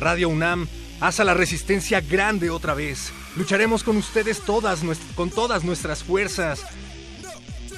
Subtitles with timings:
[0.00, 0.66] Radio UNAM,
[1.00, 3.12] haz a la resistencia grande otra vez.
[3.36, 4.80] Lucharemos con ustedes todas,
[5.14, 6.62] con todas nuestras fuerzas.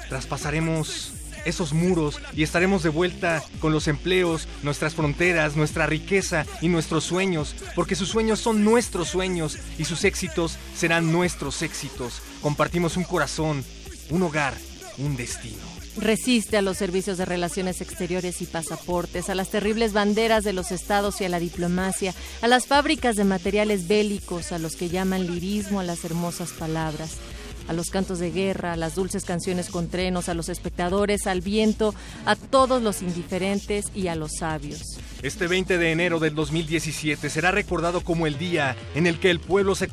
[0.08, 1.12] Traspasaremos
[1.44, 7.02] esos muros y estaremos de vuelta con los empleos, nuestras fronteras, nuestra riqueza y nuestros
[7.02, 12.22] sueños, porque sus sueños son nuestros sueños y sus éxitos serán nuestros éxitos.
[12.40, 13.64] Compartimos un corazón,
[14.10, 14.54] un hogar,
[14.98, 15.71] un destino.
[15.96, 20.72] Resiste a los servicios de relaciones exteriores y pasaportes, a las terribles banderas de los
[20.72, 25.26] estados y a la diplomacia, a las fábricas de materiales bélicos, a los que llaman
[25.26, 27.18] lirismo a las hermosas palabras,
[27.68, 31.42] a los cantos de guerra, a las dulces canciones con trenos, a los espectadores, al
[31.42, 34.80] viento, a todos los indiferentes y a los sabios.
[35.22, 39.40] Este 20 de enero del 2017 será recordado como el día en el que el
[39.40, 39.90] pueblo se,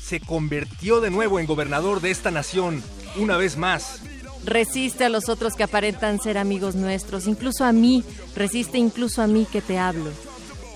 [0.00, 2.82] se convirtió de nuevo en gobernador de esta nación,
[3.16, 4.00] una vez más.
[4.46, 8.04] Resiste a los otros que aparentan ser amigos nuestros, incluso a mí,
[8.36, 10.12] resiste incluso a mí que te hablo.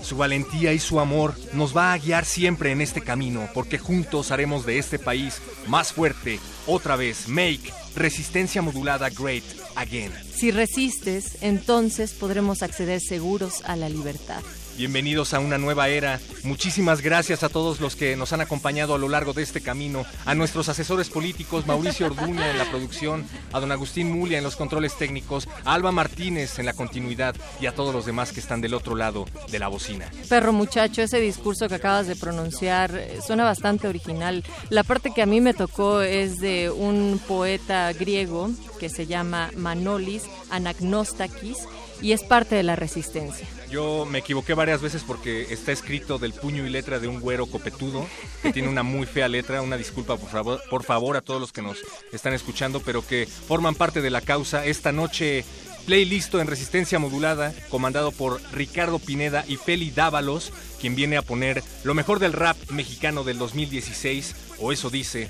[0.01, 4.31] Su valentía y su amor nos va a guiar siempre en este camino, porque juntos
[4.31, 9.43] haremos de este país más fuerte, otra vez, make resistencia modulada great
[9.75, 10.11] again.
[10.35, 14.41] Si resistes, entonces podremos acceder seguros a la libertad.
[14.77, 16.19] Bienvenidos a una nueva era.
[16.43, 20.05] Muchísimas gracias a todos los que nos han acompañado a lo largo de este camino,
[20.25, 24.55] a nuestros asesores políticos, Mauricio Orduña en la producción, a don Agustín Mulia en los
[24.55, 28.61] controles técnicos, a Alba Martínez en la continuidad y a todos los demás que están
[28.61, 30.09] del otro lado de la bocina.
[30.29, 34.43] Perro muchacho, ese discurso que acabas de pronunciar eh, suena bastante original.
[34.69, 38.49] La parte que a mí me tocó es de un poeta griego
[38.79, 41.57] que se llama Manolis Anagnostakis
[42.01, 43.47] y es parte de la resistencia.
[43.69, 47.45] Yo me equivoqué varias veces porque está escrito del puño y letra de un güero
[47.45, 48.05] copetudo,
[48.41, 51.53] que tiene una muy fea letra, una disculpa por favor, por favor a todos los
[51.53, 51.77] que nos
[52.11, 54.65] están escuchando, pero que forman parte de la causa.
[54.65, 55.45] Esta noche
[55.85, 61.63] playlist en resistencia modulada, comandado por Ricardo Pineda y Feli Dávalos, quien viene a poner
[61.83, 65.29] lo mejor del rap mexicano del 2016, o eso dice,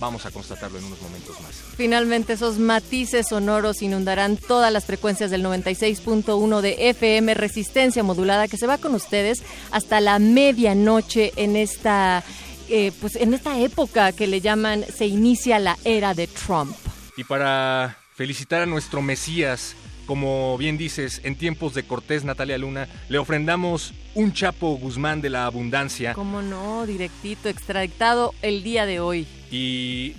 [0.00, 1.54] Vamos a constatarlo en unos momentos más.
[1.76, 8.56] Finalmente, esos matices sonoros inundarán todas las frecuencias del 96.1 de FM Resistencia Modulada, que
[8.56, 9.42] se va con ustedes
[9.72, 12.22] hasta la medianoche en esta,
[12.68, 16.76] eh, pues en esta época que le llaman se inicia la era de Trump.
[17.16, 19.74] Y para felicitar a nuestro Mesías,
[20.06, 25.30] como bien dices, en tiempos de Cortés Natalia Luna, le ofrendamos un Chapo Guzmán de
[25.30, 26.14] la Abundancia.
[26.14, 26.86] ¿Cómo no?
[26.86, 29.26] Directito, extraditado el día de hoy.
[29.50, 30.14] Y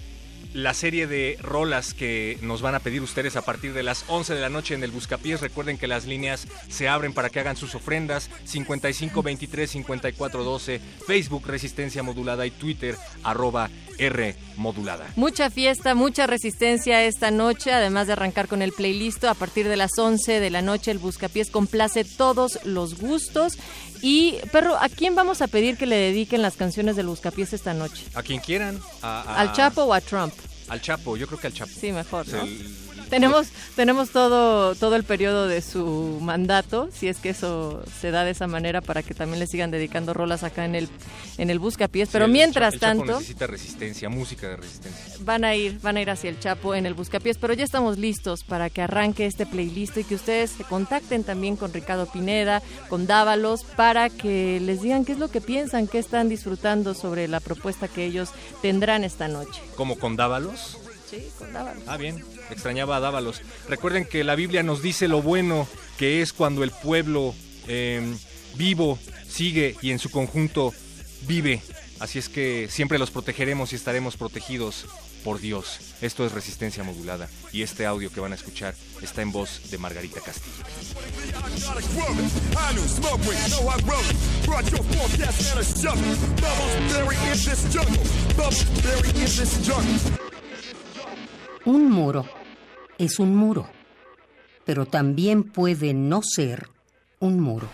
[0.53, 4.34] la serie de rolas que nos van a pedir ustedes a partir de las 11
[4.34, 5.41] de la noche en el Buscapiés.
[5.41, 8.29] Recuerden que las líneas se abren para que hagan sus ofrendas.
[8.45, 13.69] 55 23 54 12, Facebook Resistencia Modulada y Twitter arroba
[14.00, 15.07] R Modulada.
[15.16, 19.23] Mucha fiesta, mucha resistencia esta noche, además de arrancar con el playlist.
[19.25, 23.57] A partir de las 11 de la noche el Buscapiés complace todos los gustos.
[24.01, 27.73] Y, perro, ¿a quién vamos a pedir que le dediquen las canciones del Buscapiés esta
[27.73, 28.05] noche?
[28.13, 28.79] A quien quieran.
[29.01, 30.33] ¿Al Chapo o a Trump?
[30.69, 31.71] Al Chapo, yo creo que al Chapo.
[31.79, 32.47] Sí, mejor, ¿no?
[33.20, 38.23] tenemos, tenemos todo, todo el periodo de su mandato, si es que eso se da
[38.23, 40.90] de esa manera para que también le sigan dedicando rolas acá en el,
[41.38, 42.09] en el Buscapiés.
[42.11, 43.14] Pero mientras tanto.
[43.14, 45.16] necesita resistencia, música de resistencia.
[45.22, 47.97] Van a ir, van a ir hacia el Chapo en el Buscapiés, pero ya estamos
[47.97, 52.62] listos para que arranque este playlist y que ustedes se contacten también con Ricardo Pineda,
[52.90, 57.28] con Dávalos, para que les digan qué es lo que piensan, qué están disfrutando sobre
[57.28, 58.29] la propuesta que ellos
[58.62, 59.62] tendrán esta noche.
[59.76, 60.78] ¿Como con Dávalos?
[61.09, 61.84] Sí, con Dávalos.
[61.88, 63.41] Ah, bien extrañaba a Dávalos.
[63.67, 65.67] Recuerden que la Biblia nos dice lo bueno
[65.97, 67.35] que es cuando el pueblo
[67.67, 68.17] em,
[68.55, 70.73] vivo sigue y en su conjunto
[71.28, 71.61] vive.
[71.99, 74.85] Así es que siempre los protegeremos y estaremos protegidos
[75.23, 75.79] por Dios.
[76.01, 79.78] Esto es resistencia modulada y este audio que van a escuchar está en voz de
[79.78, 80.63] Margarita Castillo.
[91.66, 92.25] Un muro
[92.99, 93.67] es un muro,
[94.66, 96.69] pero también puede no ser
[97.19, 97.67] un muro.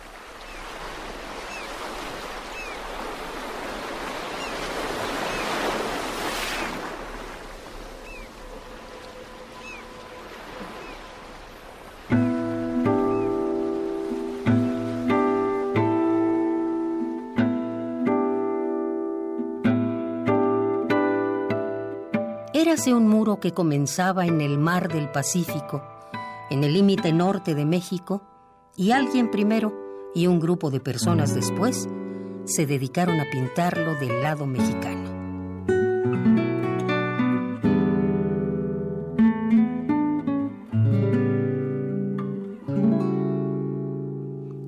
[22.76, 25.82] Un muro que comenzaba en el mar del Pacífico,
[26.52, 28.22] en el límite norte de México,
[28.76, 29.74] y alguien primero
[30.14, 31.88] y un grupo de personas después
[32.44, 35.10] se dedicaron a pintarlo del lado mexicano.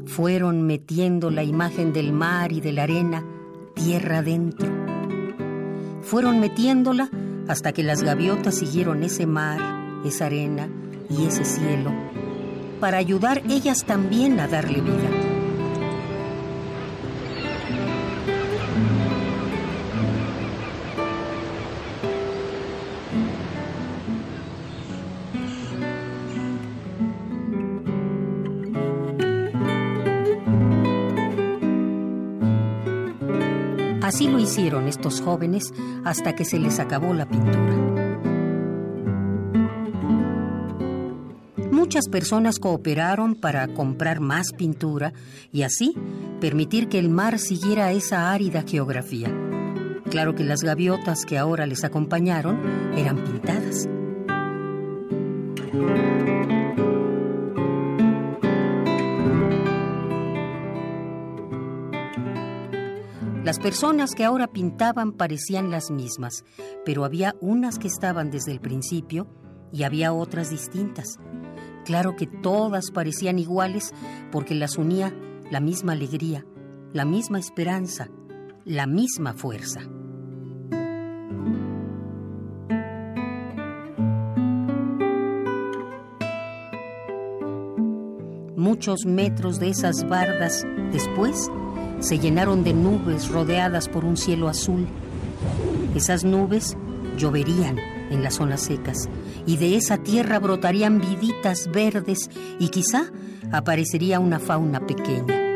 [0.05, 3.23] Fueron metiendo la imagen del mar y de la arena
[3.75, 4.67] tierra adentro.
[6.01, 7.11] Fueron metiéndola
[7.47, 9.59] hasta que las gaviotas siguieron ese mar,
[10.05, 10.67] esa arena
[11.09, 11.91] y ese cielo,
[12.79, 15.36] para ayudar ellas también a darle vida.
[34.07, 35.73] Así lo hicieron estos jóvenes
[36.05, 37.75] hasta que se les acabó la pintura.
[41.73, 45.11] Muchas personas cooperaron para comprar más pintura
[45.51, 45.93] y así
[46.39, 49.29] permitir que el mar siguiera esa árida geografía.
[50.09, 52.61] Claro que las gaviotas que ahora les acompañaron
[52.95, 53.89] eran pintadas.
[63.47, 66.43] Las personas que ahora pintaban parecían las mismas,
[66.83, 69.25] pero había unas que estaban desde el principio
[69.71, 71.17] y había otras distintas.
[71.85, 73.93] Claro que todas parecían iguales
[74.33, 75.17] porque las unía
[75.49, 76.45] la misma alegría,
[76.91, 78.09] la misma esperanza,
[78.65, 79.79] la misma fuerza.
[88.57, 91.49] Muchos metros de esas bardas después
[91.99, 94.87] se llenaron de nubes rodeadas por un cielo azul.
[95.95, 96.77] Esas nubes
[97.17, 97.77] lloverían
[98.09, 99.09] en las zonas secas
[99.45, 102.29] y de esa tierra brotarían viditas verdes
[102.59, 103.11] y quizá
[103.51, 105.47] aparecería una fauna pequeña.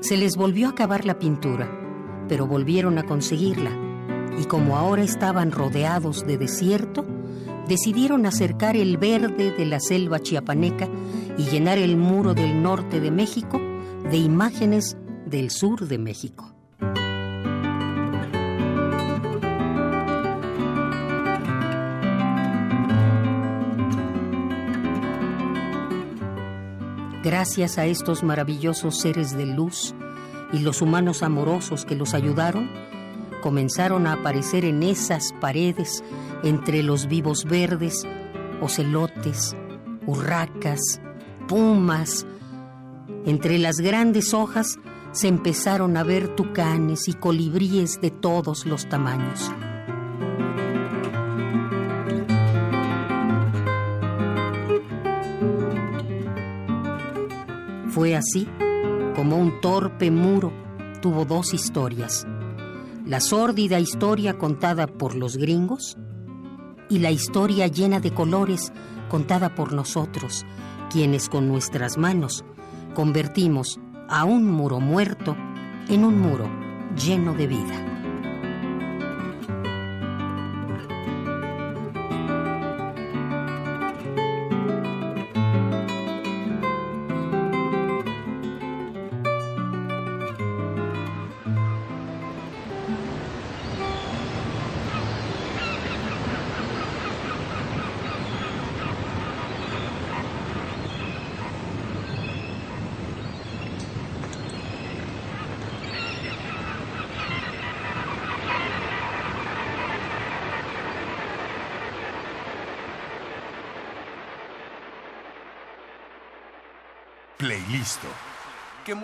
[0.00, 1.66] Se les volvió a acabar la pintura,
[2.28, 3.70] pero volvieron a conseguirla
[4.38, 7.06] y como ahora estaban rodeados de desierto,
[7.68, 10.88] decidieron acercar el verde de la selva chiapaneca
[11.38, 13.60] y llenar el muro del norte de México
[14.10, 14.96] de imágenes
[15.26, 16.54] del sur de México.
[27.24, 29.94] Gracias a estos maravillosos seres de luz
[30.52, 32.70] y los humanos amorosos que los ayudaron,
[33.44, 36.02] comenzaron a aparecer en esas paredes,
[36.44, 38.06] entre los vivos verdes,
[38.62, 39.54] ocelotes,
[40.06, 41.02] urracas,
[41.46, 42.24] pumas.
[43.26, 44.78] Entre las grandes hojas
[45.12, 49.52] se empezaron a ver tucanes y colibríes de todos los tamaños.
[57.90, 58.48] Fue así
[59.14, 60.50] como un torpe muro
[61.02, 62.26] tuvo dos historias
[63.04, 65.98] la sórdida historia contada por los gringos
[66.88, 68.72] y la historia llena de colores
[69.10, 70.46] contada por nosotros,
[70.90, 72.44] quienes con nuestras manos
[72.94, 75.36] convertimos a un muro muerto
[75.88, 76.48] en un muro
[76.96, 77.93] lleno de vida.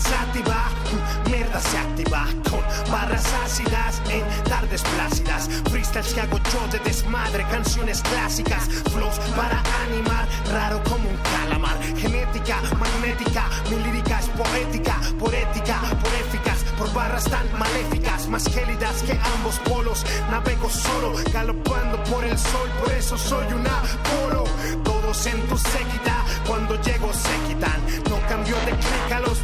[0.00, 6.78] Mm, mierda se activa con barras ácidas en tardes plácidas, freestyles que hago yo de
[6.80, 14.28] desmadre, canciones clásicas, flows para animar, raro como un calamar, genética magnética, mi lírica es
[14.28, 20.68] poética, por ética, por eficaz, por barras tan maléficas, más gélidas que ambos polos, navego
[20.70, 24.44] solo, galopando por el sol, por eso soy un Apolo,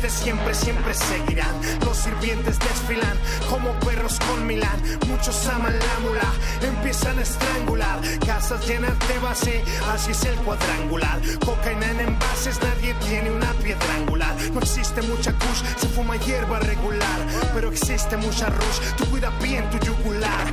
[0.09, 3.19] siempre, siempre seguirán, los sirvientes desfilan
[3.51, 9.65] como perros con Milán, muchos aman la mula, empiezan a estrangular, casas llenas de base,
[9.93, 15.33] así es el cuadrangular, cocaína en envases, nadie tiene una piedra angular, no existe mucha
[15.33, 17.21] kush, se fuma hierba regular,
[17.55, 20.47] pero existe mucha rush, tú cuida bien tu yugular.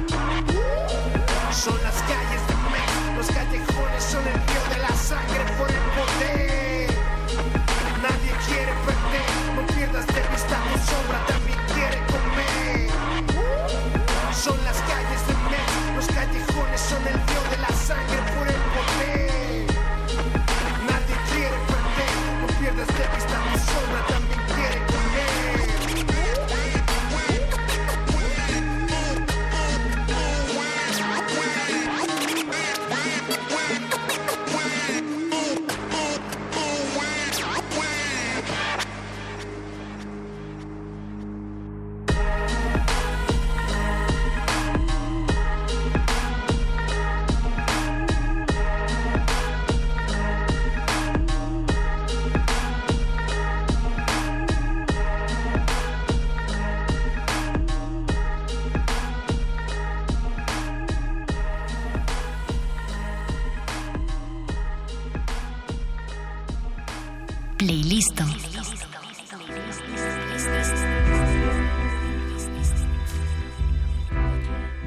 [1.52, 5.86] Son las calles de Mex, los callejones son el río de la sangre por el
[5.96, 6.90] poder.
[8.02, 9.03] Nadie quiere perder,
[10.86, 11.33] sobra.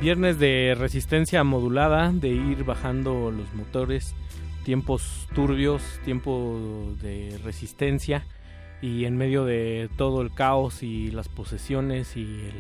[0.06, 4.14] Viernes de resistencia modulada, de ir bajando los motores,
[4.64, 8.24] tiempos turbios, tiempo de resistencia
[8.80, 12.52] y en medio de todo el caos y las posesiones y el-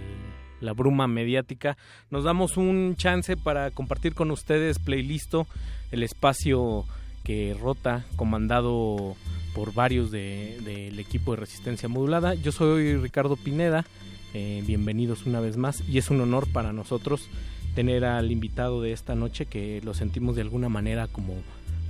[0.60, 1.76] la bruma mediática,
[2.10, 5.46] nos damos un chance para compartir con ustedes Playlisto,
[5.92, 6.84] el espacio
[7.22, 9.14] que rota, comandado
[9.54, 12.34] por varios de- del equipo de resistencia modulada.
[12.34, 13.84] Yo soy Ricardo Pineda.
[14.38, 17.26] Eh, bienvenidos una vez más y es un honor para nosotros
[17.74, 21.36] tener al invitado de esta noche que lo sentimos de alguna manera como,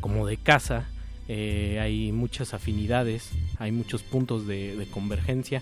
[0.00, 0.88] como de casa.
[1.26, 5.60] Eh, hay muchas afinidades, hay muchos puntos de, convergencia.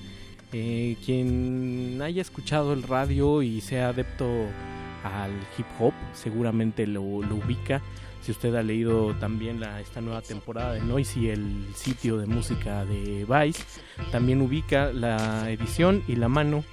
[0.53, 4.26] Eh, quien haya escuchado el radio y sea adepto
[5.05, 7.81] al hip hop seguramente lo, lo ubica.
[8.25, 12.87] Si usted ha leído también la, esta nueva temporada de Noisy, el sitio de música
[12.87, 13.62] de Vice,
[14.12, 16.64] también ubica la edición y la mano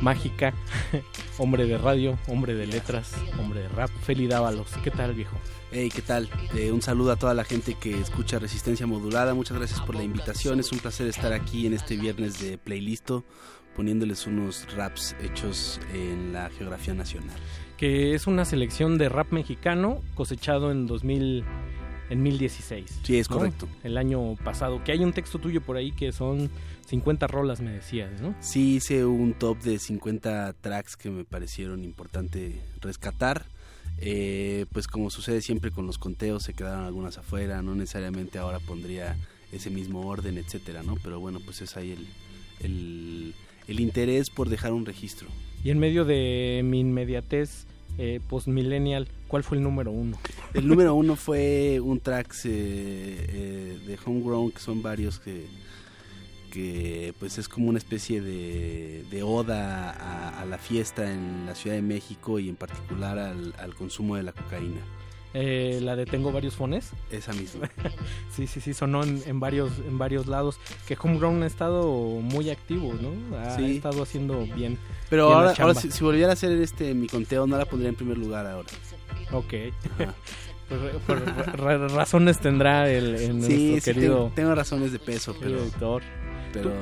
[0.00, 0.54] mágica,
[1.38, 4.68] hombre de radio, hombre de letras, hombre de rap, Feli Dávalos.
[4.84, 5.36] ¿Qué tal, viejo?
[5.72, 6.30] Hey, ¿qué tal?
[6.54, 9.34] Eh, un saludo a toda la gente que escucha Resistencia Modulada.
[9.34, 10.60] Muchas gracias por la invitación.
[10.60, 13.24] Es un placer estar aquí en este viernes de Playlisto,
[13.74, 17.40] poniéndoles unos raps hechos en la geografía nacional.
[17.76, 21.44] Que es una selección de rap mexicano cosechado en 2000,
[22.10, 23.00] en 2016.
[23.02, 23.38] Sí, es ¿no?
[23.38, 23.68] correcto.
[23.82, 24.82] El año pasado.
[24.84, 26.50] Que hay un texto tuyo por ahí que son
[26.86, 28.34] 50 rolas, me decías, ¿no?
[28.40, 33.46] Sí, hice un top de 50 tracks que me parecieron importante rescatar.
[33.98, 38.58] Eh, pues como sucede siempre con los conteos, se quedaron algunas afuera, no necesariamente ahora
[38.58, 39.16] pondría
[39.52, 40.96] ese mismo orden, etcétera, ¿no?
[41.02, 42.06] Pero bueno, pues es ahí el,
[42.60, 43.34] el,
[43.68, 45.28] el interés por dejar un registro.
[45.64, 47.64] Y en medio de mi inmediatez
[47.96, 50.18] eh, post-millennial, ¿cuál fue el número uno?
[50.52, 55.46] El número uno fue un track eh, eh, de Homegrown, que son varios que,
[57.18, 61.76] pues es como una especie de, de oda a, a la fiesta en la Ciudad
[61.76, 64.80] de México y en particular al, al consumo de la cocaína.
[65.36, 66.90] Eh, la de Tengo varios fones.
[67.10, 67.68] Esa misma.
[68.34, 70.60] sí, sí, sí, sonó en, en, varios en varios lados.
[70.86, 71.82] Que Homegrown ha estado
[72.20, 73.36] muy activo, ¿no?
[73.36, 73.76] Ha Sí.
[73.76, 74.78] estado haciendo bien.
[75.10, 77.88] Pero bien ahora, ahora si, si volviera a hacer este mi conteo, no la pondría
[77.88, 78.68] en primer lugar ahora.
[79.32, 79.54] Ok.
[80.68, 81.20] Por, por
[81.60, 85.36] ra- ra- razones tendrá el, el Sí, nuestro sí, querido, tengo, tengo razones de peso,
[85.40, 86.02] pero, editor.
[86.52, 86.72] pero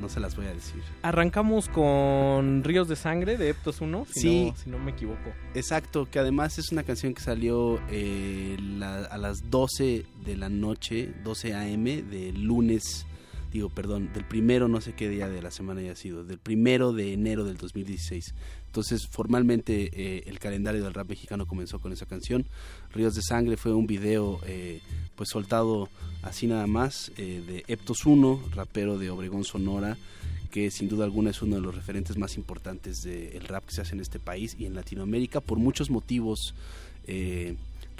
[0.00, 0.82] no se las voy a decir.
[1.02, 4.44] Arrancamos con Ríos de Sangre de Eptos 1, si, Sí.
[4.50, 5.30] no, si no me equivoco.
[5.54, 10.48] Exacto, que además es una canción que salió eh, la- a las 12 de la
[10.48, 12.02] noche, 12 a.m.
[12.02, 13.06] del lunes,
[13.52, 16.92] digo, perdón, del primero, no sé qué día de la semana haya sido, del primero
[16.92, 18.34] de enero del 2016.
[18.66, 22.46] Entonces, formalmente eh, el calendario del rap mexicano comenzó con esa canción.
[22.92, 24.80] Ríos de Sangre fue un video eh,
[25.16, 25.88] pues soltado
[26.22, 29.96] así nada más eh, de Eptos 1, rapero de Obregón Sonora,
[30.52, 33.80] que sin duda alguna es uno de los referentes más importantes del rap que se
[33.80, 36.54] hace en este país y en Latinoamérica por muchos motivos.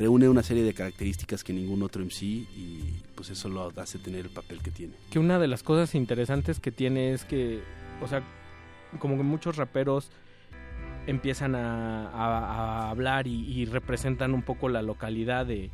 [0.01, 4.21] Reúne una serie de características que ningún otro MC y pues eso lo hace tener
[4.25, 4.95] el papel que tiene.
[5.11, 7.61] Que una de las cosas interesantes que tiene es que,
[8.01, 8.23] o sea,
[8.99, 10.11] como que muchos raperos
[11.07, 15.69] empiezan a, hablar y, y representan un poco la localidad de,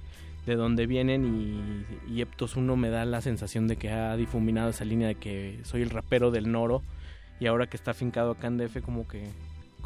[0.44, 4.70] de donde vienen y, y Eptos 1 me da la sensación de que ha difuminado
[4.70, 6.82] esa línea de que soy el rapero del Noro
[7.38, 9.28] y ahora que está afincado acá en DF como que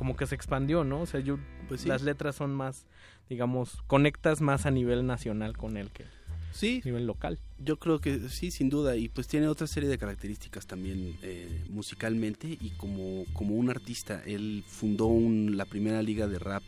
[0.00, 1.02] como que se expandió, ¿no?
[1.02, 1.38] O sea, yo
[1.69, 1.88] Pues sí.
[1.88, 2.87] las letras son más,
[3.28, 6.07] digamos, conectas más a nivel nacional con él que
[6.54, 7.38] Sí, a nivel local.
[7.62, 11.66] Yo creo que sí, sin duda, y pues tiene otra serie de características también eh,
[11.69, 14.23] musicalmente y como, como un artista.
[14.25, 16.62] Él fundó un- la primera liga de rap,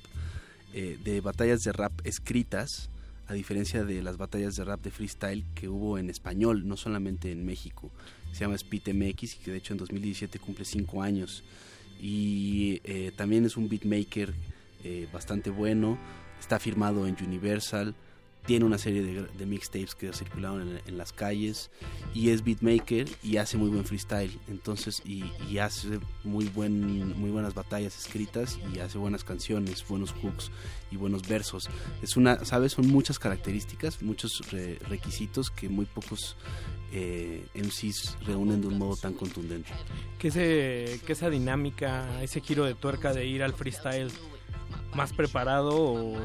[0.74, 2.90] eh, de batallas de rap escritas,
[3.28, 7.32] a diferencia de las batallas de rap de freestyle que hubo en español, no solamente
[7.32, 7.90] en México.
[8.32, 11.42] Se llama Speed MX y que de hecho en 2017 cumple cinco años.
[12.02, 14.34] Y eh, también es un beatmaker
[14.82, 15.96] eh, bastante bueno,
[16.40, 17.94] está firmado en Universal
[18.46, 21.70] tiene una serie de, de mixtapes que circularon en, en las calles
[22.12, 24.36] y es beatmaker y hace muy buen freestyle.
[24.48, 30.12] Entonces y, y hace muy buen muy buenas batallas escritas y hace buenas canciones buenos
[30.12, 30.50] hooks
[30.90, 31.68] y buenos versos.
[32.02, 36.36] Es una sabes son muchas características muchos re- requisitos que muy pocos
[36.92, 39.70] eh, MCs reúnen de un modo tan contundente.
[40.18, 44.10] Que ese que esa dinámica ese giro de tuerca de ir al freestyle
[44.94, 46.16] más preparado o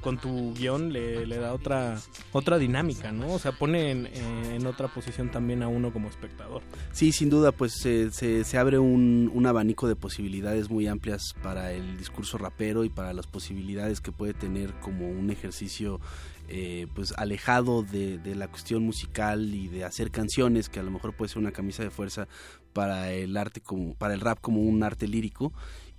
[0.00, 1.98] con, tu guion le, da otra
[2.32, 6.62] otra dinámica no o sea pone en, otra posición también a uno como espectador.
[6.92, 11.34] Sí, sin duda, pues se, se, se abre un, un abanico de posibilidades muy amplias
[11.42, 16.00] para el discurso rapero y para las posibilidades que puede tener como un ejercicio
[16.48, 20.90] eh, pues alejado de, de la cuestión musical y de hacer canciones, que a lo
[20.90, 22.28] mejor puede ser una camisa de fuerza
[22.74, 25.52] para el arte como, para el rap como un arte lírico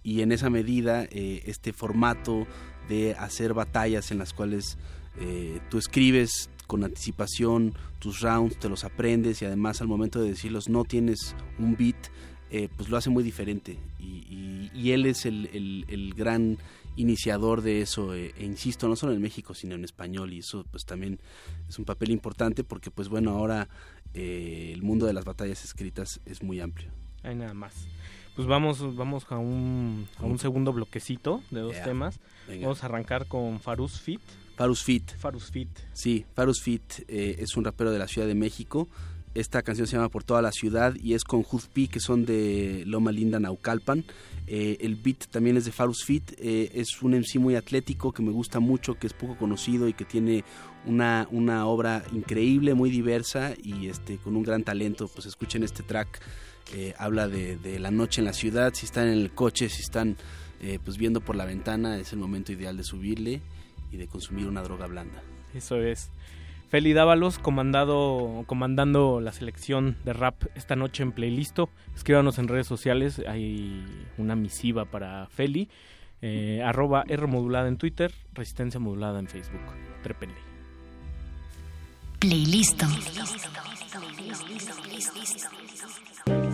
[0.06, 2.48] y en esa medida eh, este formato
[2.88, 4.78] de hacer batallas en las cuales
[5.20, 10.30] eh, tú escribes con anticipación tus rounds, te los aprendes y además al momento de
[10.30, 11.96] decirlos no tienes un beat,
[12.52, 13.78] eh, pues lo hace muy diferente.
[14.00, 16.58] Y, y- y él es el, el- el gran
[16.98, 20.34] iniciador de eso, eh, e insisto, no solo en México, sino en español.
[20.34, 21.20] Y eso pues también
[21.68, 23.68] es un papel importante porque pues bueno, ahora
[24.14, 26.90] eh, el mundo de las batallas escritas es muy amplio.
[27.24, 27.74] hay nada más
[28.36, 31.84] pues vamos vamos a un a un segundo bloquecito de dos Yeah.
[31.86, 32.68] temas Venga.
[32.68, 34.22] vamos a arrancar con Farus Fit
[34.56, 35.12] Farus Fit.
[35.18, 38.88] Farus Fit Sí, Farus Fit eh, es un rapero de la Ciudad de México.
[39.34, 41.44] Esta canción se llama Por toda la ciudad y es con
[41.74, 44.06] P, que son de Loma Linda, Naucalpan.
[44.48, 46.32] Eh, el beat también es de Farus Fit.
[46.38, 49.94] eh, es un MC muy atlético que me gusta mucho, que es poco conocido y
[49.94, 50.46] que tiene
[50.86, 55.10] una, una obra increíble, muy diversa y este con un gran talento.
[55.10, 56.22] Pues escuchen este track.
[56.98, 58.74] Habla de, la noche en la ciudad.
[58.74, 60.18] Si están en el coche, si están
[60.62, 63.42] eh, pues viendo por la ventana, es el momento ideal de subirle
[63.92, 65.22] y de consumir una droga blanda.
[65.54, 66.10] Eso es.
[66.70, 71.70] Feli Dávalos comandado, comandando la selección de rap esta noche en Playlisto.
[71.96, 73.22] Escríbanos en redes sociales.
[73.28, 73.86] Hay
[74.18, 75.70] una misiva para Feli.
[76.22, 79.62] Eh, arroba R modulada en Twitter, Resistencia modulada en Facebook.
[80.02, 80.55] Trépenle.
[82.20, 82.86] Playlisto.
[86.28, 86.46] Me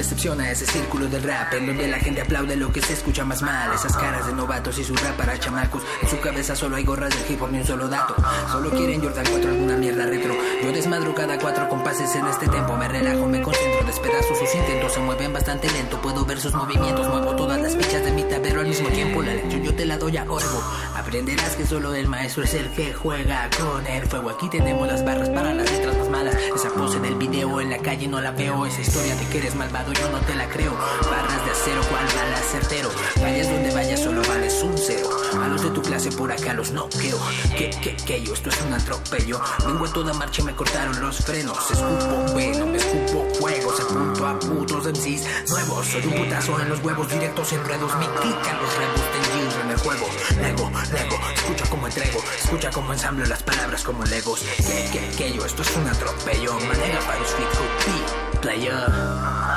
[0.00, 3.42] decepciona ese círculo del rap en donde la gente aplaude lo que se escucha más
[3.42, 3.70] mal.
[3.74, 5.82] Esas caras de novatos y su rap para chamacos.
[6.00, 8.14] En su cabeza solo hay gorras del hip hop ni un solo dato.
[8.50, 10.34] Solo quieren Jordan 4 alguna mierda retro.
[10.62, 12.78] Yo desmadro cada cuatro compases en este tempo.
[12.78, 14.94] Me relajo, me concentro, despedazo sus intentos.
[14.94, 17.06] Se mueven bastante lento, puedo ver sus movimientos.
[17.06, 19.22] Muevo todas las fichas de mi tablero al mismo tiempo.
[19.22, 20.62] La lección yo te la doy a orbo.
[20.96, 24.30] Aprenderás que solo el maestro es el que juega con el fuego.
[24.30, 26.36] Aquí tenemos las barras para las letras más malas.
[26.56, 28.64] Esa pose del video en la calle no la veo.
[28.64, 30.72] Esa historia de que eres malvado yo no te la creo.
[31.10, 32.90] Barras de acero, cual bala certero.
[33.20, 35.08] Vayas donde vayas, solo vales un cero.
[35.42, 37.18] A los de tu clase por acá los noqueo.
[37.56, 39.40] Que, que, que yo, esto es un atropello.
[39.66, 41.70] Vengo a toda marcha me cortaron los frenos.
[41.70, 43.80] Escupo veno, me escupo juegos.
[43.80, 45.86] Apunto a putos MCs nuevos.
[45.86, 47.92] Soy un putazo en los huevos directos en ruedos.
[47.96, 49.20] Me quitan los rebos de
[49.62, 50.06] en el juego.
[50.40, 52.20] Lego, Lego, escucha como entrego.
[52.38, 54.40] Escucha como ensamblo las palabras como legos.
[54.40, 56.54] Que, que, que yo, esto es un atropello.
[56.54, 59.49] Manega para los fit player.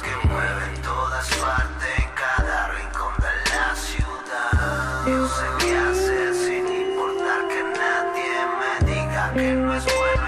[0.00, 5.06] Que mueven todas partes en cada rincón de la ciudad.
[5.06, 10.27] Yo sé qué hacer sin importar que nadie me diga que no es bueno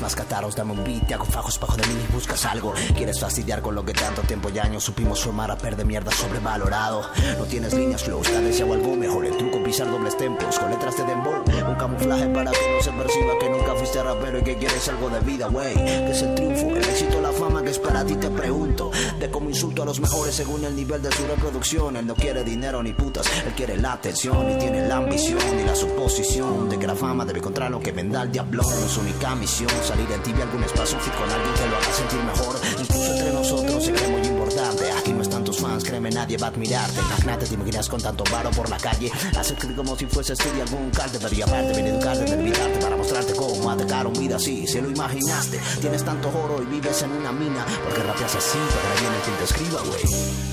[0.00, 2.72] más cataros, dame un beat, te hago fajos bajo de mí y buscas algo.
[2.96, 7.02] Quieres fastidiar con lo que tanto tiempo y años supimos formar a de mierda sobrevalorado.
[7.38, 9.26] No tienes líneas flows, tal vez algo mejor.
[9.26, 11.44] El truco pisar dobles tempos con letras de dembow.
[11.68, 15.10] Un camuflaje para que no se perciba que nunca fuiste rapero y que quieres algo
[15.10, 15.74] de vida, wey.
[15.74, 18.90] Que es el triunfo, el éxito, la fama que es para ti, te pregunto.
[19.18, 21.96] De cómo insulto a los mejores según el nivel de su reproducción.
[21.96, 25.64] Él no quiere dinero ni putas, él quiere la atención y tiene la ambición y
[25.64, 28.62] la suposición de que la fama debe encontrar lo que venda el diablo.
[28.62, 31.92] No es única misión salir en tibia algún espacio fit con alguien que lo haga
[31.94, 32.60] sentir mejor.
[32.78, 34.92] Incluso entre nosotros se cree muy importante.
[34.92, 37.00] Aquí no están tus fans, créeme, nadie va a admirarte.
[37.00, 39.10] Imagínate, te imaginas con tanto varo por la calle.
[39.38, 41.10] Hacer creer como si fuese estudio algún cal.
[41.10, 44.66] Debería amarte, bien educarte, de olvidarte para mostrarte cómo atacar un vida así.
[44.66, 47.64] Si lo imaginaste, tienes tanto oro y vives en una mina.
[47.84, 50.02] Porque rapeas así, para viene quien te escriba, güey.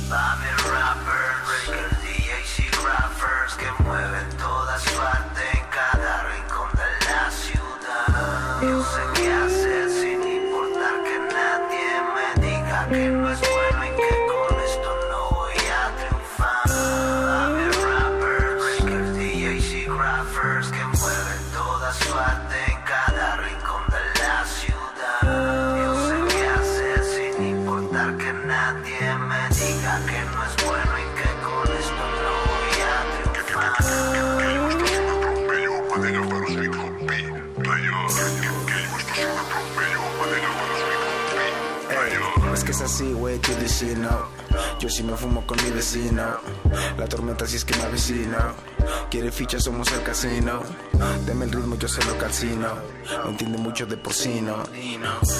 [0.07, 1.45] Rappers,
[3.53, 5.54] y que
[8.65, 13.54] Yo sé qué hacer sin importar que nadie me diga que no es
[44.79, 46.23] Yo sí me fumo con mi vecino.
[46.97, 48.37] La tormenta sí es que me avecino.
[49.09, 50.61] Quiere fichas, somos el casino.
[51.25, 52.67] Deme el ritmo, yo se lo calcino.
[53.23, 54.63] No entiende mucho de porcino.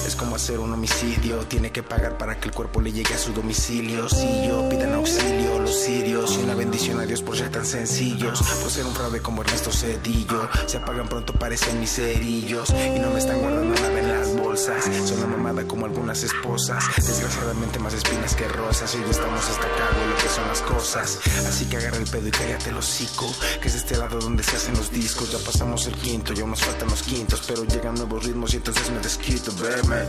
[0.06, 1.38] Es como hacer un homicidio.
[1.46, 4.08] Tiene que pagar para que el cuerpo le llegue a su domicilio.
[4.08, 6.38] Si yo pidan auxilio, los sirios.
[6.38, 8.40] Y una bendición a Dios por ser tan sencillos.
[8.62, 10.48] Por ser un fraude como Ernesto Cedillo.
[10.66, 12.70] Se apagan pronto, parecen mis cerillos.
[12.70, 14.84] Y no me están guardando nada en las bolsas.
[14.84, 16.84] Son una mamada como algunas esposas.
[16.96, 18.94] Desgraciadamente más espinas que rosas.
[18.94, 21.18] Y ya estamos hasta acá de lo que son las cosas.
[21.46, 23.26] Así que agarra el pedo y cállate el hocico.
[23.60, 25.32] Que es este lado donde se hacen los discos.
[25.32, 27.42] Ya pasamos el quinto, ya nos faltan los quintos.
[27.46, 30.06] Pero llegan nuevos ritmos y entonces me desquito, verme.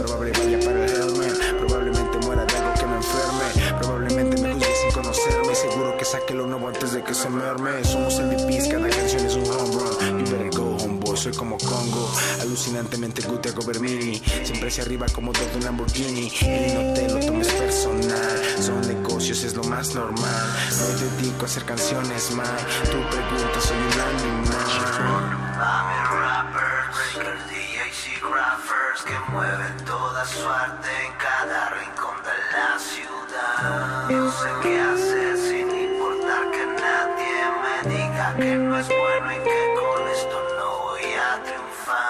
[0.00, 1.58] Probable vaya para el helmet.
[1.58, 3.78] Probablemente muera de algo que me enferme.
[3.80, 5.54] Probablemente me juzgue sin conocerme.
[5.54, 7.84] Seguro que saque lo nuevo antes de que se merme.
[7.84, 10.18] Somos MVPs, cada canción es un home run.
[10.18, 10.76] You better go,
[11.20, 12.10] soy como Congo.
[12.40, 14.22] Alucinantemente good a Gobermini.
[14.42, 16.32] Siempre hacia arriba como todo un Lamborghini.
[16.40, 18.40] Y no te lo tomes personal.
[18.58, 20.46] Son negocios, es lo más normal.
[20.78, 20.86] No
[21.20, 22.46] dedico a hacer canciones, man.
[22.84, 25.36] Tu pregunta, soy un animal.
[25.58, 32.36] Mami rappers, breakers, DJs y graffers que mueven toda su arte en cada rincón de
[32.56, 34.08] la ciudad.
[34.08, 39.38] Yo sé qué hacer sin importar que nadie me diga que no es bueno y
[39.44, 40.49] que con esto no.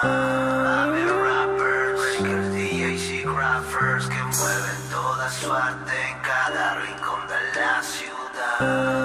[0.02, 7.60] Mami rappers, breakers, DJs y graffers que mueven toda su arte en cada rincón de
[7.60, 8.99] la ciudad.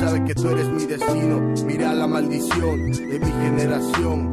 [0.00, 1.54] Sabe que tú eres mi destino.
[1.66, 4.32] Mira la maldición de mi generación.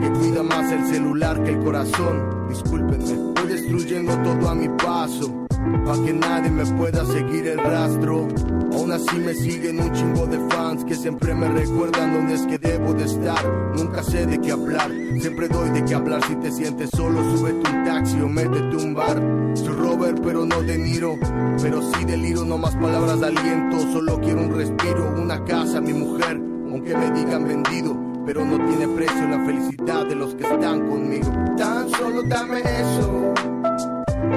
[0.00, 2.48] Que cuida más el celular que el corazón.
[2.48, 5.43] Discúlpenme, voy destruyendo todo a mi paso.
[5.84, 8.28] Pa' que nadie me pueda seguir el rastro.
[8.72, 12.58] Aún así me siguen un chingo de fans que siempre me recuerdan dónde es que
[12.58, 13.44] debo de estar.
[13.76, 16.22] Nunca sé de qué hablar, siempre doy de qué hablar.
[16.26, 19.20] Si te sientes solo, súbete un taxi o métete un bar.
[19.54, 21.18] Soy Robert, pero no de Niro.
[21.62, 23.78] Pero sí deliro, no más palabras de aliento.
[23.92, 26.40] Solo quiero un respiro, una casa, mi mujer.
[26.70, 31.30] Aunque me digan vendido, pero no tiene precio la felicidad de los que están conmigo.
[31.56, 33.34] Tan solo dame eso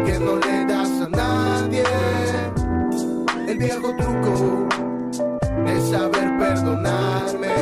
[0.06, 0.97] que no le das
[3.48, 4.68] El viejo truco
[5.66, 7.56] de saber perdonarme.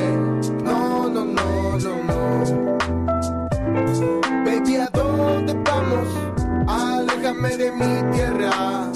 [0.63, 2.43] No, no, no, no, no.
[4.45, 6.08] Baby, ¿a dónde vamos?
[6.67, 8.91] Aléjame de mi tierra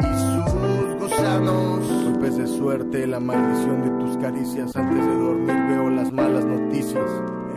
[0.00, 1.80] y sus gusanos.
[2.04, 4.74] Golpes de suerte, la maldición de tus caricias.
[4.76, 7.04] Antes de dormir veo las malas noticias.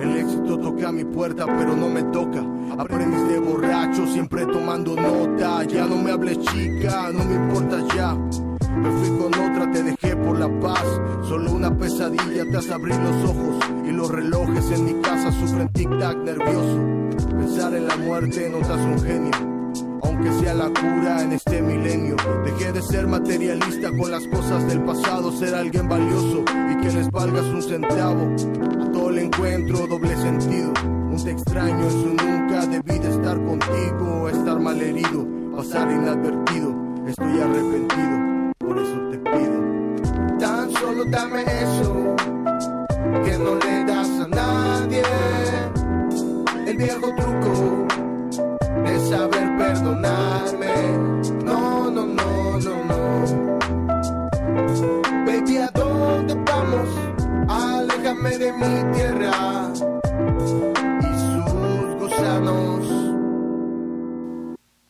[0.02, 2.44] El éxito toca mi puerta, pero no me toca.
[2.78, 5.64] Aprendiz de borracho, siempre tomando nota.
[5.66, 8.16] Ya no me hables, chica, no me importa ya.
[8.16, 10.84] Me fui con otra, te dejé por la paz.
[11.28, 13.58] Solo una pesadilla te hace abrir los ojos.
[13.86, 16.80] Y los relojes en mi casa sufren tic-tac nervioso.
[17.30, 19.49] Pensar en la muerte no te hace un genio
[20.20, 22.16] aunque sea la cura en este milenio.
[22.44, 27.10] Dejé de ser materialista con las cosas del pasado, ser alguien valioso y que les
[27.10, 28.36] valgas un centavo.
[28.82, 30.74] A todo el encuentro, doble sentido.
[30.84, 36.76] Un te extraño en su nunca, debí de estar contigo, estar mal herido, pasar inadvertido.
[37.08, 40.38] Estoy arrepentido, por eso te pido.
[40.40, 42.16] Tan solo dame eso
[43.24, 45.02] que no le das a nadie.
[46.68, 48.09] El viejo truco
[48.90, 50.76] de saber perdonarme.
[51.44, 53.02] No, no, no, no, no.
[55.26, 56.90] Baby, ¿a dónde vamos?
[57.48, 59.72] Aléjame de mi tierra
[61.02, 62.86] y sus gusanos.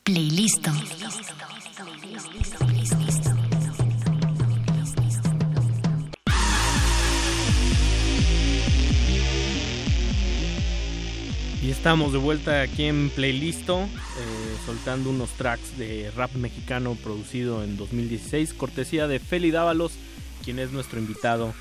[0.04, 0.99] Playlist.
[11.80, 13.88] Estamos de vuelta aquí en Playlisto, eh,
[14.66, 19.94] soltando unos tracks de rap mexicano producido en 2016, cortesía de Feli Dávalos,
[20.44, 21.54] quien es nuestro invitado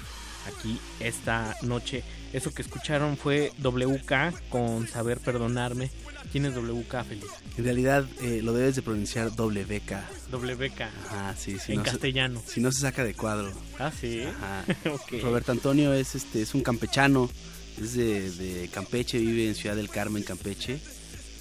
[0.48, 2.02] aquí esta noche.
[2.32, 5.88] Eso que escucharon fue WK con Saber Perdonarme.
[6.32, 7.24] ¿Quién es WK, Feliz?
[7.56, 9.92] En realidad eh, lo debes de pronunciar WK.
[10.32, 10.80] WK.
[11.06, 11.72] Ajá, sí, sí.
[11.72, 12.42] en no se- castellano.
[12.44, 13.52] si no se saca de cuadro.
[13.78, 14.22] Ah, sí.
[14.24, 14.64] Ajá.
[14.90, 15.22] Ok.
[15.22, 17.30] Roberto Antonio es este es un campechano,
[17.80, 20.78] es de, Campeche, vive en Ciudad del Carmen, Campeche,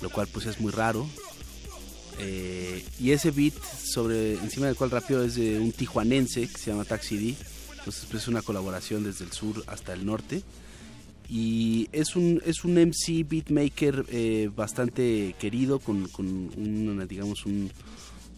[0.01, 1.07] lo cual pues es muy raro.
[2.19, 6.71] Eh, y ese beat sobre encima del cual rapeo es de un tijuanense que se
[6.71, 7.35] llama Taxi D.
[7.77, 10.41] Entonces pues es una colaboración desde el sur hasta el norte.
[11.29, 17.69] Y es un, es un MC beatmaker eh, bastante querido con, con una, digamos un-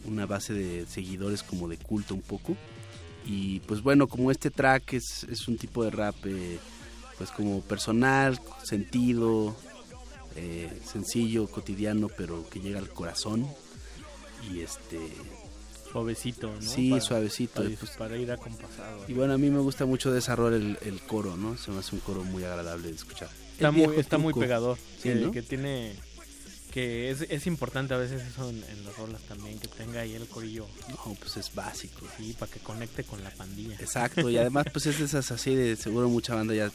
[0.06, 2.58] una base de seguidores como de culto un poco.
[3.28, 6.58] Y pues bueno, como este track es, es un tipo de rap eh,
[7.20, 9.56] pues como personal, sentido,
[10.36, 13.46] eh, sencillo, cotidiano, pero que llega al corazón.
[14.52, 14.98] Y este...
[15.92, 16.62] Suavecito, ¿no?
[16.62, 17.54] Sí, Para- suavecito.
[17.56, 19.04] para- y pues- para ir acompasado.
[19.08, 21.58] Y bueno, a mí me gusta mucho desarrollar el, el coro, ¿no?
[21.58, 23.30] Se me hace un coro muy agradable de escuchar.
[23.54, 24.78] Está muy, está muy pegador.
[24.98, 25.32] Sí, que, ¿no?
[25.32, 25.96] que tiene.
[26.72, 30.14] Que es, es importante a veces eso en, en las rolas también, que tenga ahí
[30.14, 30.68] el corillo.
[30.90, 32.06] No, pues es básico.
[32.16, 33.74] Sí, para que conecte con la pandilla.
[33.80, 36.70] Exacto, y además pues es de esas así de seguro mucha banda ya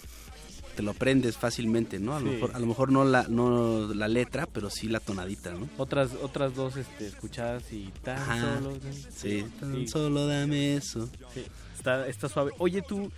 [0.75, 2.15] te lo aprendes fácilmente, ¿no?
[2.15, 5.53] A lo mejor, a lo mejor no la, no la letra, pero sí la tonadita,
[5.53, 5.69] ¿no?
[5.79, 8.59] Otras otras dos este, escuchadas y tan Ajá.
[8.59, 8.77] solo.
[9.15, 9.89] Sí, tan sí.
[9.89, 11.09] solo dame eso.
[11.33, 11.45] Sí,
[11.77, 12.53] está, está suave.
[12.59, 13.11] Oye, tú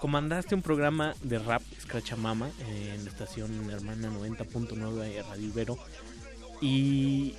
[0.00, 5.78] comandaste un programa de rap, Scratchamama, en la estación hermana 90.9 de Radio Ibero.
[6.60, 7.34] Y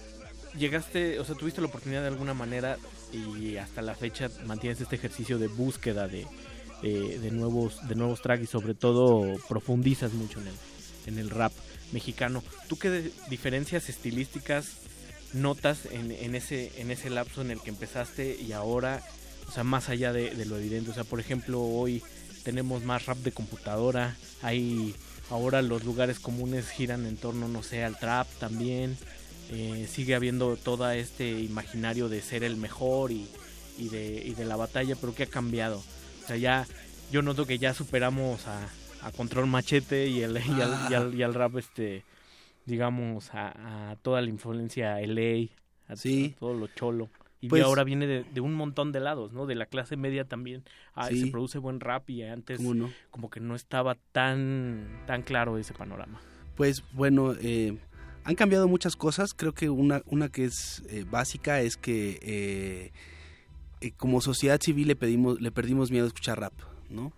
[0.58, 2.78] llegaste, o sea, tuviste la oportunidad de alguna manera
[3.13, 6.28] y hasta la fecha mantienes este ejercicio de búsqueda de,
[6.82, 10.56] de, de nuevos de nuevos tracks y sobre todo profundizas mucho en el,
[11.08, 11.52] en el rap
[11.92, 12.44] mexicano.
[12.68, 14.68] ¿Tú qué diferencias estilísticas
[15.34, 19.02] notas en, en ese en ese lapso en el que empezaste y ahora,
[19.48, 20.92] o sea, más allá de, lo evidente?
[20.92, 22.02] O sea, por ejemplo, hoy
[22.44, 24.96] tenemos más rap de computadora, hay
[25.30, 28.98] ahora los lugares comunes giran en torno, no sé, al trap también.
[29.50, 33.28] eh, sigue habiendo todo este imaginario de ser el mejor y,
[33.78, 35.84] de, y de la batalla, pero ¿qué ha cambiado?
[36.28, 36.68] O sea, ya
[37.10, 38.68] yo noto que ya superamos a,
[39.02, 42.04] a Control Machete y, el, y, al, y, al, y al rap, este,
[42.66, 45.48] digamos, a, a toda la influencia LA,
[45.88, 46.36] a, Sí.
[46.38, 47.10] todo lo cholo.
[47.40, 49.46] Y Pues- ahora viene de, de un montón de lados, ¿no?
[49.46, 50.63] De la clase media también.
[50.96, 51.22] Ah, Sí.
[51.22, 52.60] Se produce buen rap y antes
[53.10, 56.20] como que no estaba tan, tan claro ese panorama.
[56.58, 57.78] Pues bueno, eh,
[58.26, 59.34] han cambiado muchas cosas.
[59.34, 62.92] Creo que una, una que es eh, básica es que eh,
[63.82, 66.54] eh, como sociedad civil le pedimos, le perdimos miedo a escuchar rap,
[66.90, 67.13] ¿no?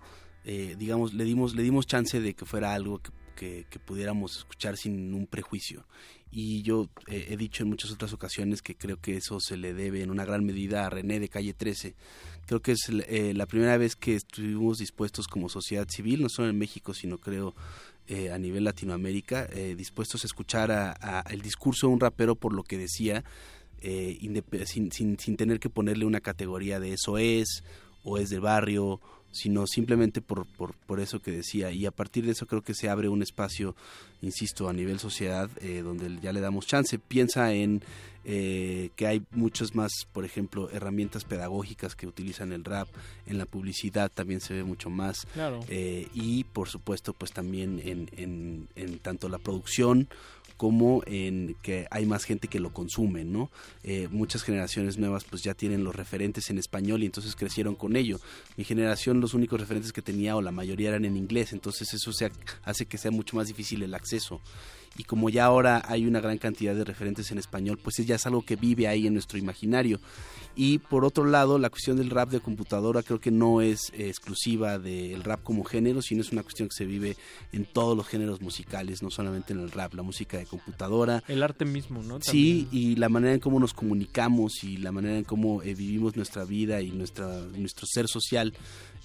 [0.45, 3.01] Eh, digamos, le dimos, le dimos chance de que fuera algo
[3.35, 5.85] que, pudiéramos escuchar sin un prejuicio.
[6.31, 10.03] Y yo he dicho en muchas otras ocasiones que creo que eso se le debe
[10.03, 11.95] en una gran medida a René de Calle 13.
[12.49, 16.49] Creo que es eh, la primera vez que estuvimos dispuestos como sociedad civil, no solo
[16.49, 17.53] en México, sino creo
[18.07, 20.97] eh, a nivel Latinoamérica, eh, dispuestos a escuchar
[21.29, 23.23] el discurso de un rapero por lo que decía,
[23.81, 27.63] eh, sin, sin, sin tener que ponerle una categoría de eso es
[28.03, 28.99] o es del barrio,
[29.31, 31.71] sino simplemente por, por, por eso que decía.
[31.71, 33.75] Y a partir de eso creo que se abre un espacio,
[34.21, 36.97] insisto, a nivel sociedad, eh, donde ya le damos chance.
[36.97, 37.83] Piensa en
[38.25, 42.87] eh, que hay muchas más, por ejemplo, herramientas pedagógicas que utilizan el rap,
[43.25, 45.25] en la publicidad también se ve mucho más.
[45.33, 45.59] Claro.
[45.69, 50.09] Eh, y por supuesto, pues también en, en, en tanto la producción
[50.59, 53.49] como en que hay más gente que lo consume, ¿no?
[53.83, 57.95] Eh, muchas generaciones nuevas pues ya tienen los referentes en español y entonces crecieron con
[57.95, 58.19] ello.
[58.57, 62.11] Mi generación los únicos referentes que tenía o la mayoría eran en inglés, entonces eso
[62.11, 62.31] se ha-
[62.63, 64.41] hace que sea mucho más difícil el acceso.
[64.99, 68.25] Y como ya ahora hay una gran cantidad de referentes en español, pues ya es
[68.25, 70.01] algo que vive ahí en nuestro imaginario.
[70.57, 74.09] Y por otro lado, la cuestión del rap de computadora creo que no es eh,
[74.09, 77.15] exclusiva del rap como género, sino es una cuestión que se vive
[77.53, 81.23] en todos los géneros musicales, no solamente en el rap, la música de computadora.
[81.29, 82.19] El arte mismo, ¿no?
[82.19, 86.17] Sí, y la manera en cómo nos comunicamos y la manera en cómo eh, vivimos
[86.17, 88.53] nuestra vida y nuestra, nuestro ser social,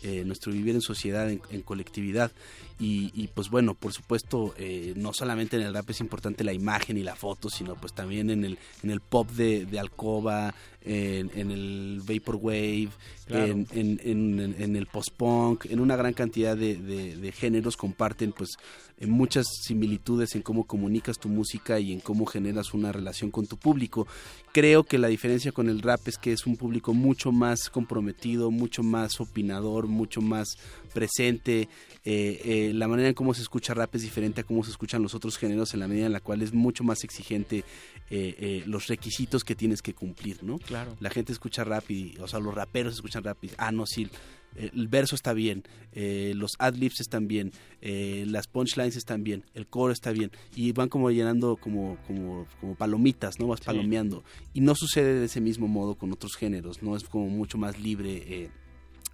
[0.04, 2.30] eh, nuestro vivir en sociedad, en, en colectividad.
[2.78, 6.52] Y, y, pues bueno, por supuesto, eh, no solamente en el rap es importante la
[6.52, 10.54] imagen y la foto, sino pues también en el, en el pop de, de alcoba,
[10.82, 12.88] en, en el vaporwave,
[13.26, 13.44] Claro.
[13.46, 18.32] en, en, en- en el post-punk, en una gran cantidad de, de- de géneros comparten
[18.32, 18.50] pues
[18.98, 23.46] en muchas similitudes en cómo comunicas tu música y en cómo generas una relación con
[23.46, 24.06] tu público.
[24.52, 28.50] Creo que la diferencia con el rap es que es un público mucho más comprometido,
[28.50, 30.56] mucho más opinador, mucho más
[30.94, 31.68] presente.
[32.06, 35.02] Eh, eh, la manera en cómo se escucha rap es diferente a cómo se escuchan
[35.02, 37.64] los otros géneros en la medida en la cual es mucho más exigente
[38.10, 40.58] eh, los requisitos que tienes que cumplir, ¿no?
[40.58, 40.96] Claro.
[41.00, 44.08] La gente escucha rap y, o sea, los raperos escuchan rap y, ah, no, sí,
[44.56, 49.66] el verso está bien, eh, los ad-libs están bien, eh, las punchlines están bien, el
[49.66, 53.48] coro está bien, y van como llenando como, como, como palomitas, ¿no?
[53.48, 53.66] Vas Sí.
[53.66, 54.22] palomeando.
[54.52, 56.96] Y no sucede de ese mismo modo con otros géneros, ¿no?
[56.96, 58.50] Es como mucho más libre eh,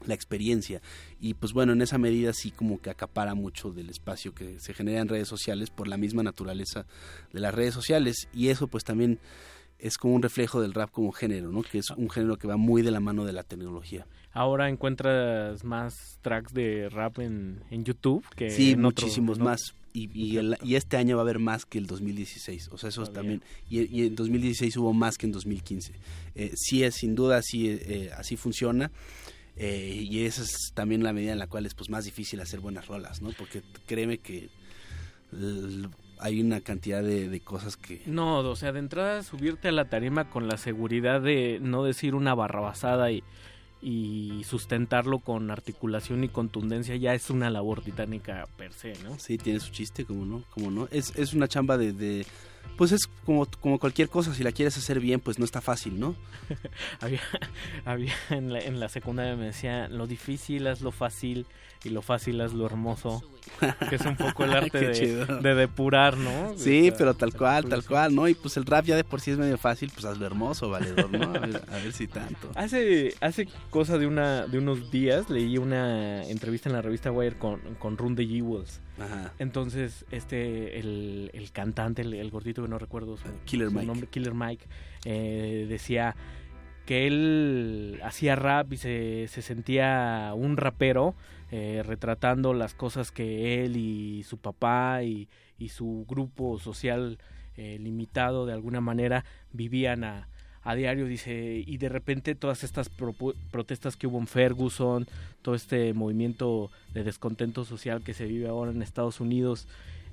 [0.07, 0.81] la experiencia.
[1.21, 4.75] Y pues bueno, en esa medida sí como que acapara mucho del espacio que se
[4.75, 6.87] genera en redes sociales por la misma naturaleza
[7.33, 8.29] de las redes sociales.
[8.33, 9.19] Y eso pues también
[9.79, 11.63] es como un reflejo del rap como género, ¿no?
[11.63, 14.07] Que es un género que va muy de la mano de la tecnología.
[14.33, 19.61] Ahora encuentras más tracks de rap en, en YouTube que Sí, en muchísimos otro- más.
[19.93, 22.69] Y, y, el- y este año va a haber más que el 2016.
[22.71, 23.43] O sea, eso Está también.
[23.69, 25.95] Y, y en 2016 hubo más que en 2015.
[26.37, 28.93] Eh, sí, es, sin duda, sí, eh, así funciona.
[29.63, 32.61] Eh, y esa es también la medida en la cual es pues, más difícil hacer
[32.61, 33.31] buenas rolas, ¿no?
[33.33, 34.49] Porque créeme que
[36.19, 38.03] hay una cantidad de, de cosas que...
[38.07, 42.15] No, o sea, de entrada subirte a la tarima con la seguridad de no decir
[42.15, 43.23] una barrabasada y,
[43.83, 49.19] y sustentarlo con articulación y contundencia ya es una labor titánica per se, ¿no?
[49.19, 50.89] Sí, tiene su chiste, como no, como no.
[50.91, 52.27] Es, es una chamba de, de-
[52.77, 56.01] Pues es como, como cualquier cosa, si la quieres hacer bien, pues no está fácil,
[56.01, 56.17] ¿no?
[57.01, 57.21] había,
[57.85, 61.47] había en, la, en la secundaria me decía, lo difícil es lo fácil
[61.85, 63.23] y lo fácil es lo hermoso,
[63.89, 66.55] que es un poco el arte de, depurar, ¿no?
[66.57, 68.29] Sí, pero tal cual, tal cual, ¿no?
[68.29, 71.11] Y pues el rap ya de por sí es medio fácil, pues hazlo hermoso, valedor,
[71.11, 71.35] ¿no?
[71.35, 72.51] A ver, a ver si tanto.
[72.57, 77.37] Hace, hace cosa de una de unos días leí una entrevista en la revista Wire
[77.39, 78.81] con, con Run Jewels.
[78.99, 79.33] Ajá.
[79.39, 83.87] Entonces, este, el, el cantante, el, el gordito que no recuerdo su, Killer su Mike.
[83.87, 84.67] nombre, Killer Mike,
[85.07, 86.15] eh, decía
[86.85, 91.15] que él hacía rap y se, se sentía un rapero,
[91.51, 95.29] eh, retratando las cosas que él y su papá y,
[95.59, 97.19] y su grupo social
[97.57, 100.29] eh, limitado de alguna manera vivían a,
[100.63, 102.91] a diario, dice, y de repente todas estas
[103.51, 105.07] protestas que hubo en Ferguson,
[105.43, 109.69] todo este movimiento de descontento social que se vive ahora en Estados Unidos,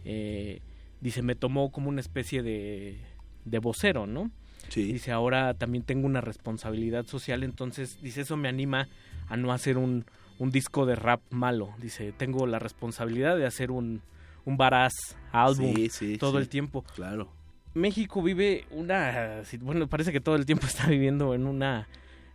[0.05, 0.61] eh,
[1.01, 2.97] dice, me tomó como una especie de,
[3.45, 4.31] de vocero, ¿no?
[4.69, 4.91] Sí.
[4.91, 8.87] Dice, ahora también tengo una responsabilidad social, entonces, dice, eso me anima
[9.27, 10.05] a no hacer un,
[10.39, 11.73] un disco de rap malo.
[11.79, 14.01] Dice, tengo la responsabilidad de hacer un,
[14.45, 14.93] un baraz
[15.31, 15.73] álbum
[16.19, 16.83] todo el tiempo.
[16.95, 17.29] Claro.
[17.73, 21.87] México vive una, bueno, parece que todo el tiempo está viviendo en una,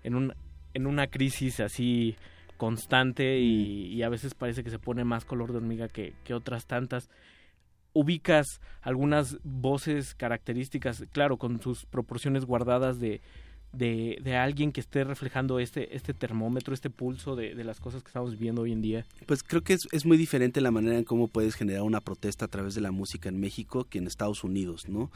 [0.05, 0.35] en un,
[0.75, 2.17] en una crisis así
[2.57, 6.67] constante y, a veces parece que se pone más color de hormiga que, que otras
[6.67, 7.11] tantas.
[7.93, 13.21] Ubicas algunas voces características, claro, con sus proporciones guardadas de,
[13.73, 18.03] de, de, alguien que esté reflejando este, este termómetro, este pulso de, de, las cosas
[18.03, 19.07] que estamos viviendo hoy en día?
[19.27, 22.45] Pues creo que es, es, muy diferente la manera en cómo puedes generar una protesta
[22.45, 25.11] a través de la música en México que en Estados Unidos, ¿no?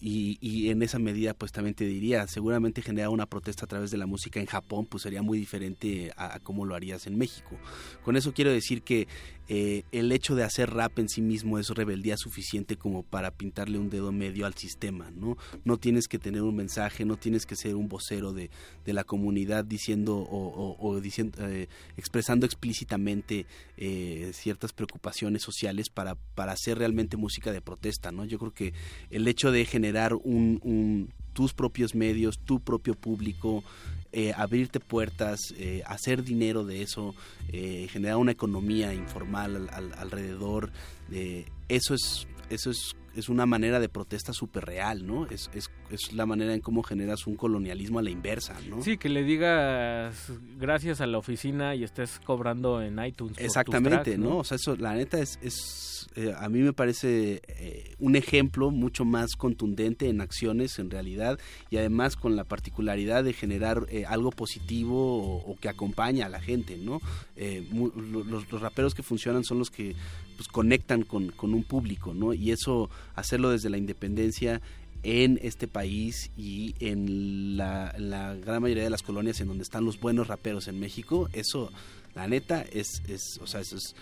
[0.00, 3.90] Y, y, en esa medida pues también te diría seguramente generar una protesta a través
[3.90, 7.18] de la música en Japón pues sería muy diferente a, a cómo lo harías en
[7.18, 7.56] México
[8.04, 9.08] con eso quiero decir que
[9.48, 13.78] eh, el hecho de hacer rap en sí mismo es rebeldía suficiente como para pintarle
[13.78, 15.38] un dedo medio al sistema, ¿no?
[15.64, 18.50] No tienes que tener un mensaje, no tienes que ser un vocero de,
[18.84, 23.46] de la comunidad diciendo o, diciendo, eh, expresando explícitamente
[23.78, 28.26] eh, ciertas preocupaciones sociales para, para hacer realmente música de protesta, ¿no?
[28.26, 28.74] Yo creo que
[29.10, 33.62] el hecho de generar un tus propios medios, tu propio público,
[34.10, 37.14] eh, abrirte puertas, eh, hacer dinero de eso,
[37.52, 40.72] eh, generar una economía informal al, alrededor.
[41.68, 45.26] eso es eso es es una manera de protesta súper real, ¿no?
[45.26, 48.80] Es, es, es, la manera en cómo generas un colonialismo a la inversa, ¿no?
[48.82, 53.36] Sí, que le digas gracias a la oficina y estés cobrando en iTunes.
[53.38, 54.38] Exactamente, ¿no?
[54.38, 58.70] O sea, eso, la neta es, es eh, a mí me parece eh, un ejemplo
[58.70, 61.40] mucho más contundente en acciones, en realidad,
[61.70, 66.40] y además con la particularidad de generar eh, algo positivo o, que acompaña a la
[66.40, 67.00] gente, ¿no?
[67.36, 69.96] Los, los, raperos que funcionan son los que
[70.38, 72.32] pues, conectan con, con un público, ¿no?
[72.32, 74.62] Y eso hacerlo desde la independencia
[75.02, 79.84] en este país y en la, la, gran mayoría de las colonias en donde están
[79.84, 81.72] los buenos raperos en México, eso,
[82.14, 83.96] la neta, es, es o sea, eso es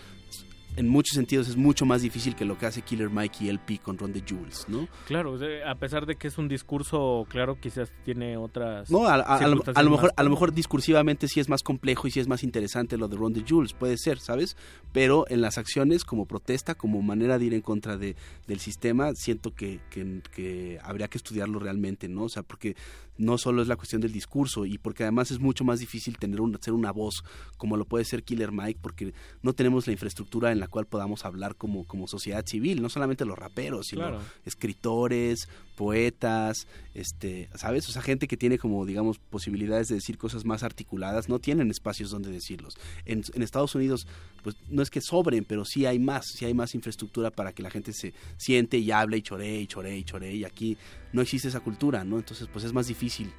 [0.77, 3.79] en muchos sentidos es mucho más difícil que lo que hace Killer Mike y LP
[3.79, 4.87] con Ron de Jules, ¿no?
[5.07, 8.89] Claro, a pesar de que es un discurso, claro, quizás tiene otras.
[8.91, 9.17] No, a,
[9.47, 12.95] lo, mejor, a lo mejor discursivamente sí es más complejo y sí es más interesante
[12.95, 14.55] lo de Ron de Jules, puede ser, ¿sabes?
[14.93, 18.15] Pero en las acciones, como protesta, como manera de ir en contra de,
[18.45, 22.23] del sistema, siento que, que, que habría que estudiarlo realmente, ¿no?
[22.23, 22.75] O sea, porque
[23.17, 26.41] no solo es la cuestión del discurso y porque además es mucho más difícil tener
[26.41, 27.23] un, ser una voz
[27.57, 31.25] como lo puede ser Killer Mike porque no tenemos la infraestructura en la cual podamos
[31.25, 35.47] hablar como, como sociedad civil, no solamente los raperos, sino escritores,
[35.77, 37.87] poetas, este, ¿sabes?
[37.87, 41.69] O sea, gente que tiene como, digamos, posibilidades de decir cosas más articuladas, no tienen
[41.69, 42.73] espacios donde decirlos.
[43.05, 44.07] En, Estados Unidos,
[44.43, 47.61] pues no es que sobren, pero sí hay más, sí hay más infraestructura para que
[47.61, 50.77] la gente se siente y hable y choree y choree y choree y aquí
[51.13, 52.17] no existe esa cultura, ¿no?
[52.17, 53.31] Entonces, pues es más difícil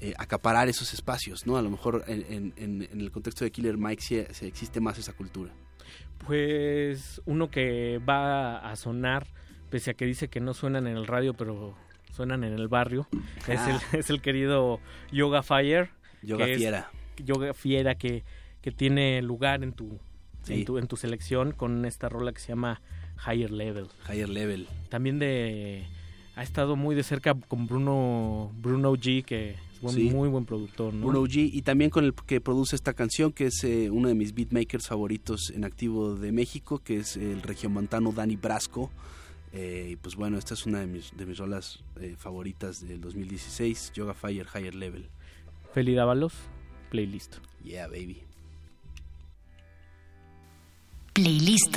[0.00, 1.58] eh, acaparar esos espacios, ¿no?
[1.58, 4.16] A lo mejor en, en, el contexto de Killer Mike sí,
[4.46, 5.52] existe más esa cultura.
[6.26, 9.26] Pues uno que va a sonar,
[9.70, 11.74] pese a que dice que no suenan en el radio, pero
[12.12, 13.06] suenan en el barrio,
[13.46, 13.82] es, el, ah.
[13.92, 14.80] es el querido
[15.12, 15.90] Yoga Fire.
[16.22, 16.90] Yoga Fiera.
[17.24, 18.24] yoga Fiera que,
[18.60, 19.98] que tiene lugar en tu,
[20.48, 22.80] en tu, en tu selección con esta rola que se llama
[23.26, 23.86] Higher Level.
[24.08, 24.66] Higher Level.
[24.88, 25.86] También de
[26.34, 31.06] ha estado muy de cerca con Bruno Bruno G que es muy buen productor, ¿no?
[31.06, 34.14] Bruno G y también con el que produce esta canción que es eh, uno de
[34.14, 38.90] mis beatmakers favoritos en activo de México, que es el regiomontano Dani Brasco.
[39.52, 43.00] Eh, y pues bueno, esta es una de mis, de mis rolas eh, favoritas del
[43.00, 45.08] 2016, Yoga Fire Higher Level.
[45.72, 46.34] Feli Dávalos,
[46.90, 47.36] playlist.
[47.64, 48.22] Yeah, baby.
[51.12, 51.76] Playlist.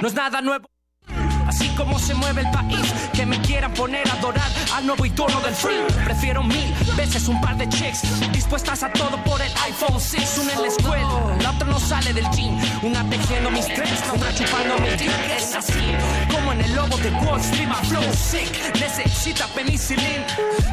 [0.00, 0.68] No es nada nuevo.
[1.46, 5.40] Así como se mueve el país, que me quieran poner a adorar al nuevo icono
[5.40, 5.86] del free.
[6.04, 10.38] Prefiero mil veces un par de chicks dispuestas a todo por el iPhone 6.
[10.42, 12.58] Una en la escuela, la otra no sale del gym.
[12.82, 15.00] Una tejiendo mis tres, otra chupando mis
[15.36, 15.94] Es así
[16.32, 18.74] como en el logo de Wall Street, my flow sick.
[18.80, 20.24] Necesita penicilin.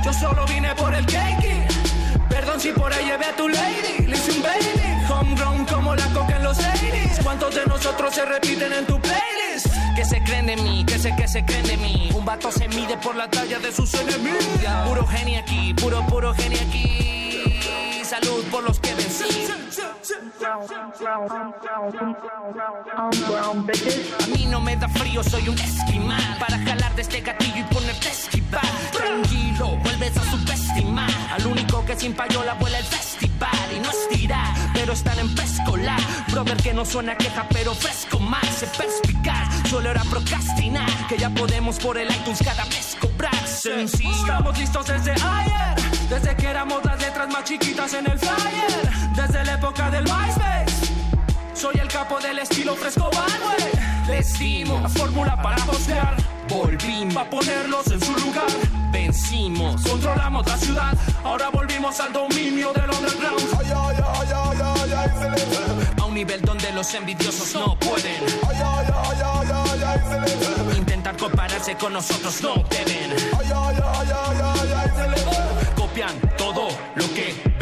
[0.04, 1.68] Yo solo vine por el cake.
[2.30, 4.08] Perdón si por ahí llevé a tu lady.
[4.08, 4.93] Le baby.
[5.10, 9.68] Homegrown como la coca en los 80 ¿Cuántos de nosotros se repiten en tu playlist?
[9.96, 12.10] Que se creen de mí, que sé que se creen de mí.
[12.14, 14.44] Un vato se mide por la talla de sus enemigos.
[14.88, 18.04] Puro genio aquí, puro, puro genio aquí.
[18.04, 19.48] Salud por los que vencí.
[24.20, 27.64] A mí no me da frío, soy un esquimal Para jalar de este gatillo y
[27.74, 33.63] ponerte esquivar Tranquilo, vuelves a subestimar Al único que sin payola vuela el festival
[34.94, 38.46] pero están en pescolar Brother que no suena queja, pero fresco más.
[38.48, 40.90] Se perspicaz, solo era procrastinar.
[41.08, 43.48] Que ya podemos por el iTunes cada vez cobrar.
[43.48, 44.12] Sencillo.
[44.12, 46.10] Estamos listos desde ayer.
[46.10, 48.92] Desde que éramos las letras más chiquitas en el flyer.
[49.16, 50.94] Desde la época del MySpace.
[51.54, 54.16] Soy el capo del estilo fresco güey.
[54.16, 56.16] Les la fórmula para postear.
[56.50, 58.83] Volvimos a ponerlos en su lugar.
[58.94, 60.98] Vencimos, controlamos la ciudad.
[61.24, 63.42] Ahora volvimos al dominio del underground.
[66.00, 68.24] A un nivel donde los envidiosos no pueden.
[70.78, 73.16] Intentar compararse con nosotros no deben.
[75.76, 77.53] Copian todo lo que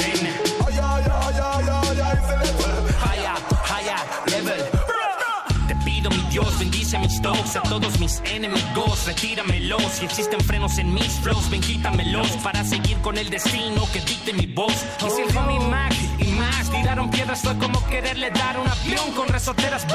[7.56, 9.84] a todos mis enemigos, retíramelos.
[9.92, 14.32] Si existen frenos en mis flows, ven, quítamelos para seguir con el destino que dicte
[14.34, 14.86] mi voz.
[15.06, 19.12] Y si el homie Mac y más tiraron piedras, fue como quererle dar un avión
[19.16, 19.86] con resorteras.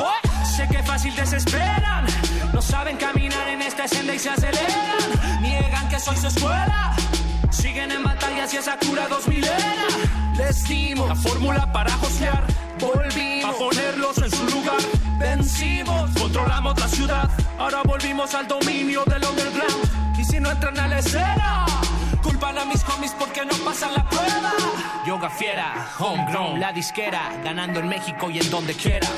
[0.57, 2.07] Sé que fácil desesperan,
[2.53, 5.41] no saben caminar en esta senda y se aceleran.
[5.41, 6.95] Niegan que soy su escuela.
[7.51, 9.87] Siguen en batallas y esa cura dos milera.
[10.37, 12.66] Les dimos la fórmula para josear.
[12.81, 14.79] Volvimos a ponerlos en su lugar.
[15.19, 17.31] Vencimos, controlamos la ciudad.
[17.59, 20.19] Ahora volvimos al dominio del underground.
[20.19, 21.67] Y si no entran a la escena,
[22.23, 24.53] culpan a mis homies porque no pasan la prueba.
[25.07, 29.09] Yoga fiera, homegrown, la disquera, ganando en México y en donde quiera.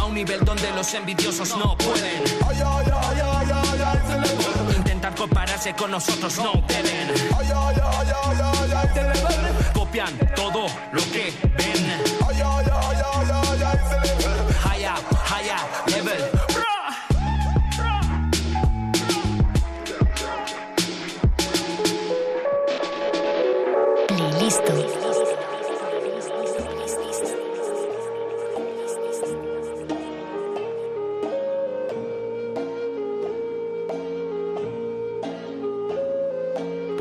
[0.00, 2.22] A un nivel donde los envidiosos no pueden.
[5.24, 7.08] Compararse con nosotros no deben.
[9.72, 12.13] Copian todo lo que ven.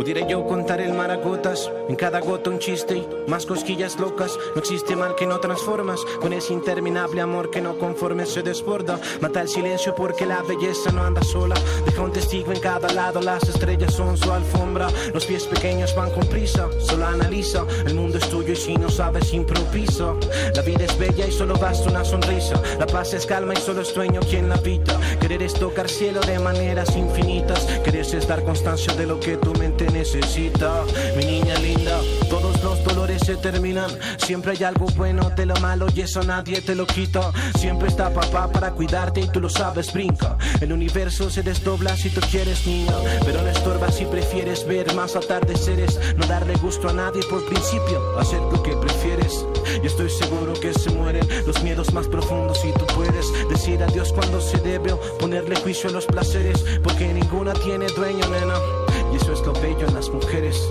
[0.04, 4.38] Pudiera yo contar el mar a gotas, en cada gota un chiste más cosquillas locas.
[4.54, 8.99] No existe mal que no transformas, con ese interminable amor que no conforme se desborda.
[9.22, 11.56] Mata el silencio porque la belleza no anda sola.
[11.86, 14.89] Deja un testigo en cada lado, las estrellas son su alfombra.
[15.14, 17.66] Los pies pequeños van con prisa, solo analiza.
[17.86, 20.16] El mundo es tuyo y si no sabes, improvisa.
[20.54, 22.62] La vida es bella y solo basta una sonrisa.
[22.78, 24.99] La paz es calma y solo es dueño quien la habita.
[25.22, 27.64] Querer es tocar cielo de maneras infinitas.
[27.86, 30.83] Querer es dar constancia de lo que tu mente necesita.
[31.15, 33.89] Mi niña linda, todos los dolores se terminan.
[34.17, 37.31] Siempre hay algo bueno de lo malo y eso nadie te lo quita.
[37.57, 40.37] Siempre está papá para cuidarte y tú lo sabes, brinca.
[40.59, 42.93] El universo se desdobla si tú quieres, niña.
[43.23, 45.99] Pero no estorba si prefieres ver más atardeceres.
[46.17, 49.45] No darle gusto a nadie por principio, hacer lo que prefieres.
[49.81, 54.11] Y estoy seguro que se mueren los miedos más profundos y tú puedes decir adiós
[54.11, 56.65] cuando se debe o ponerle juicio a los placeres.
[56.83, 58.82] Porque ninguna tiene dueño, nena.
[59.14, 60.68] Y eso es lo bello en las mujeres,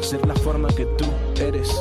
[0.00, 1.04] ser la forma que tú
[1.40, 1.80] eres.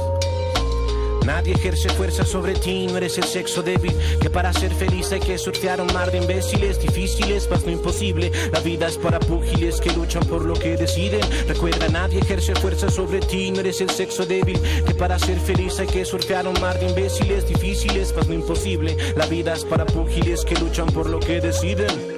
[1.25, 3.93] Nadie ejerce fuerza sobre ti, no eres el sexo débil.
[4.19, 8.31] Que para ser feliz hay que surfear un mar de imbéciles, difíciles, más no imposible.
[8.51, 11.21] La vida es para púgiles que luchan por lo que deciden.
[11.47, 14.59] Recuerda, nadie ejerce fuerza sobre ti, no eres el sexo débil.
[14.85, 18.95] Que para ser feliz hay que surfear un mar de imbéciles, difíciles, más no imposible.
[19.15, 22.12] La vida es para púgiles que luchan por lo que deciden.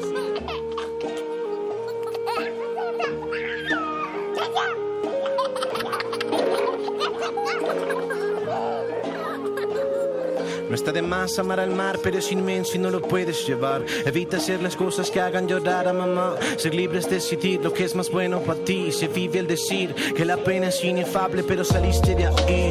[10.76, 13.86] No está de más amar al mar, pero es inmenso y no lo puedes llevar.
[14.06, 16.36] Evita hacer las cosas que hagan llorar a mamá.
[16.58, 18.92] Ser libre es decidir lo que es más bueno para ti.
[18.92, 22.68] Se vive el decir que la pena es inefable, pero saliste de ahí.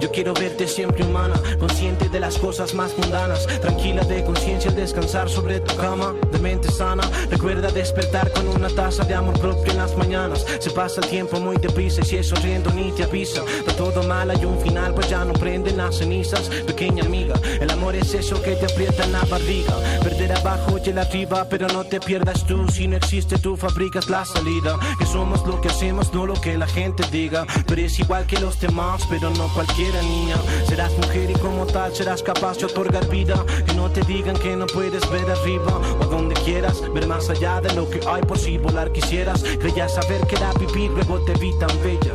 [0.00, 4.76] Yo quiero verte siempre humana, consciente de las cosas más mundanas, tranquila de conciencia al
[4.76, 6.14] descansar sobre tu cama.
[6.40, 7.02] Mente sana.
[7.30, 10.44] Recuerda despertar con una taza de amor propio en las mañanas.
[10.58, 13.42] Se pasa el tiempo muy deprisa y si es sonriendo ni te avisa.
[13.66, 16.48] Va todo mal, hay un final, pues ya no prenden las cenizas.
[16.66, 19.74] Pequeña amiga, el amor es eso que te aprieta en la barriga.
[20.02, 22.66] Perder abajo y el arriba, pero no te pierdas tú.
[22.68, 24.78] Si no existe, tú fabricas la salida.
[24.98, 27.46] Que somos lo que hacemos, no lo que la gente diga.
[27.66, 30.36] Pero es igual que los demás, pero no cualquiera niña.
[30.66, 33.44] Serás mujer y como tal serás capaz de otorgar vida.
[33.66, 37.60] Que no te digan que no puedes ver arriba o donde quieras, ver más allá
[37.60, 39.42] de lo que hay por si volar quisieras.
[39.58, 42.14] Creía saber que era vivir, luego te vi tan bella.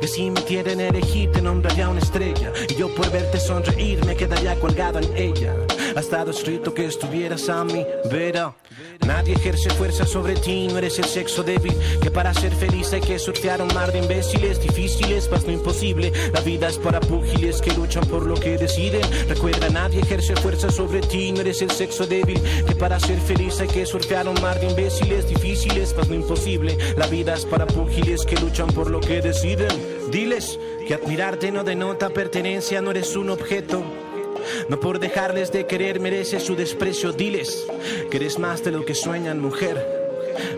[0.00, 4.14] Que si me quieren elegir te nombraría una estrella Y yo por verte sonreír me
[4.14, 5.54] quedaría colgado en ella
[5.96, 8.52] Ha estado escrito que estuvieras a mi vera.
[9.06, 13.00] Nadie ejerce fuerza sobre ti, no eres el sexo débil Que para ser feliz hay
[13.00, 16.12] que surfear un mar de imbéciles Difíciles, más no imposible.
[16.32, 19.02] La vida es para púgiles que luchan por lo que deciden.
[19.28, 23.60] Recuerda, nadie ejerce fuerza sobre ti, no eres el sexo débil Que para ser feliz
[23.60, 26.76] hay que surfear un mar de imbéciles Difíciles, más no imposible.
[26.96, 29.70] La vida es para púgiles que luchan por lo que deciden.
[30.10, 33.84] Diles que admirarte no denota pertenencia, no eres un objeto.
[34.68, 37.12] No por dejarles de querer mereces su desprecio.
[37.12, 37.66] Diles
[38.10, 40.04] que eres más de lo que sueñan, mujer.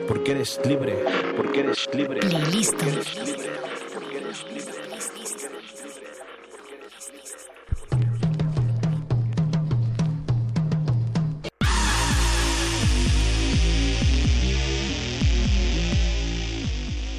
[0.09, 0.97] Porque eres libre,
[1.37, 2.21] porque eres libre.
[2.53, 2.85] Listo.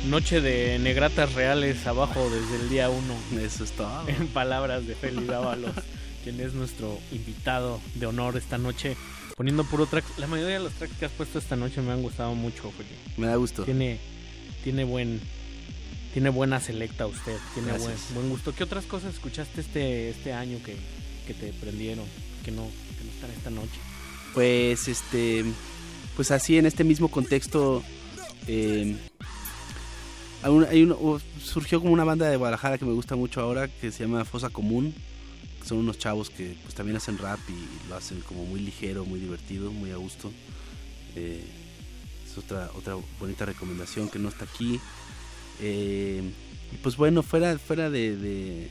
[0.08, 3.42] Noche de negratas reales abajo desde el día 1.
[3.42, 4.08] Eso es todo.
[4.08, 5.72] En palabras de Félix Dávalos,
[6.28, 8.98] quien es nuestro invitado de honor esta noche.
[9.38, 10.04] Poniendo puro track.
[10.18, 12.90] La mayoría de los tracks que has puesto esta noche me han gustado mucho, Feli.
[13.16, 13.64] Me da gusto.
[13.64, 13.98] Tiene,
[14.64, 15.22] tiene buen.
[16.14, 18.54] Tiene buena selecta usted, tiene buen, buen gusto.
[18.54, 20.76] ¿Qué otras cosas escuchaste este, este año que,
[21.28, 22.06] que te prendieron?
[22.44, 22.64] Que no,
[22.98, 23.80] que no están esta noche.
[24.34, 25.46] Pues este,
[26.16, 27.84] pues así en este mismo contexto,
[28.48, 28.96] eh,
[30.44, 33.40] hay un- hay uno- o- surgió como una banda de Guadalajara que me gusta mucho
[33.42, 34.96] ahora que se llama Fosa Común.
[35.68, 39.20] Son unos chavos que pues también hacen rap y lo hacen como muy ligero, muy
[39.20, 40.32] divertido, muy a gusto.
[41.16, 41.44] Eh,
[42.26, 44.80] es otra otra bonita recomendación que no está aquí.
[45.60, 46.22] Eh,
[46.72, 48.70] y pues bueno, fuera fuera de-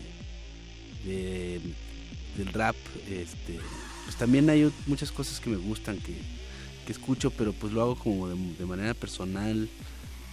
[2.37, 2.77] del rap,
[3.09, 3.59] este,
[4.05, 6.15] pues también hay muchas cosas que me gustan que,
[6.87, 9.69] que escucho, pero pues lo hago como de, de manera personal.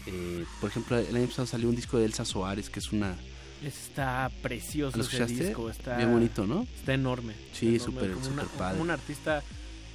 [0.06, 3.16] Eh, por ejemplo, el año pasado salió un disco de Elsa Soares, que es una...
[3.66, 5.70] Está precioso ¿Lo ese disco.
[5.70, 6.68] Está, Bien bonito, ¿no?
[6.76, 7.34] Está enorme.
[7.54, 8.72] Sí, súper- súper padre.
[8.74, 9.44] como un artista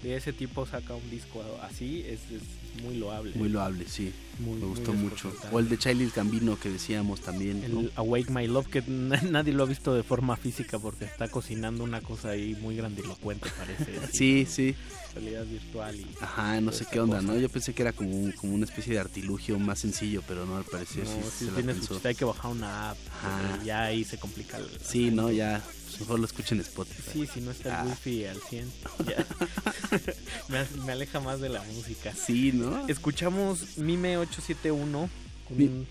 [0.03, 3.33] de ese tipo saca un disco así, es, es muy loable.
[3.35, 4.13] Muy loable, sí.
[4.39, 5.33] Muy- me gustó mucho.
[5.51, 7.61] O el de Childish Gambino que decíamos también.
[7.73, 7.81] ¿no?
[7.81, 11.83] El Awake My Love, que nadie lo ha visto de forma física porque está cocinando
[11.83, 13.99] una cosa ahí muy grandilocuente, parece.
[14.13, 14.77] Sí, sí.
[15.19, 16.07] Realidad virtual y.
[16.21, 17.33] Ajá, no sé qué onda, cosa.
[17.33, 17.39] ¿no?
[17.39, 20.57] Yo pensé que era como, un- como una especie de artilugio más sencillo, pero no,
[20.57, 22.09] al parecer No, sí, sí se la tiene su pensó.
[22.09, 22.99] hay que bajar una app.
[23.23, 23.49] Ajá.
[23.51, 24.59] porque Ya ahí se complica.
[24.59, 25.63] el- Sí, no, ya.
[25.87, 27.03] pues mejor lo escuchen en Spotify.
[27.13, 27.85] Sí, si no está el Ah.
[27.91, 28.71] wifi al 100.
[29.07, 29.27] ya.
[30.49, 32.13] me, me aleja más de la música.
[32.15, 32.87] Sí, ¿no?
[32.89, 35.09] Escuchamos Mime 871.
[35.49, 35.87] con Mi- un-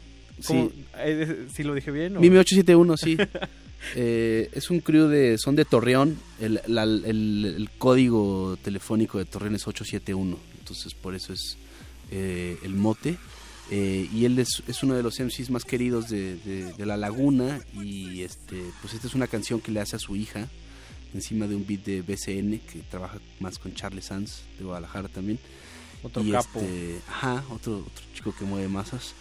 [0.46, 0.86] ¿cómo- sí.
[0.98, 2.18] eh, ¿Sí lo dije bien?
[2.18, 3.18] o- Mime 871, sí.
[3.96, 5.38] Eh, es un crew de.
[5.38, 6.18] Son de Torreón.
[6.40, 10.38] El, la- el- el código telefónico de Torreón es 871.
[10.60, 11.58] Entonces, por eso es
[12.12, 13.18] eh, el mote.
[13.70, 16.98] Eh, y él es, es uno de los MCs más queridos de, de- de La
[16.98, 17.62] Laguna.
[17.82, 20.48] Y este pues esta es una canción que le hace a su hija.
[21.14, 25.40] Encima de un beat de BCN, que trabaja más con Charles Sanz, de Guadalajara también.
[26.04, 26.60] Otro Y capo.
[26.60, 29.14] este, ajá, otro, otro chico que mueve masas.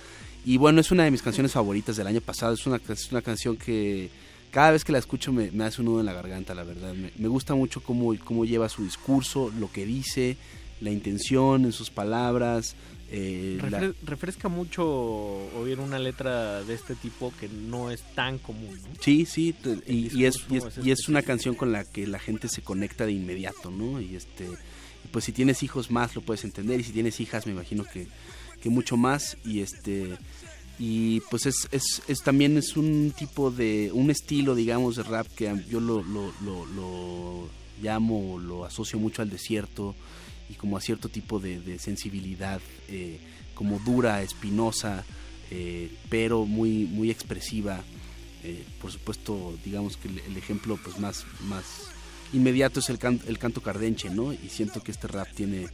[0.44, 2.54] Y bueno, es una de mis canciones favoritas del año pasado.
[2.54, 4.10] Es una, es una canción que
[4.50, 6.94] cada vez que la escucho me, me hace un nudo en la garganta, la verdad.
[6.94, 10.36] Me, me gusta mucho cómo, cómo lleva su discurso, lo que dice,
[10.80, 12.74] la intención en sus palabras.
[13.10, 14.84] eh, la- refresca mucho
[15.58, 18.74] oír una letra de este tipo que no es tan común.
[18.82, 18.88] ¿no?
[19.00, 19.54] Sí, sí,
[19.86, 22.48] y, y es, y, es, es y es una canción con la que la gente
[22.48, 24.00] se conecta de inmediato, ¿no?
[24.00, 24.48] Y este,
[25.12, 28.08] pues si tienes hijos más lo puedes entender y si tienes hijas me imagino que,
[28.60, 30.16] que mucho más y este
[30.78, 35.26] y pues es, es, es también es un tipo de un estilo digamos de rap
[35.34, 37.48] que yo lo, lo, lo, lo
[37.82, 39.94] llamo lo asocio mucho al desierto
[40.50, 43.18] y como a cierto tipo de, sensibilidad eh,
[43.54, 45.04] como dura espinosa
[45.50, 47.82] eh, pero muy muy expresiva
[48.44, 51.64] eh, por supuesto digamos que el, el ejemplo pues más más
[52.34, 55.68] inmediato es el, can- el canto cardenche no y siento que este rap tiene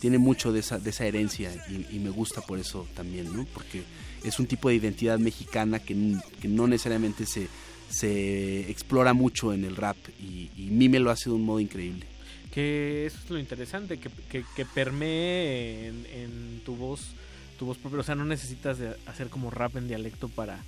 [0.00, 3.46] tiene mucho de esa, de esa herencia y, y me gusta por eso también, ¿no?
[3.54, 3.84] Porque
[4.24, 7.48] es un tipo de identidad mexicana que, que no necesariamente se,
[7.88, 12.06] se explora mucho en el rap y, y Mime lo hace de un modo increíble.
[12.50, 17.14] Que eso es lo interesante, que, que, que permee en, en tu voz
[17.58, 18.00] tu voz propia.
[18.00, 20.58] O sea, no necesitas de hacer como rap en dialecto para,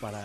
[0.00, 0.24] para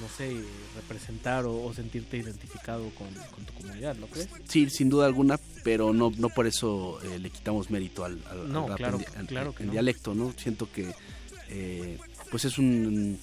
[0.00, 0.36] no sé,
[0.76, 4.28] representar o, o sentirte identificado con, con, tu comunidad, ¿lo crees?
[4.48, 8.52] Sí, sin duda alguna, pero no, no por eso eh, le quitamos mérito al, al,
[8.52, 9.72] no, al rap claro, en, claro que en no.
[9.72, 10.32] dialecto, ¿no?
[10.36, 10.92] Siento que
[11.50, 11.98] eh,
[12.30, 13.18] pues es un...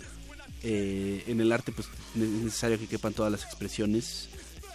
[0.63, 4.29] Eh, en el arte pues es necesario que quepan todas las expresiones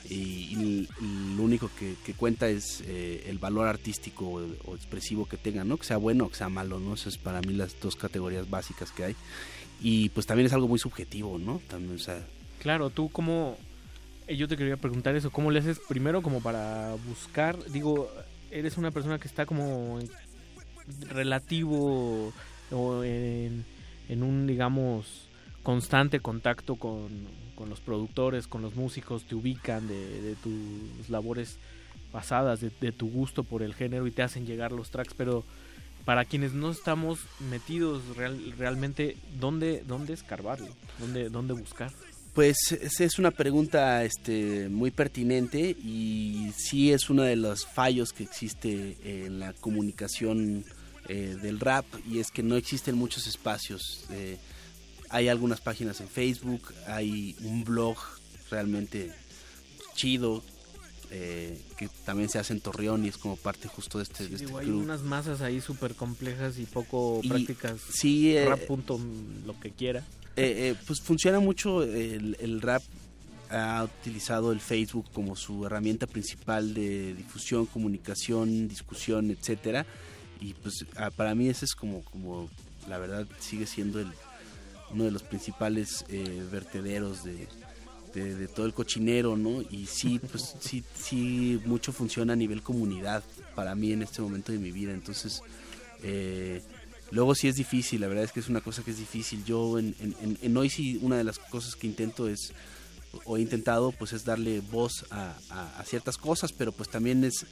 [0.09, 0.89] y, y
[1.37, 5.65] lo único que, que cuenta es eh, el valor artístico o, o, expresivo que tenga,
[5.65, 5.77] ¿no?
[5.77, 6.95] Que sea bueno o que sea malo, ¿no?
[6.95, 9.17] Esas es para mí las dos categorías básicas que hay.
[9.81, 11.61] Y pues también es algo muy subjetivo, ¿no?
[11.69, 12.25] También, o sea...
[12.61, 13.57] Claro, tú como...
[14.29, 17.59] Yo te quería preguntar eso, ¿cómo le haces primero como para buscar?
[17.71, 18.09] Digo,
[18.51, 19.99] eres una persona que está como
[21.09, 22.33] relativo
[22.73, 23.65] o en,
[24.09, 25.29] un, digamos,
[25.63, 27.09] constante contacto con,
[27.55, 31.59] con los productores, con los músicos, te ubican de, tus labores
[32.11, 35.45] pasadas, de, tu gusto por el género y te hacen llegar los tracks, pero
[36.05, 37.21] para quienes no estamos
[37.51, 40.69] metidos real, realmente, ¿dónde, dónde escarbarlo?
[40.99, 41.93] ¿Dónde, ¿Dónde buscar?
[42.35, 48.23] Pues es una pregunta este, muy pertinente y sí es uno de los fallos que
[48.25, 50.65] existe en la comunicación
[51.09, 54.07] eh, del rap y es que no existen muchos espacios.
[54.11, 54.39] Eh,
[55.11, 57.97] hay algunas páginas en Facebook, hay un blog
[58.51, 59.13] realmente
[59.95, 60.43] chido
[61.11, 64.31] eh, que también se hace en Torreón y es como parte justo de este, sí,
[64.31, 64.79] de este digo, club.
[64.79, 67.81] Hay unas masas ahí súper complejas y poco y, prácticas.
[67.93, 68.99] Sí, rap punto
[69.45, 70.05] lo que quiera.
[70.37, 72.83] Eh, pues funciona mucho el, el, rap
[73.51, 79.85] ha utilizado el Facebook como su herramienta principal de difusión, comunicación, discusión, etcétera
[80.43, 80.85] y pues
[81.17, 82.51] para mí ese es como como
[82.89, 84.13] la verdad sigue siendo el
[84.91, 87.49] uno de los principales eh, vertederos de,
[88.13, 89.63] de, de, todo el cochinero, ¿no?
[89.71, 93.23] Y sí, pues sí, sí, mucho funciona a nivel comunidad
[93.55, 94.93] para mí en este momento de mi vida.
[94.93, 95.43] Entonces,
[96.03, 96.63] eh,
[97.11, 99.45] luego sí es difícil, la verdad es que es una cosa que es difícil.
[99.47, 102.53] Yo en, en, en hoy sí, una de las cosas que intento es,
[103.25, 107.25] o he intentado, pues es darle voz a, a, a ciertas cosas, pero pues también
[107.25, 107.47] es...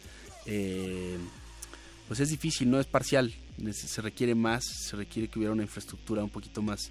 [0.45, 1.19] Eh,
[2.11, 3.33] pues es difícil, no es parcial,
[3.71, 6.91] se requiere más, se requiere que hubiera una infraestructura un poquito más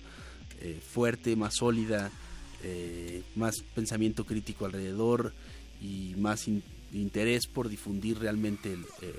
[0.62, 2.10] eh, fuerte, más sólida,
[2.64, 5.34] eh, más pensamiento crítico alrededor
[5.82, 6.64] y más in,
[6.94, 9.14] interés por difundir realmente el, eh,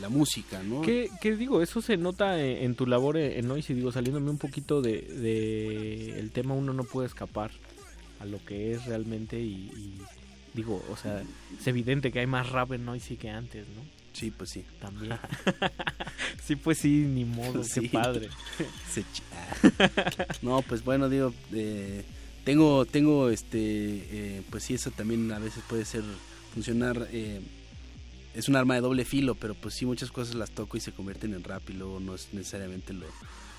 [0.00, 0.82] la música, ¿no?
[0.82, 1.62] ¿Qué, ¿Qué, digo?
[1.62, 6.30] Eso se nota en, tu labor en Noisy, digo, saliéndome un poquito de, de, el
[6.30, 7.50] tema, uno no puede escapar
[8.20, 9.98] a lo que es realmente y, y
[10.54, 11.24] digo, o sea,
[11.58, 13.99] es evidente que hay más rap en Noisy que antes, ¿no?
[14.20, 14.66] Sí, pues sí.
[14.78, 15.18] También.
[16.44, 17.80] sí, pues sí, ni modo, sí.
[17.80, 18.28] qué padre.
[20.42, 22.04] no, pues bueno, digo, eh,
[22.44, 26.02] tengo, tengo, este, eh, pues sí, eso también a veces puede ser,
[26.52, 27.40] funcionar, eh,
[28.34, 30.92] es un arma de doble filo, pero pues sí, muchas cosas las toco y se
[30.92, 33.06] convierten en rap y luego no es necesariamente lo,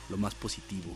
[0.09, 0.95] lo más positivo.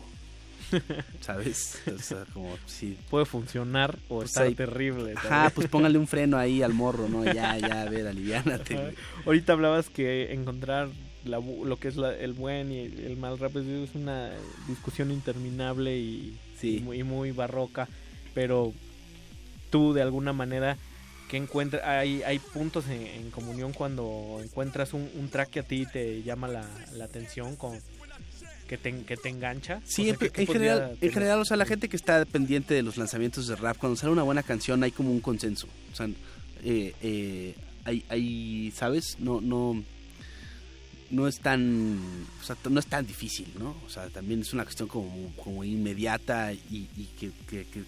[1.20, 1.80] ¿Sabes?
[1.94, 2.96] O sea, como sí.
[3.10, 5.14] Puede funcionar o pues ahí, terrible.
[5.16, 7.24] Ajá, pues póngale un freno ahí al morro, ¿no?
[7.24, 8.94] Ya, ya, a ver, aliviánate.
[9.24, 10.88] Ahorita hablabas que encontrar
[11.24, 14.30] la, lo que es la, el buen y el, mal rap es una
[14.68, 16.78] discusión interminable y, sí.
[16.78, 17.88] y, muy, muy barroca,
[18.34, 18.72] pero
[19.70, 20.76] tú de alguna manera
[21.28, 25.64] que encuentras hay, hay puntos en, en, comunión cuando encuentras un, un, track que a
[25.64, 27.80] ti te llama la, la atención con
[28.66, 29.80] que te, que te engancha.
[29.84, 33.46] Sí, en, general, en general, o sea, la gente que está pendiente de los lanzamientos
[33.46, 35.68] de rap, cuando sale una buena canción hay como un consenso.
[35.92, 36.08] O sea,
[36.64, 37.54] eh, eh,
[37.84, 39.16] hay, hay, ¿sabes?
[39.18, 39.82] No, no,
[41.10, 41.98] no es tan,
[42.40, 43.76] o sea, no es tan difícil, ¿no?
[43.86, 47.84] O sea, también es una cuestión como, como inmediata y, y que, que, que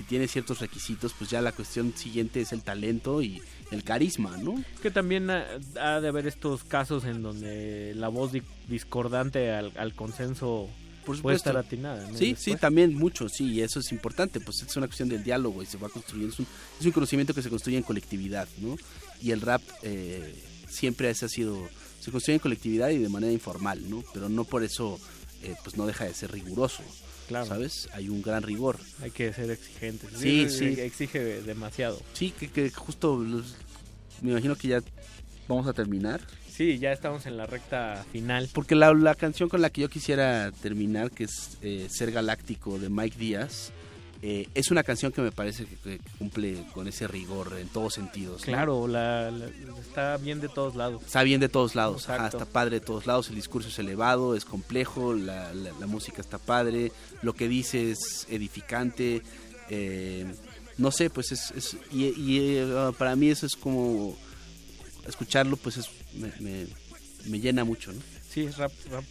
[0.00, 4.38] si tiene ciertos requisitos, pues ya la cuestión siguiente es el talento y el carisma,
[4.38, 4.64] ¿no?
[4.80, 5.44] Que también ha,
[5.78, 10.70] ha de haber estos casos en donde la voz di discordante al, al consenso
[11.04, 12.10] Por puede estar atinada.
[12.10, 12.16] ¿no?
[12.16, 15.62] Sí, sí, también mucho, sí, y eso es importante, pues es una cuestión del diálogo
[15.62, 16.46] y se va construyendo, es un,
[16.80, 18.76] es un conocimiento que se construye en colectividad, ¿no?
[19.20, 20.34] Y el rap eh,
[20.66, 21.68] siempre ha sido,
[22.00, 24.02] se construye en colectividad y de manera informal, ¿no?
[24.14, 24.98] Pero no por eso,
[25.42, 26.82] eh, pues no deja de ser riguroso.
[27.30, 27.46] Claro.
[27.46, 27.88] ¿Sabes?
[27.92, 28.76] Hay un gran rigor.
[29.02, 30.10] Hay que ser exigentes.
[30.16, 30.74] Sí, sí.
[30.74, 30.80] sí.
[30.80, 32.02] Exige demasiado.
[32.12, 33.54] Sí, que, que justo los,
[34.20, 34.82] me imagino que ya
[35.46, 36.20] vamos a terminar.
[36.50, 38.48] Sí, ya estamos en la recta final.
[38.52, 42.80] Porque la, la canción con la que yo quisiera terminar, que es eh, Ser Galáctico
[42.80, 43.72] de Mike Díaz,
[44.22, 47.94] eh, es una canción que me parece que, que, cumple con ese rigor en todos
[47.94, 48.42] sentidos.
[48.42, 48.88] Claro, ¿no?
[48.88, 49.46] la, la,
[49.80, 51.02] está bien de todos lados.
[51.04, 54.34] Está bien de todos lados, Ajá, está padre de todos lados, el discurso es elevado,
[54.34, 56.92] es complejo, la, la música está padre,
[57.22, 59.22] lo que dice es edificante,
[59.70, 60.26] eh,
[60.76, 61.52] no sé, pues es...
[61.52, 64.16] es y, y uh, para mí eso es como
[65.06, 66.66] escucharlo pues es, me, me,
[67.26, 68.00] me llena mucho, ¿no?
[68.32, 69.04] Sí, es rap, rap,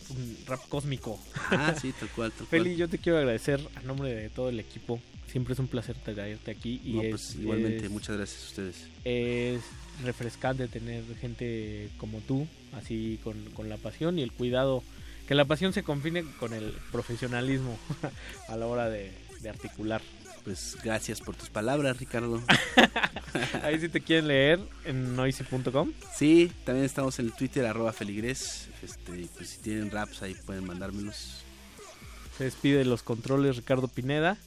[0.48, 1.20] rap cósmico.
[1.52, 2.78] Ah, sí, tal cual, tal Feli, cual.
[2.78, 5.00] yo te quiero agradecer a nombre de todo el equipo.
[5.30, 6.82] Siempre es un placer tenerte aquí.
[6.84, 8.76] Y No, es, pues, igualmente, es- muchas gracias a ustedes.
[9.04, 9.62] Es
[10.04, 14.84] refrescante tener gente como tú, así con, con la pasión y el cuidado.
[15.28, 17.78] Que la pasión se confine con el profesionalismo
[18.48, 19.12] a la hora de,
[19.42, 20.02] de articular.
[20.50, 22.42] Pues gracias por tus palabras, Ricardo.
[23.62, 25.92] Ahí si te quieren leer en noisy.com.
[26.16, 28.68] Sí, también estamos en el Twitter, arroba feligres.
[28.82, 31.44] Este, pues si tienen raps ahí pueden mandármelos.
[32.36, 34.38] Se despide de los controles Ricardo Pineda.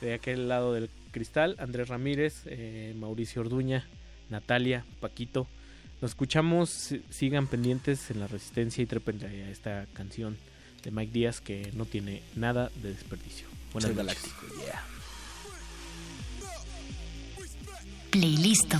[0.00, 3.86] De aquel lado del cristal, Andrés Ramírez, eh, Mauricio Orduña,
[4.30, 5.46] Natalia, Paquito.
[6.00, 10.36] Nos escuchamos, si- sigan pendientes en la resistencia y trepen a esta canción
[10.82, 13.46] de Mike Díaz que no tiene nada de desperdicio.
[13.72, 14.18] Buenas Soy noches.
[14.24, 14.84] galáctico, yeah.
[18.12, 18.76] Playlist.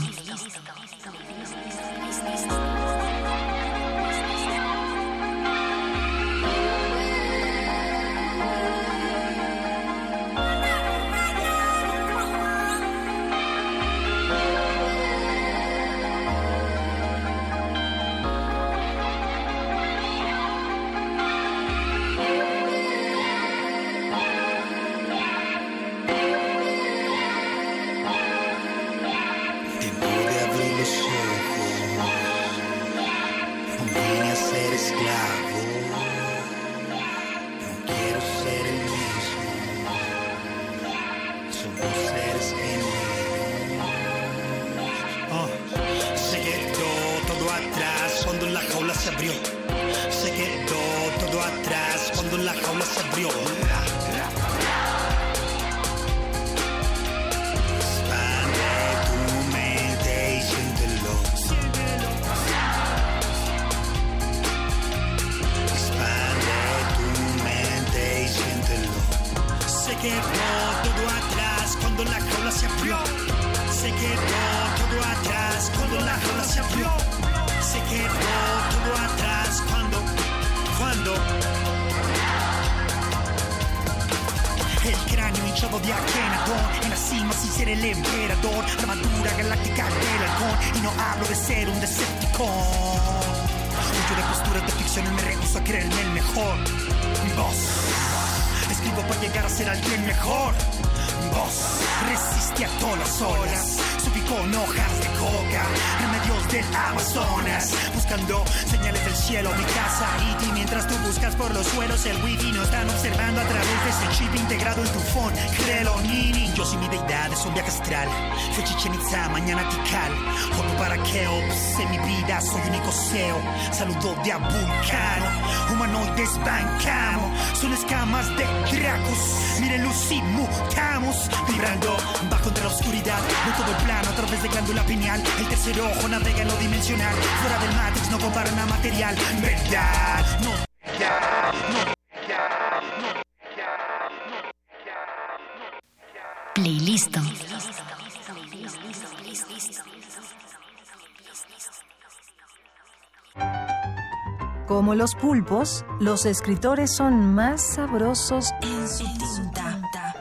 [155.03, 159.03] Los pulpos, los escritores son más sabrosos en su
[159.51, 160.15] tinta.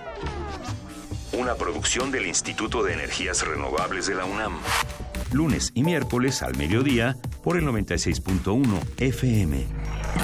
[1.34, 4.54] Una producción del Instituto de Energías Renovables de la UNAM.
[5.34, 9.68] Lunes y miércoles al mediodía por el 96.1 FM.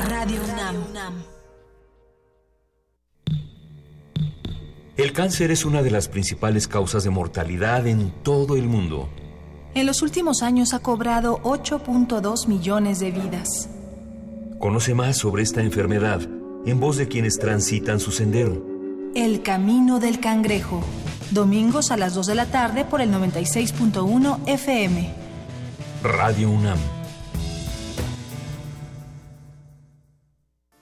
[0.10, 0.42] Radio
[0.90, 1.24] UNAM.
[4.98, 9.08] El cáncer es una de las principales causas de mortalidad en todo el mundo.
[9.76, 13.70] En los últimos años ha cobrado 8.2 millones de vidas.
[14.60, 16.22] Conoce más sobre esta enfermedad
[16.66, 18.66] en voz de quienes transitan su sendero.
[19.14, 20.84] El Camino del Cangrejo.
[21.32, 25.14] Domingos a las 2 de la tarde por el 96.1 FM.
[26.04, 26.97] Radio UNAM.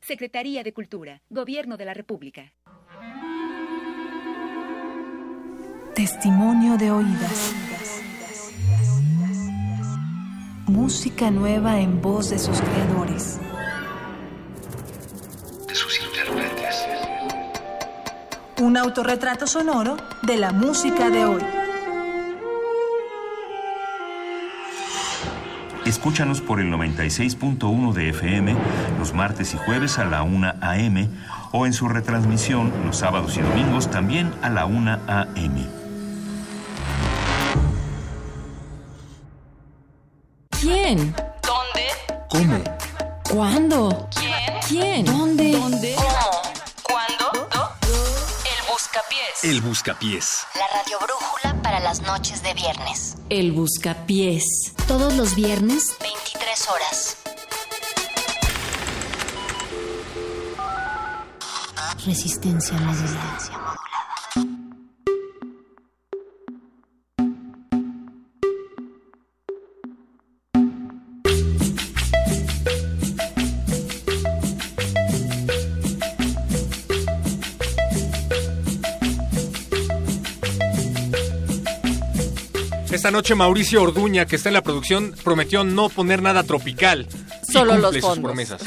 [0.00, 2.52] Secretaría de Cultura, Gobierno de la República.
[5.94, 7.54] Testimonio de oídas.
[10.66, 13.38] Música nueva en voz de sus creadores.
[18.60, 21.59] Un autorretrato sonoro de la música de hoy.
[25.90, 28.54] Escúchanos por el 96.1 de FM
[28.96, 31.08] los martes y jueves a la 1 a.m.
[31.50, 35.66] o en su retransmisión los sábados y domingos también a la 1 a.m.
[40.60, 41.12] ¿Quién?
[41.42, 41.88] ¿Dónde?
[42.28, 42.58] ¿Cómo?
[43.28, 44.08] ¿Cuándo?
[44.14, 44.60] ¿Quién?
[44.68, 45.04] ¿Quién?
[45.04, 45.50] ¿Dónde?
[45.50, 45.96] ¿Dónde?
[49.00, 49.44] Buscapiés.
[49.44, 50.46] El Buscapiés.
[50.56, 53.16] La radio brújula para las noches de viernes.
[53.30, 54.44] El buscapiés.
[54.86, 57.16] Todos los viernes, 23 horas.
[62.04, 63.89] Resistencia modulada.
[82.92, 87.06] Esta noche Mauricio Orduña, que está en la producción, prometió no poner nada tropical.
[87.48, 88.24] y Solo cumple los sus fondos.
[88.24, 88.62] promesas.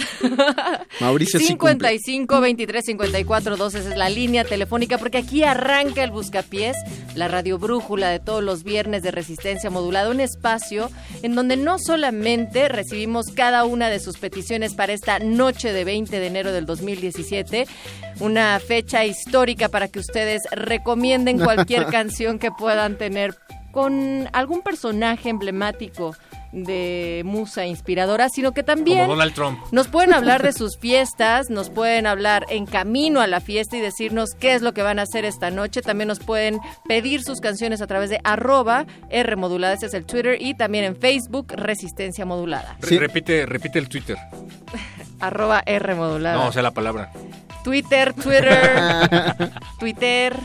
[1.02, 1.90] Mauricio sí cumple.
[2.00, 6.78] 55 23 54 12 esa es la línea telefónica porque aquí arranca el Buscapiés,
[7.16, 10.90] la radio brújula de todos los viernes de resistencia modulada, un espacio
[11.22, 16.18] en donde no solamente recibimos cada una de sus peticiones para esta noche de 20
[16.18, 17.68] de enero del 2017,
[18.22, 23.36] una fecha histórica para que ustedes recomienden cualquier canción que puedan tener
[23.74, 26.16] con algún personaje emblemático
[26.52, 29.60] de musa inspiradora, sino que también Como Donald Trump.
[29.72, 33.80] nos pueden hablar de sus fiestas, nos pueden hablar en camino a la fiesta y
[33.82, 35.82] decirnos qué es lo que van a hacer esta noche.
[35.82, 40.06] También nos pueden pedir sus canciones a través de arroba R modulada, ese es el
[40.06, 42.78] Twitter, y también en Facebook Resistencia Modulada.
[42.82, 44.18] Re- Repite, repite el Twitter.
[45.20, 46.36] Arroba R modulada.
[46.36, 47.12] No, o sea, la palabra.
[47.64, 49.50] Twitter, Twitter,
[49.80, 50.36] Twitter,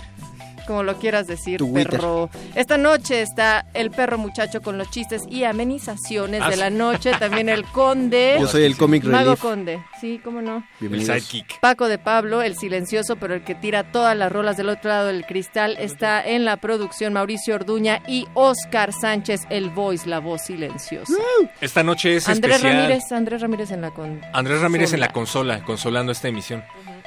[0.69, 1.89] como lo quieras decir, Twitter.
[1.89, 2.31] perro.
[2.55, 6.61] Esta noche está el perro muchacho con los chistes y amenizaciones Ah, de sí.
[6.61, 7.11] la noche.
[7.19, 8.37] También el conde.
[8.39, 9.41] Yo soy el comic Mago relief.
[9.41, 9.83] conde.
[10.01, 10.65] Sí, cómo no.
[10.79, 11.17] Bienvenidos.
[11.17, 11.59] El sidekick.
[11.61, 15.09] Paco de Pablo, el silencioso, pero el que tira todas las rolas del otro lado
[15.09, 20.43] del cristal, está en la producción Mauricio Orduña y Oscar Sánchez, el voice, la voz
[20.43, 21.15] silenciosa.
[21.61, 22.83] Esta noche es Andrés especial.
[22.83, 24.21] Ramírez, Andrés Ramírez en la con.
[24.35, 26.63] Andrés Ramírez en la consola, consolando esta emisión.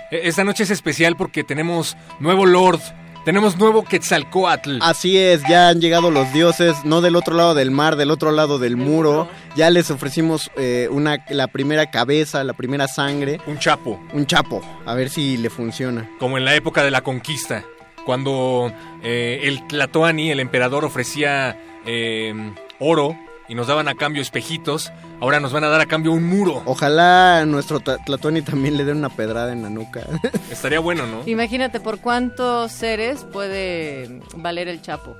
[0.09, 2.81] E- Esta noche es especial porque tenemos nuevo Lord,
[3.23, 4.79] tenemos nuevo Quetzalcoatl.
[4.81, 8.31] Así es, ya han llegado los dioses, no del otro lado del mar, del otro
[8.31, 9.27] lado del muro.
[9.55, 13.39] Ya les ofrecimos eh, una, la primera cabeza, la primera sangre.
[13.47, 13.99] Un chapo.
[14.13, 16.09] Un chapo, a ver si le funciona.
[16.19, 17.63] Como en la época de la conquista,
[18.05, 18.71] cuando
[19.03, 23.17] eh, el Tlatoani, el emperador, ofrecía eh, oro
[23.51, 26.61] y nos daban a cambio espejitos, ahora nos van a dar a cambio un muro.
[26.65, 30.07] Ojalá nuestro Tla- Tlatoani también le dé una pedrada en la nuca.
[30.49, 31.23] Estaría bueno, ¿no?
[31.27, 35.17] Imagínate por cuántos seres puede valer el Chapo.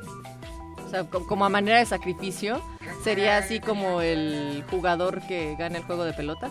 [0.86, 2.62] O sea, co- como a manera de sacrificio,
[3.04, 6.50] sería así como el jugador que gana el juego de pelota.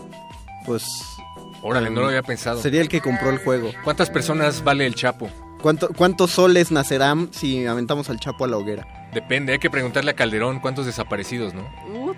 [0.67, 0.83] Pues.
[1.63, 2.61] Órale, no lo había pensado.
[2.61, 3.71] Sería el que compró el juego.
[3.83, 5.29] ¿Cuántas personas vale el Chapo?
[5.61, 9.09] ¿Cuánto, ¿Cuántos soles nacerán si aventamos al Chapo a la hoguera?
[9.13, 11.61] Depende, hay que preguntarle a Calderón cuántos desaparecidos, ¿no?
[11.93, 12.13] Uh,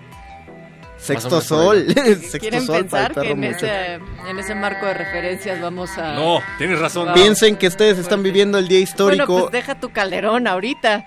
[0.97, 1.85] Sexto sol.
[1.95, 3.93] Sexto ¿Quieren sol para el pensar que perro en ese,
[4.29, 6.13] en ese marco de referencias vamos a...
[6.13, 7.07] No, tienes razón.
[7.07, 7.15] Wow.
[7.15, 11.05] Piensen que ustedes están viviendo el día histórico, Bueno, pues deja tu calderón ahorita.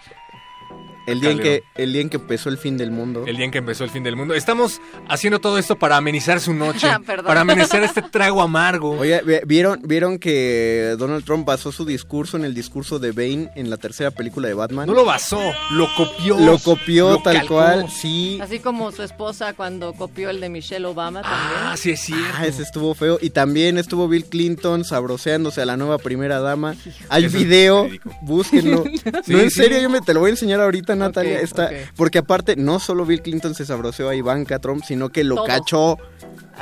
[1.07, 3.25] El día en que el día en que empezó el fin del mundo.
[3.27, 4.35] El día en que empezó el fin del mundo.
[4.35, 7.27] Estamos haciendo todo esto para amenizar su noche, Perdón.
[7.27, 8.91] para amenizar este trago amargo.
[8.99, 13.51] Oye, vi- ¿vieron, ¿vieron que Donald Trump basó su discurso en el discurso de Bane
[13.57, 14.87] en la tercera película de Batman?
[14.87, 15.41] No lo basó,
[15.71, 16.39] lo copió.
[16.39, 17.55] Lo copió lo tal calcó.
[17.55, 18.39] cual, sí.
[18.43, 21.41] Así como su esposa cuando copió el de Michelle Obama también.
[21.65, 22.25] Ah, sí es cierto.
[22.39, 23.19] Ah, ese estuvo feo.
[23.21, 26.75] Y también estuvo Bill Clinton sabroseándose a la nueva primera dama.
[27.09, 27.89] Hay Eso video,
[28.23, 28.85] búsquenlo.
[29.25, 29.57] Sí, no, en sí.
[29.63, 31.41] serio, yo me te lo voy a enseñar ahorita, Natalia.
[31.41, 31.71] Está.
[31.97, 35.45] Porque aparte, no solo Bill Clinton se sabroseó a Ivanka Trump, sino que lo Todo.
[35.47, 35.99] cachó.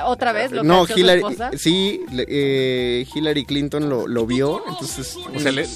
[0.05, 1.51] ¿Otra vez lo no, cachó su Hillary, esposa?
[1.57, 4.61] sí, eh, Hillary Clinton lo, lo vio.
[4.69, 5.67] Entonces, O sea, le,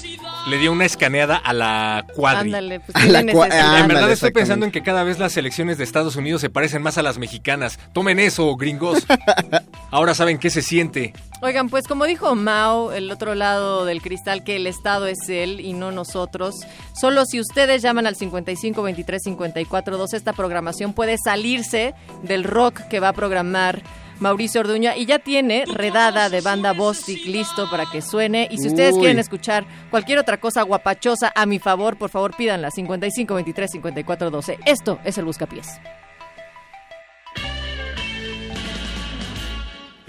[0.49, 2.49] le dio una escaneada a la cuadri.
[2.49, 5.77] Ándale, pues A la cua- en verdad estoy pensando en que cada vez las elecciones
[5.77, 7.79] de Estados Unidos se parecen más a las mexicanas.
[7.93, 9.05] Tomen eso, gringos.
[9.91, 11.13] Ahora saben qué se siente.
[11.41, 15.61] Oigan, pues como dijo Mao, el otro lado del cristal, que el Estado es él
[15.61, 16.55] y no nosotros.
[16.99, 22.81] Solo si ustedes llaman al 55 23 54 2, esta programación puede salirse del rock
[22.89, 23.81] que va a programar
[24.19, 28.47] Mauricio Orduña y ya tiene redada de banda Bostic listo para que suene.
[28.51, 28.99] Y si ustedes Uy.
[28.99, 34.29] quieren escuchar cualquier otra cosa guapachosa a mi favor, por favor pídanla 55 23 54
[34.29, 34.59] 12.
[34.65, 35.79] Esto es el Buscapiés.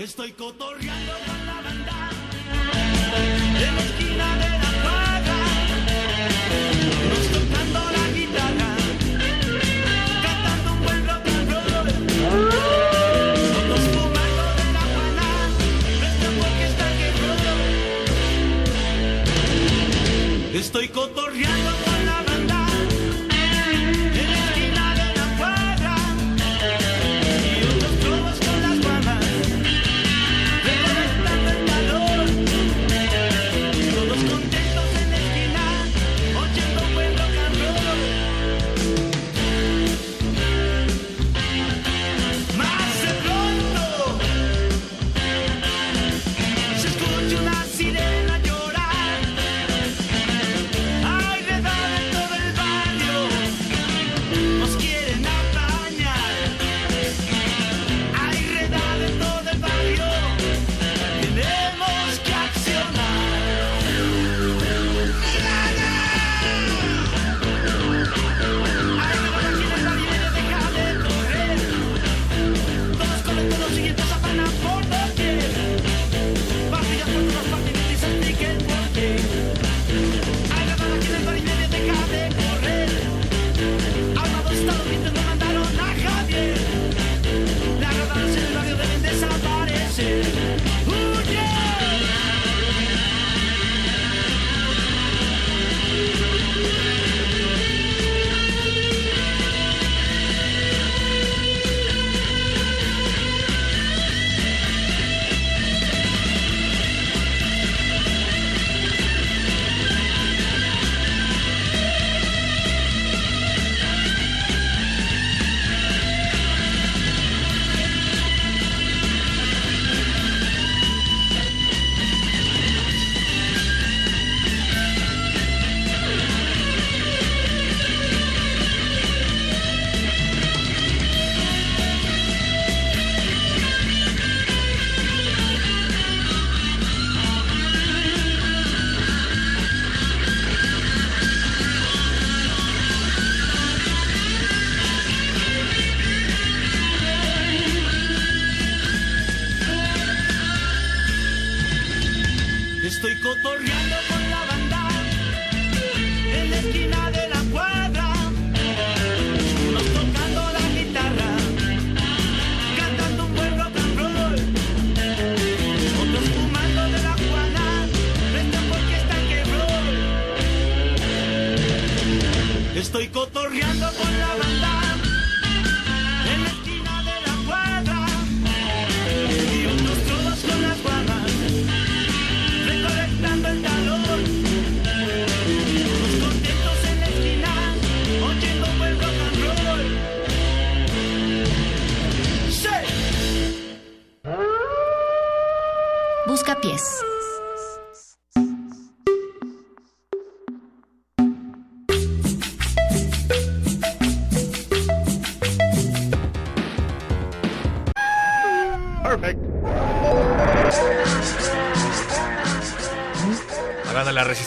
[0.01, 2.09] Estoy cotorreando con la banda.
[3.61, 4.70] En la esquina de la
[7.05, 8.70] Unos tocando la guitarra,
[10.22, 11.88] cantando un buen rock and roll.
[13.59, 15.28] Otros fumando de la buena,
[15.98, 16.86] nuestra porque está
[20.51, 21.80] que Estoy cotorreando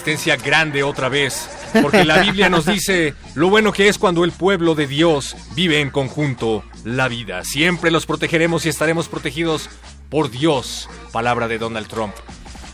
[0.03, 1.49] resistencia grande otra vez.
[1.81, 5.79] Porque la Biblia nos dice lo bueno que es cuando el pueblo de Dios vive
[5.79, 7.43] en conjunto la vida.
[7.45, 9.69] Siempre los protegeremos y estaremos protegidos
[10.09, 10.89] por Dios.
[11.13, 12.13] Palabra de Donald Trump.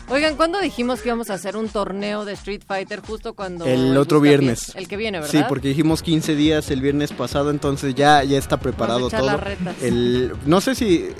[0.08, 3.64] Oigan, ¿cuándo dijimos que íbamos a hacer un torneo de Street Fighter justo cuando...
[3.64, 4.72] El otro viernes.
[4.74, 5.30] El que viene, ¿verdad?
[5.30, 9.16] Sí, porque dijimos 15 días el viernes pasado, entonces ya, ya está preparado Vamos a
[9.18, 9.30] echar todo.
[9.36, 9.76] las retas.
[9.84, 11.10] El, no sé si...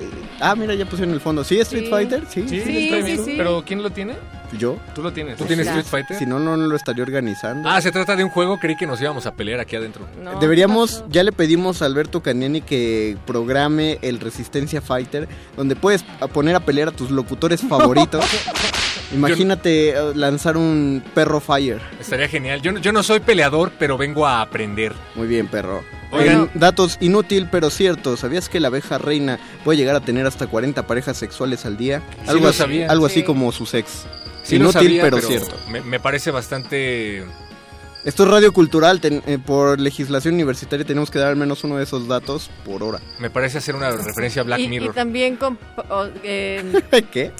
[0.40, 1.44] Ah, mira, ya pusieron el fondo.
[1.44, 1.88] ¿Sí, Street Sí.
[1.90, 2.24] Fighter?
[2.28, 3.34] Sí, Sí, Sí, sí, sí.
[3.36, 4.14] Pero ¿quién lo tiene?
[4.58, 4.76] Yo.
[4.94, 5.36] Tú lo tienes.
[5.36, 5.66] ¿Tú tienes.
[5.66, 6.16] Street Fighter?
[6.18, 7.68] Si no, no lo estaría organizando.
[7.68, 8.58] Ah, se trata de un juego.
[8.58, 10.06] Creí que nos íbamos a pelear aquí adentro.
[10.22, 16.02] No, Deberíamos, ya le pedimos a Alberto Caniani que programe el Resistencia Fighter, donde puedes
[16.32, 18.24] poner a pelear a tus locutores favoritos.
[19.14, 21.80] Imagínate eh, lanzar un perro fire.
[22.00, 22.60] Estaría genial.
[22.62, 24.92] Yo, no- yo no soy peleador, pero vengo a aprender.
[25.14, 25.82] Muy bien, perro.
[26.12, 26.50] Oigan.
[26.54, 28.16] Datos inútil pero cierto.
[28.16, 32.02] ¿Sabías que la abeja reina puede llegar a tener hasta 40 parejas sexuales al día?
[32.24, 32.90] Sí algo lo así, sabía.
[32.90, 33.22] algo así Sí.
[33.24, 34.06] como su sex.
[34.50, 35.56] Sí lo inútil sabía, pero, cierto.
[35.70, 37.24] Me, me parece bastante...
[38.02, 38.98] Esto es radio cultural.
[38.98, 42.82] ten- eh, por legislación universitaria tenemos que dar al menos uno de esos datos por
[42.82, 42.98] hora.
[43.18, 44.94] Me parece hacer una referencia a Black y, y Mirror.
[44.94, 45.58] también con...
[45.90, 47.02] o- eh, ¿Qué?
[47.10, 47.30] que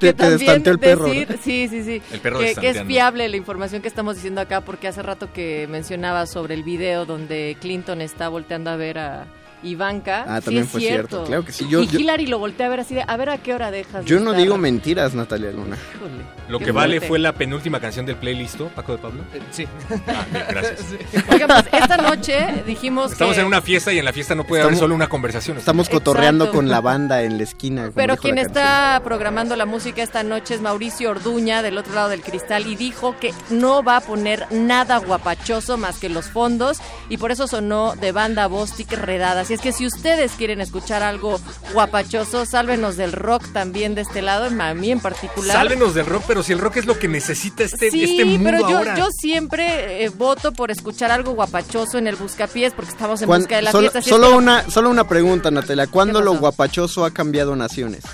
[0.00, 1.06] te, te también destanteó el perro.
[1.06, 1.14] ¿no?
[1.14, 2.02] decir- sí, sí, sí.
[2.12, 5.32] El perro que, que es fiable la información que estamos diciendo acá, porque hace rato
[5.32, 9.26] que mencionaba sobre el video donde Clinton está volteando a ver a
[9.62, 10.24] Ivanka.
[10.28, 11.66] Ah, Sí también fue cierto, claro que sí.
[11.68, 13.70] Yo- y yo- Hillary lo volteé a ver así de, a ver a qué hora
[13.70, 14.04] dejas.
[14.04, 15.76] de Yo no estar?" digo mentiras, Natalia Luna.
[15.96, 17.08] Híjole, Lo que vale fuerte.
[17.08, 19.22] fue la penúltima canción del playlist, ¿no, Paco de Pablo.
[19.50, 19.66] Sí.
[20.08, 20.80] Ah, bien, gracias.
[21.30, 23.40] Oigan, pues, esta noche dijimos Estamos que...
[23.40, 25.56] en una fiesta y en la fiesta no puede haber Estamos- solo una conversación.
[25.58, 26.58] Estamos cotorreando Exacto.
[26.58, 27.90] con la banda en la esquina.
[27.94, 32.22] Pero quien está programando la música esta noche es Mauricio Orduña, del otro lado del
[32.22, 36.78] cristal, y dijo que no va a poner nada guapachoso más que los fondos,
[37.08, 39.44] y por eso sonó de banda Bostic redada.
[39.52, 41.38] Así es que si ustedes quieren escuchar algo
[41.74, 45.54] guapachoso, sálvenos del rock también de este lado, a mí en particular.
[45.54, 48.44] Sálvenos del rock, pero si el rock es lo que necesita este, Sí, este mundo
[48.50, 48.94] pero yo, ahora.
[48.96, 53.56] yo siempre eh, voto por escuchar algo guapachoso en el buscapiés porque estamos en busca
[53.56, 53.98] de la solo, fiesta.
[53.98, 55.86] es solo que- una, solo una pregunta, Natalia.
[55.86, 58.04] ¿Cuándo lo guapachoso ha cambiado naciones?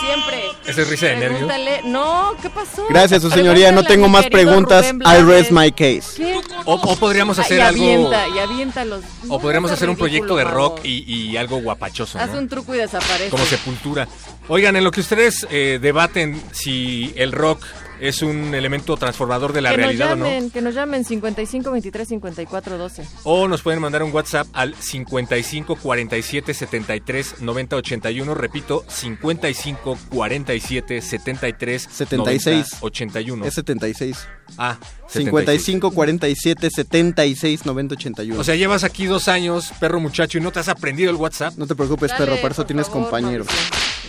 [0.00, 0.44] Siempre.
[0.66, 1.46] ¿Esa es risa de nervio?
[1.46, 1.80] Pregúntale.
[1.84, 2.86] No, ¿qué pasó?
[2.88, 3.72] Gracias, su señoría.
[3.72, 4.86] No tengo más preguntas.
[4.92, 6.02] I rest my case.
[6.16, 6.40] ¿Qué?
[6.64, 7.82] O, o podríamos hacer y algo.
[7.82, 9.04] avienta, y avienta los...
[9.28, 12.38] O podríamos hacer un proyecto de rock y, y algo guapachoso, Haz ¿no?
[12.38, 13.30] un truco y desaparece.
[13.30, 14.08] Como sepultura.
[14.48, 17.64] Oigan, en lo que ustedes eh, debaten si el rock
[18.00, 21.04] es un elemento transformador de la que realidad nos o no, llamen, que nos llamen
[21.04, 23.06] 55 23 54 12.
[23.24, 28.34] o nos pueden mandar un WhatsApp al 55 47 73 90 81.
[28.34, 32.56] Repito, 55 47 73 76.
[32.56, 33.44] 90 81.
[33.46, 34.28] Es 76.
[34.58, 34.76] Ah,
[35.08, 38.40] 55 47 76 90 81.
[38.40, 41.54] O sea, llevas aquí dos años, perro muchacho, y no te has aprendido el WhatsApp.
[41.56, 43.46] No te preocupes, Dale, perro, para eso tienes favor, compañeros.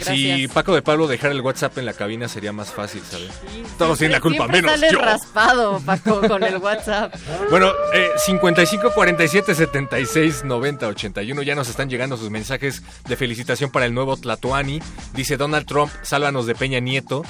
[0.01, 0.47] Si.
[0.47, 3.29] Paco de Pablo dejara el WhatsApp en la cabina sería más fácil, ¿sabes?
[3.77, 4.99] Todos tienen la culpa, menos sales yo.
[4.99, 7.13] raspado, Paco, con el WhatsApp.
[7.49, 13.69] Bueno, eh, 55 47 76 90 81 ya nos están llegando sus mensajes de felicitación
[13.69, 14.81] para el nuevo Tlatoani.
[15.13, 17.23] Dice Donald Trump, sálvanos de Peña Nieto.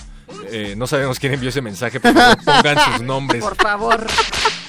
[0.51, 2.13] Eh, no sabemos quién envió ese mensaje, pero
[2.45, 3.41] pongan sus nombres.
[3.43, 4.05] Por favor,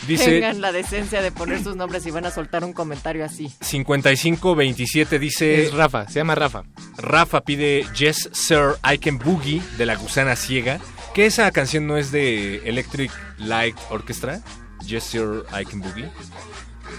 [0.06, 3.52] Dice- tengan la decencia de poner sus nombres y van a soltar un comentario así.
[3.60, 6.64] 55 27 dice Es Rafa, se llama Rafa.
[6.98, 10.78] Rafa pide Yes Sir I Can Boogie de la gusana ciega.
[11.14, 14.40] Que esa canción no es de Electric Light Orchestra.
[14.84, 16.10] Yes Sir I Can Boogie.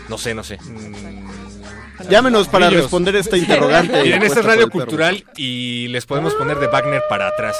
[0.09, 0.57] No sé, no sé.
[2.09, 4.03] Llámenos para responder esta interrogante.
[4.03, 4.69] Miren, esta es Radio.
[4.69, 7.55] Cultural y les podemos poner de Wagner para atrás.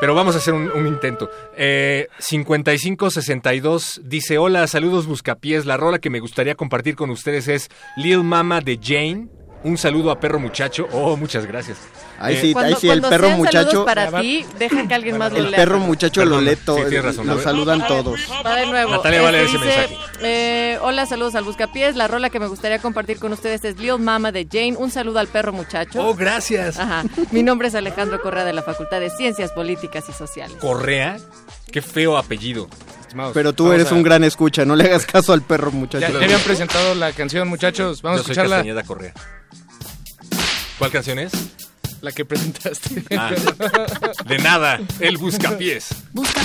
[0.00, 1.30] Pero vamos a hacer un, un intento.
[1.56, 5.64] Eh, 5562 dice: Hola, saludos buscapiés.
[5.64, 9.28] La rola que me gustaría compartir con ustedes es Lil Mama de Jane.
[9.66, 10.86] Un saludo a Perro Muchacho.
[10.92, 11.78] Oh, muchas gracias.
[12.18, 13.84] Ahí Eh, sí, Cuando, ahí sí, el perro muchacho.
[13.84, 15.56] para ti, deja que alguien más lo El lea.
[15.56, 16.76] perro muchacho lo Perdón, lee sí, todo.
[16.76, 18.20] tienes razón, lo saludan todos.
[18.46, 18.92] Va de nuevo.
[18.92, 19.98] Natalia va a leer Este ese dice, mensaje.
[20.22, 21.96] eh, hola, saludos al Buscapiés.
[21.96, 24.76] La rola que me gustaría compartir con ustedes es Lil Mama de Jane.
[24.78, 26.06] Un saludo al perro muchacho.
[26.06, 26.78] Oh, gracias.
[26.78, 27.04] Ajá.
[27.32, 30.56] Mi nombre es Alejandro Correa de la Facultad de Ciencias Políticas y Sociales.
[30.60, 31.18] Correa.
[31.72, 32.68] Qué feo apellido.
[33.34, 35.76] Pero tú vamos eres a- un gran escucha, no le hagas caso al perro Ya,
[35.78, 36.18] muchacho.
[36.18, 38.02] ya habían presentado la canción, muchachos.
[38.02, 38.56] Vamos Yo a soy escucharla.
[38.56, 39.12] Castañeda Correa.
[40.78, 41.32] ¿Cuál canción es?
[42.02, 43.02] La que presentaste.
[43.16, 43.30] Ah,
[44.26, 45.88] de nada, el buscapiés.
[46.12, 46.40] Busca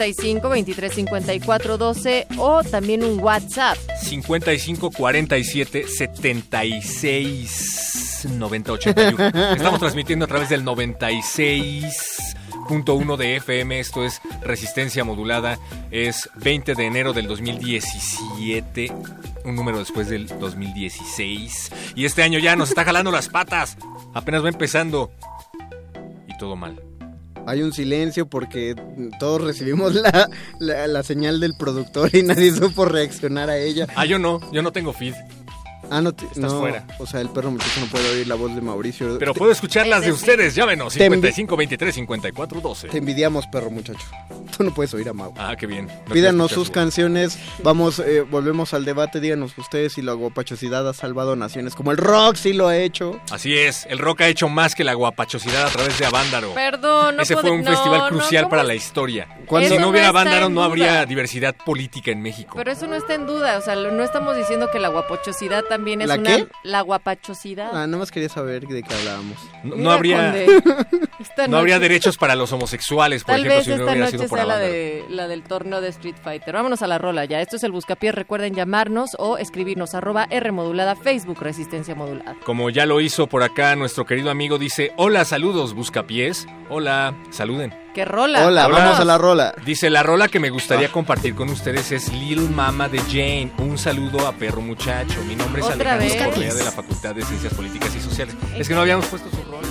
[0.00, 3.76] ...55 23 54 12 o también un WhatsApp.
[4.02, 9.26] 55 47 76 90 81.
[9.56, 13.78] Estamos transmitiendo a través del 96.1 de FM.
[13.78, 15.58] Esto es Resistencia Modulada.
[15.90, 18.90] Es 20 de enero del 2017.
[19.44, 21.72] Un número después del 2016.
[21.94, 23.76] Y este año ya nos está jalando las patas.
[24.14, 25.10] Apenas va empezando.
[26.26, 26.89] Y todo mal.
[27.50, 28.76] Hay un silencio porque
[29.18, 33.88] todos recibimos la, la, señal del productor y nadie supo reaccionar a ella.
[33.96, 34.40] Ah, yo no.
[34.52, 35.14] Yo no tengo feed.
[35.90, 36.86] Ah, no, te- Estás no, fuera.
[36.98, 39.16] O sea, el perro muchacho no puede oír la voz de Mauricio.
[39.18, 40.54] Pero Te- puedo escuchar las de ustedes.
[40.54, 40.94] Llámenos.
[40.94, 42.88] Te envi- 55 23 54 12.
[42.88, 44.06] Te envidiamos, perro muchacho.
[44.56, 45.32] Tú no puedes oír a Mau.
[45.36, 45.86] Ah, qué bien.
[46.06, 47.38] No Pídanos sus canciones.
[47.62, 49.20] Vamos, eh, volvemos al debate.
[49.20, 53.20] Díganos ustedes si la guapachosidad ha salvado naciones, como el rock sí lo ha hecho.
[53.30, 56.54] Así es, el rock ha hecho más que la guapachosidad a través de Avándaro.
[56.54, 59.28] Perdón, no Ese fue un no, festival crucial ¿cómo para la historia.
[59.68, 60.64] Si no hubiera Avándaro no duda.
[60.66, 62.54] habría diversidad política en México.
[62.56, 65.79] Pero eso no está en duda, o sea, no estamos diciendo que la guapochosidad también
[65.86, 66.36] es ¿La una...
[66.36, 66.48] qué?
[66.62, 67.70] La guapachosidad.
[67.72, 69.38] Ah, nada más quería saber de qué hablábamos.
[69.64, 70.34] No, no habría,
[71.48, 74.18] no habría derechos para los homosexuales, por Tal ejemplo, vez si no esta hubiera noche
[74.18, 76.54] sido por sea la, de, la del torneo de Street Fighter.
[76.54, 77.40] Vámonos a la rola ya.
[77.40, 78.14] Esto es el Buscapiés.
[78.14, 82.36] Recuerden llamarnos o escribirnos arroba R modulada Facebook Resistencia Modulada.
[82.44, 86.46] Como ya lo hizo por acá nuestro querido amigo, dice, hola, saludos, buscapiés.
[86.68, 87.74] Hola, saluden.
[87.94, 88.46] ¡Qué rola!
[88.46, 88.78] Hola, Hola.
[88.78, 89.54] vamos a la rola.
[89.64, 93.50] Dice, la rola que me gustaría compartir con ustedes es Lil Mama de Jane.
[93.58, 95.22] Un saludo a Perro Muchacho.
[95.24, 96.34] Mi nombre es Otra Alejandro vez.
[96.34, 98.36] Correa de la Facultad de Ciencias Políticas y Sociales.
[98.56, 99.66] Es que no habíamos puesto su rola.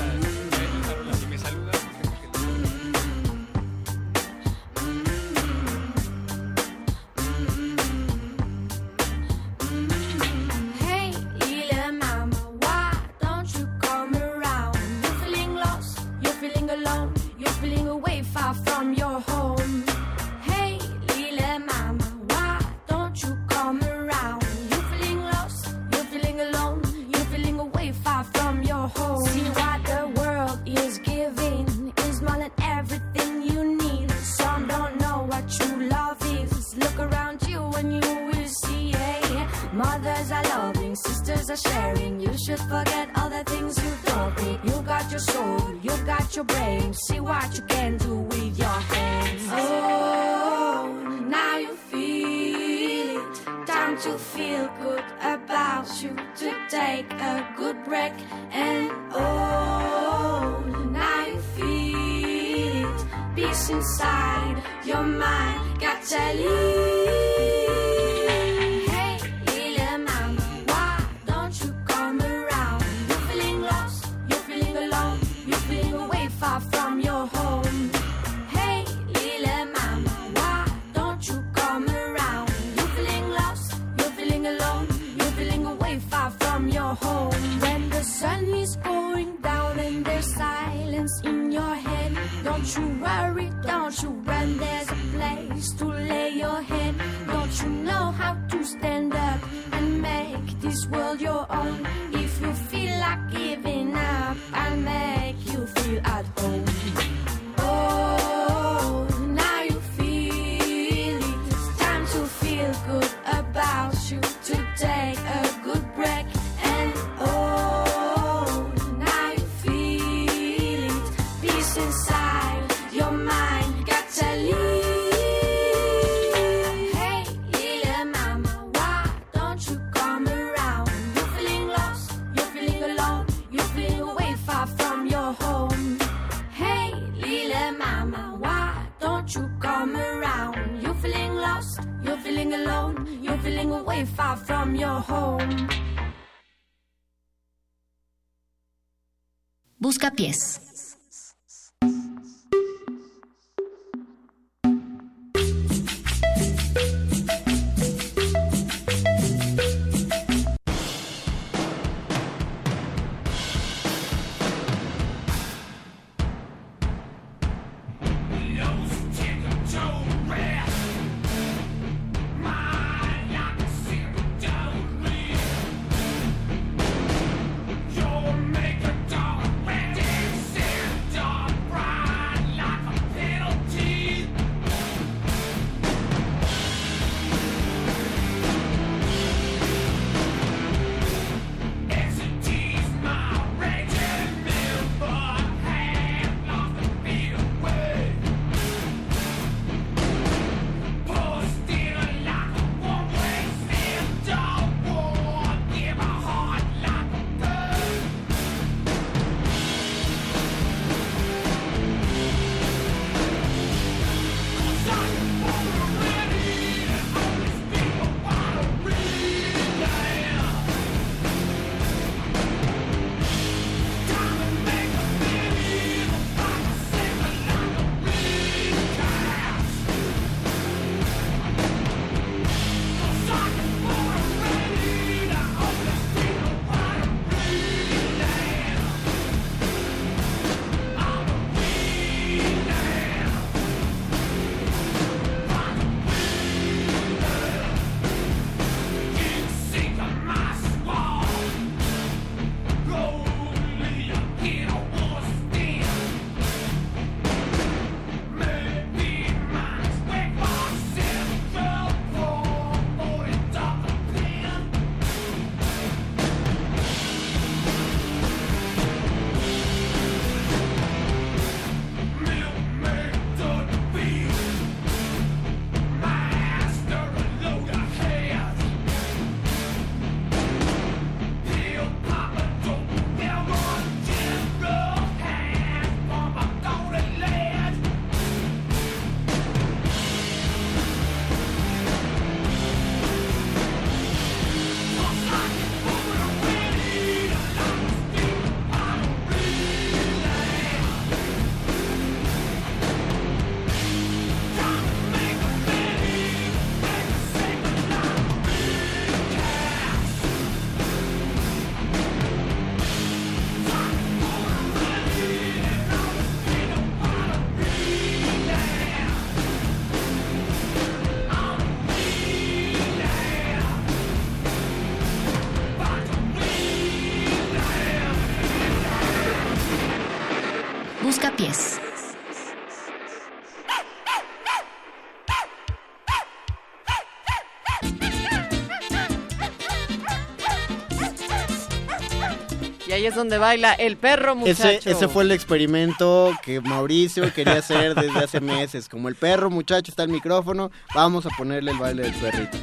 [343.09, 344.67] Es donde baila el perro muchacho.
[344.69, 348.87] Ese, ese fue el experimento que Mauricio quería hacer desde hace meses.
[348.89, 352.57] Como el perro, muchacho, está el micrófono, vamos a ponerle el baile del perrito.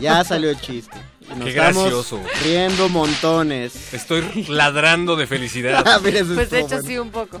[0.00, 0.96] Ya salió el chiste.
[1.20, 2.20] Y nos Qué estamos gracioso.
[2.42, 3.94] riendo montones.
[3.94, 5.84] Estoy ladrando de felicidad.
[5.86, 6.82] Ah, Pues de hecho bueno.
[6.86, 7.38] sí un poco.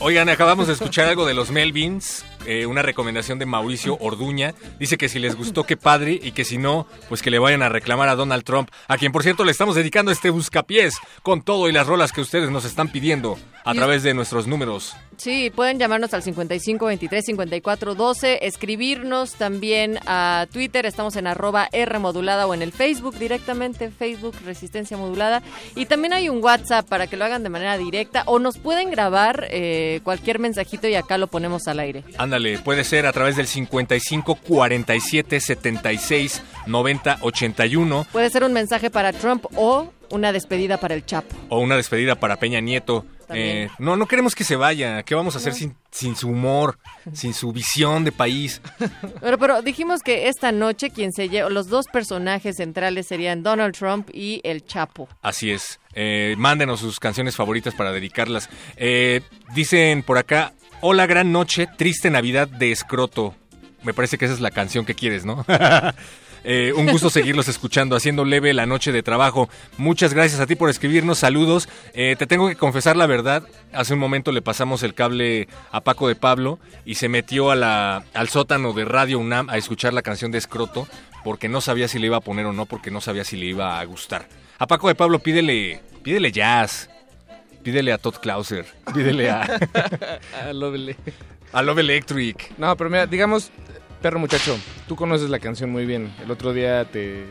[0.00, 4.54] Oigan, acabamos de escuchar algo de los Melvins, eh, una recomendación de Mauricio Orduña.
[4.80, 7.62] Dice que si les gustó, qué padre, y que si no, pues que le vayan
[7.62, 11.42] a reclamar a Donald Trump, a quien por cierto le estamos dedicando este buscapiés con
[11.42, 14.96] todo y las rolas que ustedes nos están pidiendo a través de nuestros números.
[15.18, 21.68] Sí, pueden llamarnos al 55 23 54 12, escribirnos también a Twitter, estamos en arroba
[21.72, 25.42] R modulada o en el Facebook directamente, Facebook Resistencia Modulada.
[25.74, 28.90] Y también hay un WhatsApp para que lo hagan de manera directa o nos pueden
[28.92, 32.04] grabar eh, cualquier mensajito y acá lo ponemos al aire.
[32.16, 38.88] Ándale, puede ser a través del 55 47 76 90 81 Puede ser un mensaje
[38.88, 41.34] para Trump o una despedida para el Chapo.
[41.48, 43.04] o una despedida para Peña Nieto.
[43.28, 43.68] También.
[43.68, 45.02] Eh, no, no queremos que se vaya.
[45.04, 46.78] ¿Qué vamos a hacer sin, sin su humor,
[47.12, 48.60] sin su visión de país?
[49.20, 53.76] Pero, pero dijimos que esta noche quien se lleva, los dos personajes centrales serían Donald
[53.76, 55.08] Trump y el Chapo.
[55.22, 55.78] Así es.
[55.94, 58.48] Eh, mándenos sus canciones favoritas para dedicarlas.
[58.76, 59.20] Eh,
[59.54, 63.34] dicen por acá, hola gran noche, triste Navidad de escroto.
[63.82, 65.44] Me parece que esa es la canción que quieres, ¿no?
[66.44, 69.48] Eh, un gusto seguirlos escuchando, haciendo leve la noche de trabajo.
[69.76, 71.68] Muchas gracias a ti por escribirnos, saludos.
[71.94, 73.42] Eh, te tengo que confesar la verdad,
[73.72, 77.56] hace un momento le pasamos el cable a Paco de Pablo y se metió a
[77.56, 80.86] la, al sótano de Radio UNAM a escuchar la canción de Escroto
[81.24, 83.46] porque no sabía si le iba a poner o no, porque no sabía si le
[83.46, 84.28] iba a gustar.
[84.58, 86.88] A Paco de Pablo pídele, pídele jazz,
[87.62, 89.42] pídele a Todd Clauser, pídele a,
[90.48, 90.96] A Lovely.
[91.52, 92.56] a Love Electric.
[92.58, 93.50] No, pero mira, digamos,
[94.00, 94.56] perro muchacho,
[94.86, 96.12] tú conoces la canción muy bien.
[96.22, 97.24] El otro día te,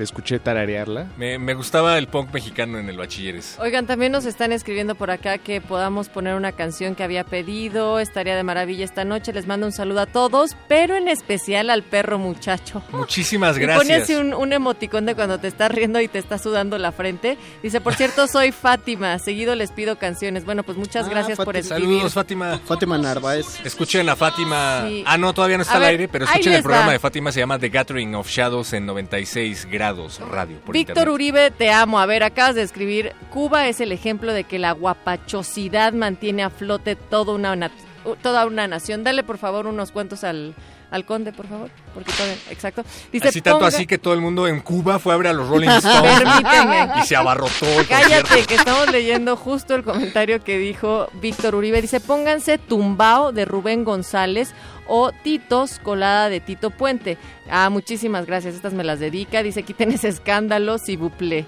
[0.00, 1.08] te escuché tararearla.
[1.18, 3.58] Me, me gustaba el punk mexicano en el bachilleres.
[3.60, 7.98] Oigan, también nos están escribiendo por acá que podamos poner una canción que había pedido.
[8.00, 9.34] Estaría de maravilla esta noche.
[9.34, 12.82] Les mando un saludo a todos, pero en especial al perro muchacho.
[12.92, 14.02] Muchísimas Y pone gracias.
[14.04, 17.36] así un, un emoticón de cuando te estás riendo y te está sudando la frente.
[17.62, 19.18] Dice, por cierto, soy Fátima.
[19.18, 20.46] Seguido les pido canciones.
[20.46, 21.84] Bueno, pues muchas Ah, gracias por escribir.
[21.84, 22.58] Saludos, Fátima.
[22.64, 23.60] Fátima Narváez.
[23.66, 24.86] Escuchen a Fátima.
[24.88, 25.04] Sí.
[25.06, 26.92] Ah, no, todavía no está A al ver, aire, pero escuchen el programa va.
[26.94, 27.32] de Fátima.
[27.32, 29.89] Se llama The Gathering of Shadows en 96 grados
[30.30, 30.58] radio.
[30.68, 31.08] Víctor.
[31.08, 31.98] Uribe, te amo.
[32.00, 36.50] A ver, acabas de escribir, Cuba es el ejemplo de que la guapachosidad mantiene a
[36.50, 37.70] flote toda una, na-
[38.22, 39.04] toda una nación.
[39.04, 40.54] Dale, por favor, unos cuentos al,
[40.90, 41.70] al conde, por favor.
[41.94, 42.84] Porque todavía, exacto.
[43.12, 45.32] Dice, Así tanto ponga- así que todo el mundo en Cuba fue a ver a
[45.32, 46.22] los Rolling Stones
[47.02, 48.46] y se abarrotó el Cállate, concierto.
[48.48, 51.80] que estamos leyendo justo el comentario que dijo Víctor Uribe.
[51.82, 54.52] Dice, pónganse Tumbao de Rubén González
[54.88, 57.16] o Titos Colada de Tito Puente.
[57.50, 59.42] Ah, muchísimas gracias, estas me las dedica.
[59.42, 61.46] Dice, quiten ese escándalo, si buple.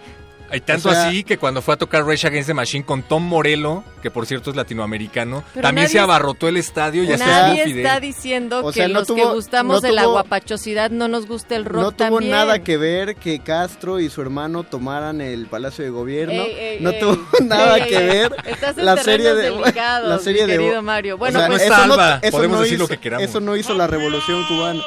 [0.52, 3.02] Hay tanto O sea- así que cuando fue a tocar Rage Against the Machine con
[3.02, 7.26] Tom Morello, que por cierto es latinoamericano, también nadie se abarrotó el estadio y hasta
[7.26, 11.08] Nadie está diciendo O que sea, no los que gustamos no de la guapachosidad no
[11.08, 12.30] nos gusta el rock No tuvo también.
[12.32, 16.42] nada que ver que Castro y su hermano tomaran el Palacio de Gobierno.
[16.42, 17.00] Ey, ey, no ey.
[17.00, 18.36] tuvo nada Ey, que ey, ver.
[18.46, 21.16] Estás en la serie de delicados, la serie mi de querido Mario.
[21.18, 23.28] Bueno, O sea, no pues, no- Alba, eso podemos no decir lo hizo- que queramos.
[23.28, 24.82] Eso no hizo la revolución cubana.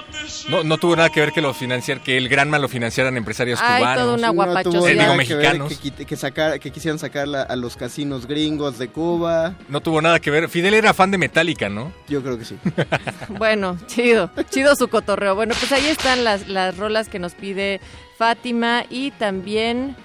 [0.50, 3.60] No, no tuvo nada que ver que lo financiar, que el Granma lo financiaran empresarios
[3.62, 4.04] Hay cubanos.
[4.04, 4.88] toda una guapachosidad.
[4.90, 5.16] Eh, digo,
[5.64, 5.80] mexicanos.
[5.98, 9.56] Que, quit- que sacar- que quisieran sacar la- a los casinos gringos de Cuba.
[9.70, 10.50] No tuvo nada que ver.
[10.50, 11.92] Fidel era fan de Metallica, ¿no?
[12.08, 12.58] Yo creo que sí.
[13.38, 15.36] Bueno, chido, chido su cotorreo.
[15.36, 17.80] Bueno, pues ahí están las, las rolas que nos pide
[18.18, 19.96] Fátima y también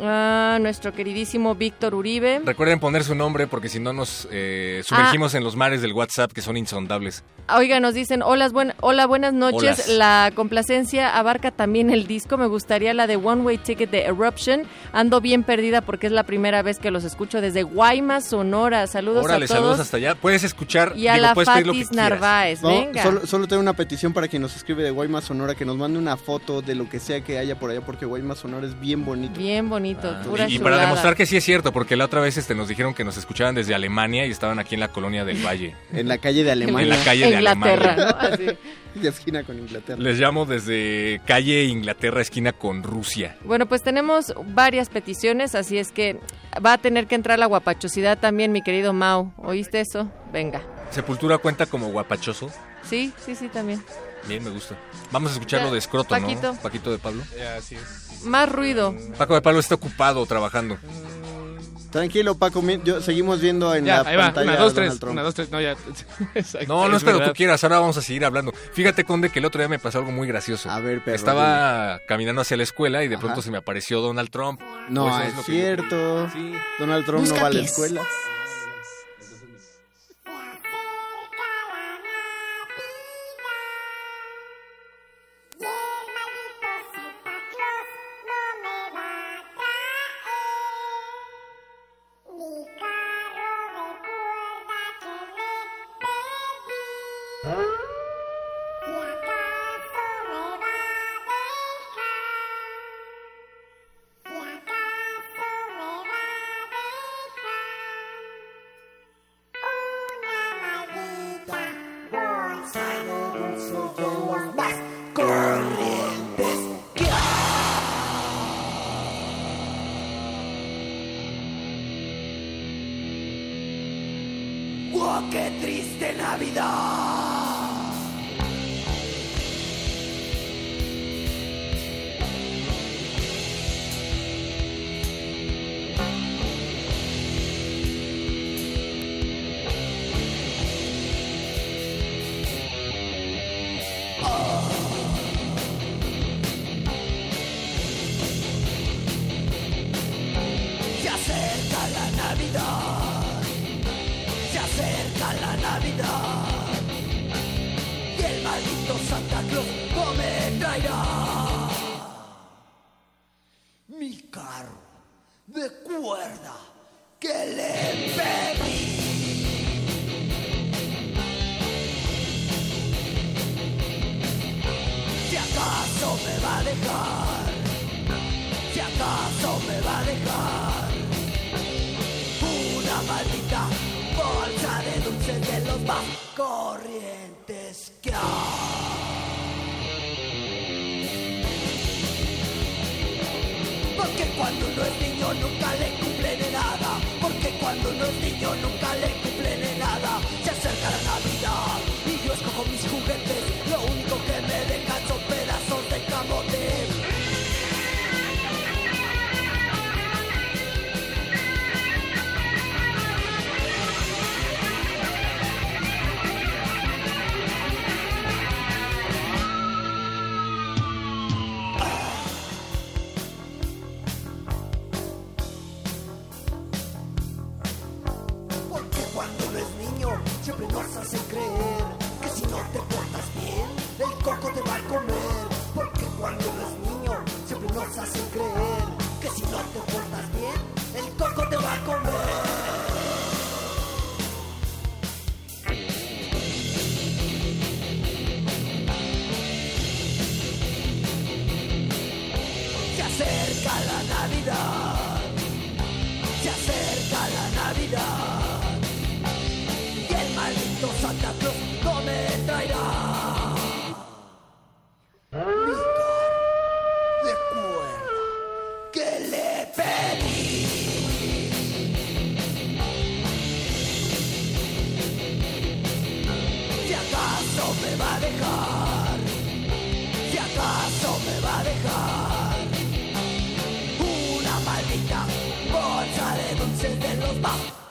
[0.00, 2.40] ah, nuestro queridísimo Víctor Uribe.
[2.44, 6.32] Recuerden poner su nombre porque si no nos eh, sumergimos en los mares del WhatsApp
[6.32, 7.24] que son insondables.
[7.56, 9.86] Oiga, nos dicen, hola, buen, hola buenas noches.
[9.86, 9.88] Holas.
[9.88, 12.36] La complacencia abarca también el disco.
[12.36, 14.62] Me gustaría la de One Way Ticket de Eruption.
[14.92, 18.86] Ando bien perdida porque es la primera vez que los escucho desde Guaymas, Sonora.
[18.86, 19.58] Saludos Órale, a todos.
[19.60, 20.14] saludos hasta allá.
[20.14, 21.96] Puedes escuchar, Y a digo, la puedes pedir lo que Fatis.
[21.96, 23.02] Narváez, No, venga.
[23.02, 25.98] solo, solo tengo una petición para quien nos escribe de Guaymas Sonora que nos mande
[25.98, 29.06] una foto de lo que sea que haya por allá porque Guaymas Sonora es bien
[29.06, 29.38] bonito.
[29.40, 32.20] Bien bonito, Ah, pura y, y para demostrar que sí es cierto, porque la otra
[32.20, 35.24] vez este, nos dijeron que nos escuchaban desde Alemania y estaban aquí en la colonia
[35.24, 35.74] del Valle.
[35.92, 36.94] En la calle de Alemania.
[36.94, 38.18] En la calle de Inglaterra, Alemania.
[38.20, 38.34] ¿no?
[38.34, 38.58] Así.
[39.00, 40.00] Y esquina con Inglaterra.
[40.00, 43.36] Les llamo desde calle Inglaterra, esquina con Rusia.
[43.44, 46.18] Bueno, pues tenemos varias peticiones, así es que
[46.64, 49.32] va a tener que entrar la guapachosidad también, mi querido Mau.
[49.36, 50.10] ¿Oíste eso?
[50.32, 50.62] Venga.
[50.90, 52.50] Sepultura cuenta como guapachoso.
[52.82, 53.82] Sí, sí, sí, también.
[54.26, 54.74] Bien, me gusta.
[55.12, 56.54] Vamos a escuchar Ya, lo de escroto, Paquito.
[56.54, 56.60] ¿no?
[56.60, 57.22] Paquito de Pablo.
[57.36, 58.07] Ya, así es.
[58.24, 58.94] Más ruido.
[59.16, 60.78] Paco de Pablo está ocupado trabajando.
[61.90, 64.24] Tranquilo, Paco, mi- yo, seguimos viendo en Ya, la ahí va.
[64.24, 64.98] pantalla Una, dos, tres.
[65.00, 65.12] Trump.
[65.12, 65.50] Una, dos, tres.
[65.50, 65.74] No, ya.
[66.34, 67.32] Exacto, No, no es pero verdad.
[67.32, 68.52] tú quieras, ahora vamos a seguir hablando.
[68.74, 70.70] Fíjate, Conde, que el otro día me pasó algo muy gracioso.
[70.70, 74.28] A ver, perro, Estaba caminando hacia la escuela y de pronto se me apareció Donald
[74.28, 74.60] Trump.
[74.90, 76.28] No, Pues es, lo que- cierto.
[76.78, 77.70] Donald Trump no va a la Buscapiés.
[77.70, 78.02] escuela.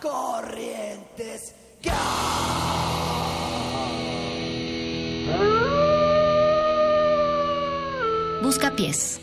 [0.02, 1.92] Corrientes que
[8.42, 9.20] Busca pies.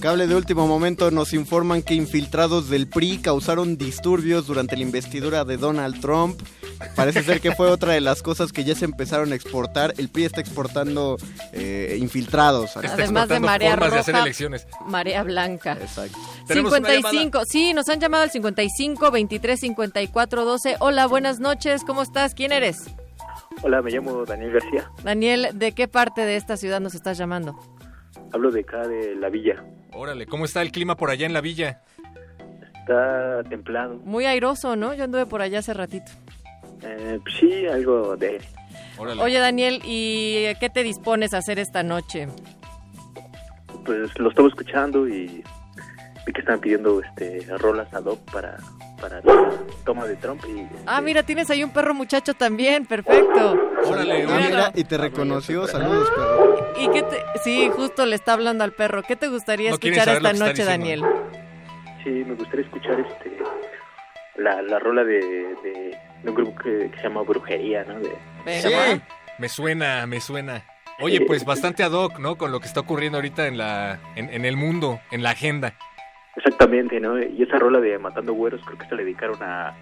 [0.00, 5.44] Cable de último momento nos informan que infiltrados del PRI causaron disturbios durante la investidura
[5.44, 6.40] de Donald Trump.
[6.94, 9.94] Parece ser que fue otra de las cosas que ya se empezaron a exportar.
[9.98, 11.16] El PRI está exportando
[11.52, 12.76] eh, infiltrados.
[12.76, 14.02] Además de marea roja,
[14.86, 15.72] marea blanca.
[15.80, 16.18] Exacto.
[16.46, 20.76] Tenemos una 55, sí, nos han llamado al 55 23 54 12.
[20.80, 22.34] Hola, buenas noches, ¿cómo estás?
[22.34, 22.76] ¿Quién eres?
[23.62, 24.90] Hola, me llamo Daniel García.
[25.02, 27.58] Daniel, ¿de qué parte de esta ciudad nos estás llamando?
[28.32, 29.64] Hablo de acá de la villa.
[29.92, 31.82] Órale, ¿cómo está el clima por allá en la villa?
[32.80, 33.96] Está templado.
[34.04, 34.94] Muy airoso, ¿no?
[34.94, 36.12] Yo anduve por allá hace ratito.
[36.82, 38.40] Eh, pues sí, algo de...
[38.98, 42.28] Oye, Daniel, ¿y qué te dispones a hacer esta noche?
[43.84, 45.42] Pues lo estaba escuchando y
[46.26, 48.58] vi que están pidiendo este rolas ad hoc para
[49.00, 49.50] para la
[49.84, 53.56] toma de Trump y Ah, mira, tienes ahí un perro muchacho también, perfecto.
[53.84, 55.68] Órale, Ah, mira, y te reconoció.
[55.68, 56.72] Saludos, perro.
[56.80, 57.22] ¿Y qué te...
[57.44, 59.04] Sí, justo le está hablando al perro.
[59.04, 61.04] ¿Qué te gustaría No escuchar esta noche, Daniel?
[62.02, 63.38] sí, me gustaría escuchar este
[64.36, 67.98] la, la rola de, de, de un grupo que, que se llama Brujería, ¿no?
[68.00, 68.68] De, Sí.
[69.38, 70.64] Me suena, me suena.
[71.00, 72.36] Oye, pues bastante ad hoc, ¿no?
[72.36, 75.74] Con lo que está ocurriendo ahorita en la en, en el mundo, en la agenda.
[76.36, 77.18] Exactamente, ¿no?
[77.22, 79.76] Y esa rola de Matando Güeros creo que se le dedicaron a,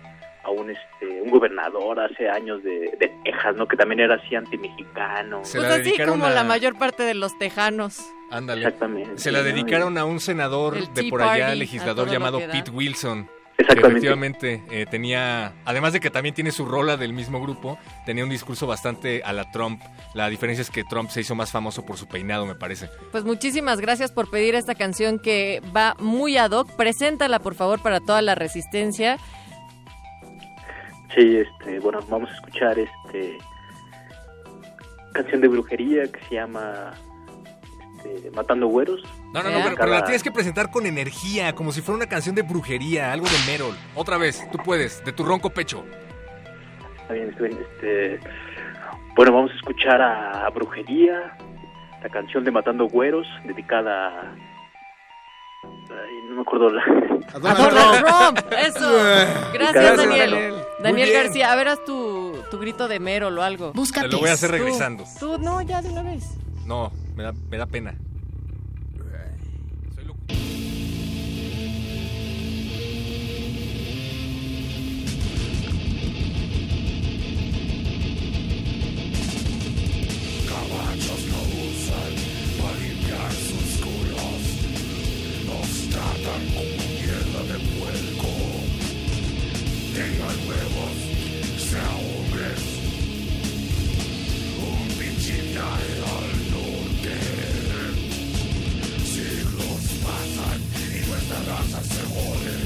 [0.45, 3.67] a un este un gobernador hace años de, de Texas, ¿no?
[3.67, 5.45] Que también era así antimexicano.
[5.45, 8.01] Se Pues la así dedicaron como a- la mayor parte de los tejanos.
[8.31, 8.63] Ándale.
[8.63, 9.19] Exactamente.
[9.19, 9.45] Se la ¿no?
[9.45, 12.39] dedicaron a un senador El de por allá, Party, legislador llamado.
[12.51, 13.29] Pete Wilson.
[13.59, 13.89] Exactamente.
[13.89, 18.31] Efectivamente eh, tenía, además de que también tiene su rola del mismo grupo, tenía un
[18.31, 19.81] discurso bastante a la Trump.
[20.15, 22.91] La diferencia es que Trump se hizo más famoso por su peinado, me parece.
[23.13, 26.71] Pues muchísimas gracias por pedir esta canción que va muy ad hoc.
[26.77, 29.17] Preséntala, por favor, para toda la resistencia.
[31.15, 33.39] Sí, este, bueno, vamos a escuchar este
[35.15, 36.93] canción de brujería que se llama
[38.15, 39.03] este, Matando Güeros.
[39.33, 42.07] No, no, no, pero, pero la tienes que presentar con energía, como si fuera una
[42.07, 43.77] canción de brujería, algo de Merol.
[43.95, 45.85] Otra vez, tú puedes, de tu ronco pecho.
[47.03, 47.59] Está bien, está bien.
[47.61, 48.21] Este,
[49.17, 51.37] bueno, vamos a escuchar a, Brujería,
[52.03, 54.35] la canción de Matando Güeros, dedicada a...
[55.65, 56.83] ay, no me acuerdo la...
[57.33, 58.91] A Donald Trump, eso.
[59.53, 60.31] Gracias, Daniel.
[60.31, 60.55] Daniel.
[60.83, 61.13] Daniel.
[61.13, 63.73] García, a ver, haz tu, tu grito de Merol o algo.
[63.73, 65.05] Busca Te lo voy a hacer regresando.
[65.19, 66.37] Tú, no, ya de una vez.
[66.67, 67.95] No, me da, me da pena.
[80.47, 82.13] Caballos no usan
[82.61, 84.43] para limpiar sus culos.
[85.47, 88.33] Nos tratan como mierda de puerco.
[89.95, 90.96] Tengan huevos,
[101.67, 102.57] nuestra raza se.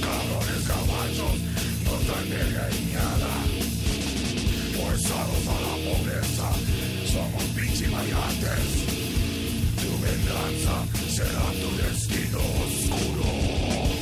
[0.00, 1.36] Cabrones caballos
[1.84, 3.32] nos dan reñada.
[4.76, 6.48] Forzados a la pobreza,
[7.12, 7.44] somos
[7.90, 8.64] variantes.
[9.80, 10.76] Tu venganza
[11.10, 13.30] será tu destino oscuro.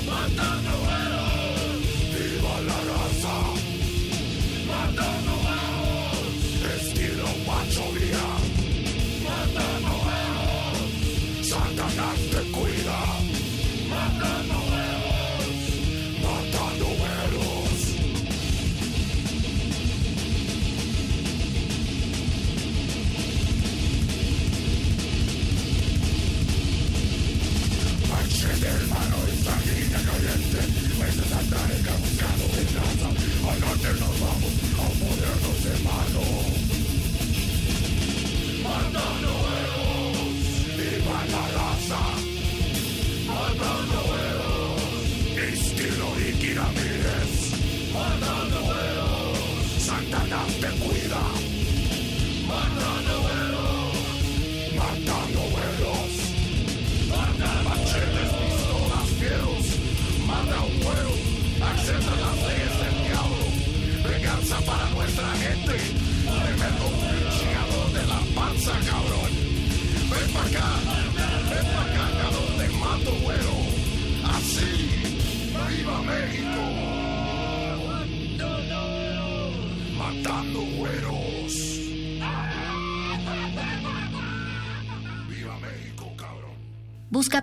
[0.07, 0.82] Matando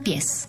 [0.09, 0.47] pies.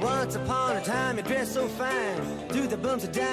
[0.00, 3.31] Once upon a time, you dressed so fine, threw the bumps of dime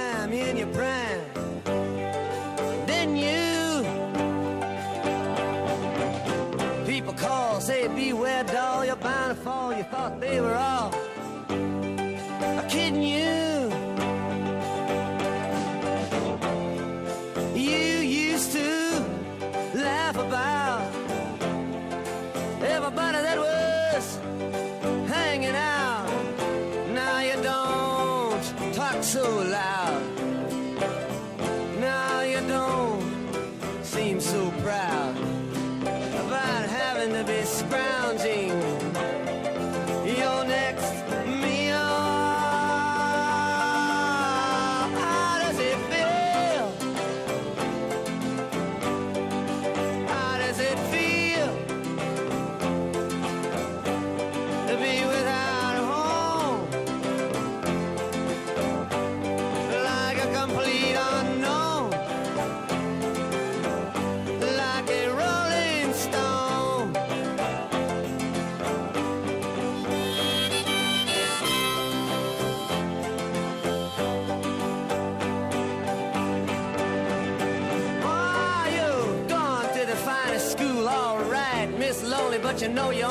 [82.79, 83.08] know you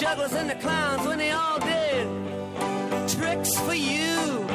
[0.00, 2.06] jugglers and the clowns when they all did
[3.06, 4.46] tricks for you.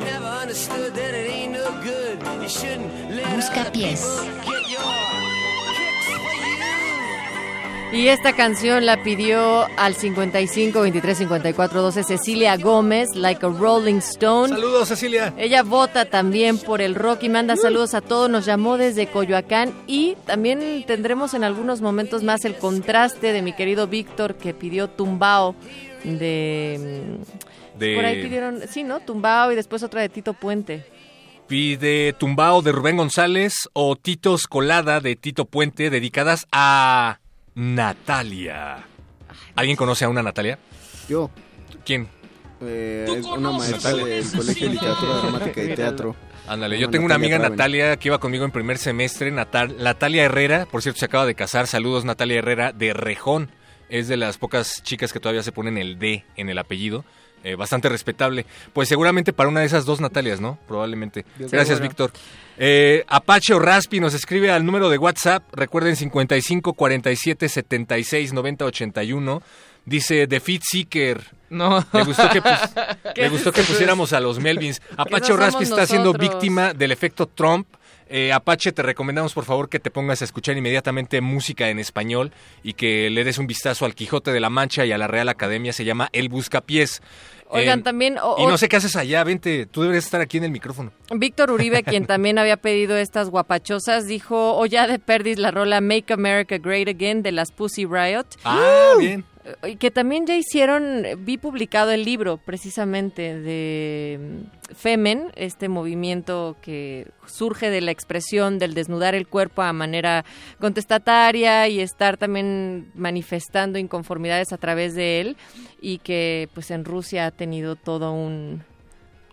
[0.00, 2.20] Never understood that it ain't no good.
[2.42, 4.37] You shouldn't let Busca pies.
[7.98, 13.96] Y esta canción la pidió al 55 23 54 12 Cecilia Gómez, Like a Rolling
[13.96, 14.50] Stone.
[14.50, 15.34] Saludos, Cecilia.
[15.36, 18.30] Ella vota también por el rock y manda saludos a todos.
[18.30, 23.52] Nos llamó desde Coyoacán y también tendremos en algunos momentos más el contraste de mi
[23.52, 25.56] querido Víctor que pidió Tumbao
[26.04, 27.16] de...
[27.18, 29.00] mm, De- Por ahí pidieron, sí, ¿no?
[29.00, 30.84] Tumbao y después otra de Tito Puente.
[31.48, 37.18] Pide Tumbao de Rubén González o Titos Colada de Tito Puente dedicadas a
[37.58, 38.86] Natalia.
[39.56, 40.60] ¿Alguien conoce a una Natalia?
[41.08, 41.28] Yo.
[41.84, 42.06] ¿Quién?
[42.60, 46.14] Eh, es una maestra del Colegio de Literatura Dramática y Teatro.
[46.46, 47.56] Ándale, yo tengo una amiga Traven.
[47.56, 51.34] Natalia que iba conmigo en primer semestre, Natal, Natalia Herrera, por cierto se acaba de
[51.34, 53.50] casar, saludos Natalia Herrera de Rejón,
[53.88, 57.04] es de las pocas chicas que todavía se ponen el D en el apellido,
[57.44, 58.46] eh, bastante respetable.
[58.72, 60.58] Pues seguramente para una de esas dos Natalias, ¿no?
[60.68, 61.24] Probablemente.
[61.38, 61.80] Gracias.
[61.80, 62.10] Víctor.
[62.56, 68.64] Eh, Apache o Raspi nos escribe al número de WhatsApp, recuerden 55 47 76 90
[68.64, 69.42] 81.
[69.84, 71.22] Dice The Fit Seeker.
[71.48, 71.82] No.
[71.94, 72.70] Le gustó que, pus-
[73.14, 73.72] ¿Qué le gustó que es eso?
[73.72, 74.82] pusiéramos a los Melvins.
[74.98, 77.66] Apache o somos Raspi está siendo víctima del efecto Trump.
[78.10, 82.32] Eh, Apache, te recomendamos por favor que te pongas a escuchar inmediatamente música en español
[82.62, 85.28] y que le des un vistazo al Quijote de la Mancha y a la Real
[85.28, 85.72] Academia.
[85.74, 87.02] Se llama El Buscapiés.
[87.50, 88.16] Oigan, Eh, también...
[88.22, 90.92] o- Y no sé qué haces allá, vente, tú deberías estar aquí en el micrófono.
[91.14, 95.80] Víctor Uribe, quien también había pedido estas guapachosas, dijo, o ya de perdis la rola
[95.80, 98.24] Make America Great Again de las Pussy Riot.
[98.44, 99.24] Ah, bien.
[99.78, 107.08] Que también ya hicieron, vi publicado el libro precisamente de mm, Femen, este movimiento que
[107.26, 110.24] surge de la expresión del desnudar el cuerpo a manera
[110.60, 115.36] contestataria y estar también manifestando inconformidades a través de él
[115.80, 118.62] y que pues en Rusia ha tenido todo un...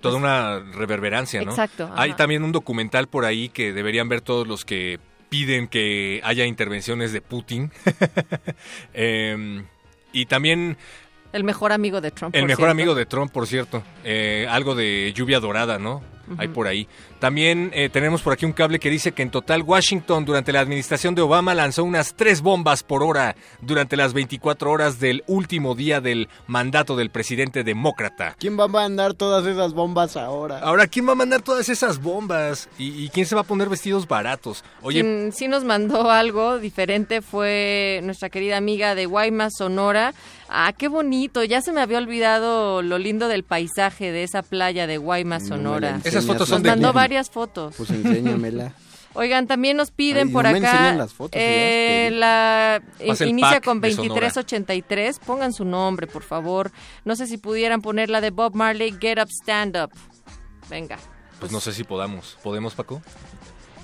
[0.01, 1.49] Toda una reverberancia, ¿no?
[1.49, 6.21] Exacto, Hay también un documental por ahí que deberían ver todos los que piden que
[6.23, 7.71] haya intervenciones de Putin.
[8.93, 9.65] Em,
[10.15, 10.77] y también
[11.33, 12.33] El mejor amigo de Trump.
[12.35, 12.71] el por mejor cierto.
[12.71, 13.83] amigo de Trump, por cierto.
[14.03, 16.01] Eh, algo de lluvia dorada, ¿no?
[16.37, 16.87] Hay por ahí.
[17.19, 20.59] También eh, tenemos por aquí un cable que dice que en total Washington durante la
[20.59, 25.75] administración de Obama lanzó unas tres bombas por hora durante las 24 horas del último
[25.75, 28.35] día del mandato del presidente demócrata.
[28.39, 30.59] ¿Quién va a mandar todas esas bombas ahora?
[30.59, 32.69] Ahora, ¿quién va a mandar todas esas bombas?
[32.77, 34.63] ¿Y, y quién se va a poner vestidos baratos?
[34.81, 40.13] Oye, Quien sí nos mandó algo diferente fue nuestra querida amiga de Guaymas, Sonora.
[40.49, 41.43] Ah, qué bonito.
[41.43, 45.49] Ya se me había olvidado lo lindo del paisaje de esa playa de Guaymas, No
[45.49, 45.99] me Sonora.
[46.03, 47.01] Esas fotos son Nos de mandó Google.
[47.01, 47.73] varias fotos.
[47.77, 48.73] Pues enséñamela.
[49.17, 50.71] Oigan, también nos piden Ay, por no me acá.
[50.71, 54.13] enseñan las fotos, eh, la Pasa el inicia con de Sonora.
[54.27, 55.19] 2383.
[55.19, 56.69] Pongan su nombre, por favor.
[57.05, 59.91] No sé si pudieran poner la de Bob Marley, Get Up, Stand Up.
[60.69, 60.97] Venga.
[61.39, 62.37] pues no sé si podamos.
[62.43, 63.01] ¿Podemos, Paco?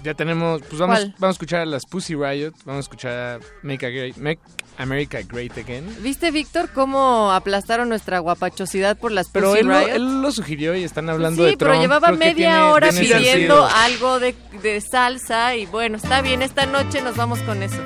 [0.03, 1.15] Ya tenemos, pues vamos, ¿Cuál?
[1.19, 4.39] vamos a escuchar a las Pussy Riot, vamos a escuchar a Make, a Great- Make
[4.77, 5.85] America Great Again.
[6.01, 9.95] ¿Viste, Víctor, cómo aplastaron nuestra guapachosidad por las Pero Pussy él lo, Riot?
[9.95, 11.71] él lo sugirió y están hablando sí, de Trump.
[11.73, 13.67] pero llevaba media tiene- hora tiene pidiendo sentido.
[13.67, 17.77] algo de, de salsa y bueno, está bien, esta noche nos vamos con eso.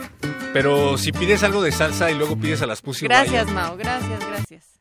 [0.53, 3.75] Pero si pides algo de salsa y luego pides a las Pussy Gracias, Riot, Mao.
[3.75, 4.74] Gracias, gracias.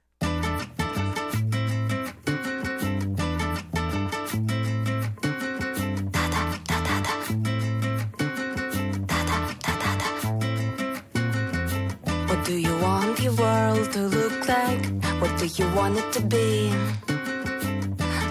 [13.44, 14.82] World to look like?
[15.20, 16.50] What do you want it to be?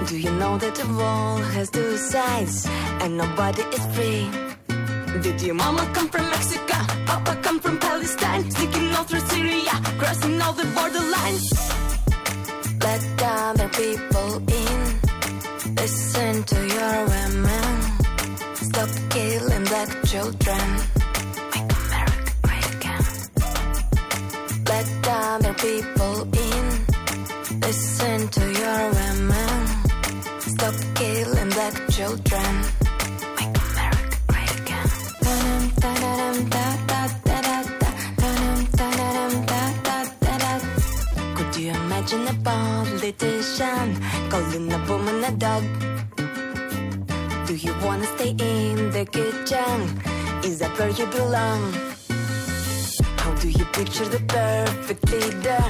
[0.10, 2.56] Do you know that the wall has two sides
[3.02, 4.26] and nobody is free?
[5.26, 6.78] Did your mama come from Mexico?
[7.12, 8.44] Papa come from Palestine?
[8.56, 11.48] Sneaking all through Syria, crossing all the borderlines.
[12.86, 13.02] Let
[13.36, 14.30] other people
[14.62, 14.80] in.
[15.82, 17.68] Listen to your women.
[18.68, 21.03] Stop killing black children.
[25.34, 26.66] Other people in.
[27.62, 29.58] Listen to your women.
[30.54, 32.52] Stop killing black children.
[33.38, 34.90] Make America great again.
[41.36, 43.88] Could you imagine a politician
[44.30, 45.64] calling a woman a dog?
[47.48, 49.78] Do you wanna stay in the kitchen?
[50.44, 51.93] Is that where you belong?
[53.44, 55.64] Do you picture the perfect leader?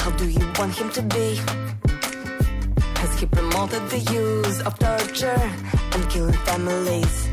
[0.00, 1.36] How do you want him to be?
[3.00, 5.42] Has he promoted the use of torture
[5.92, 7.28] and killing families?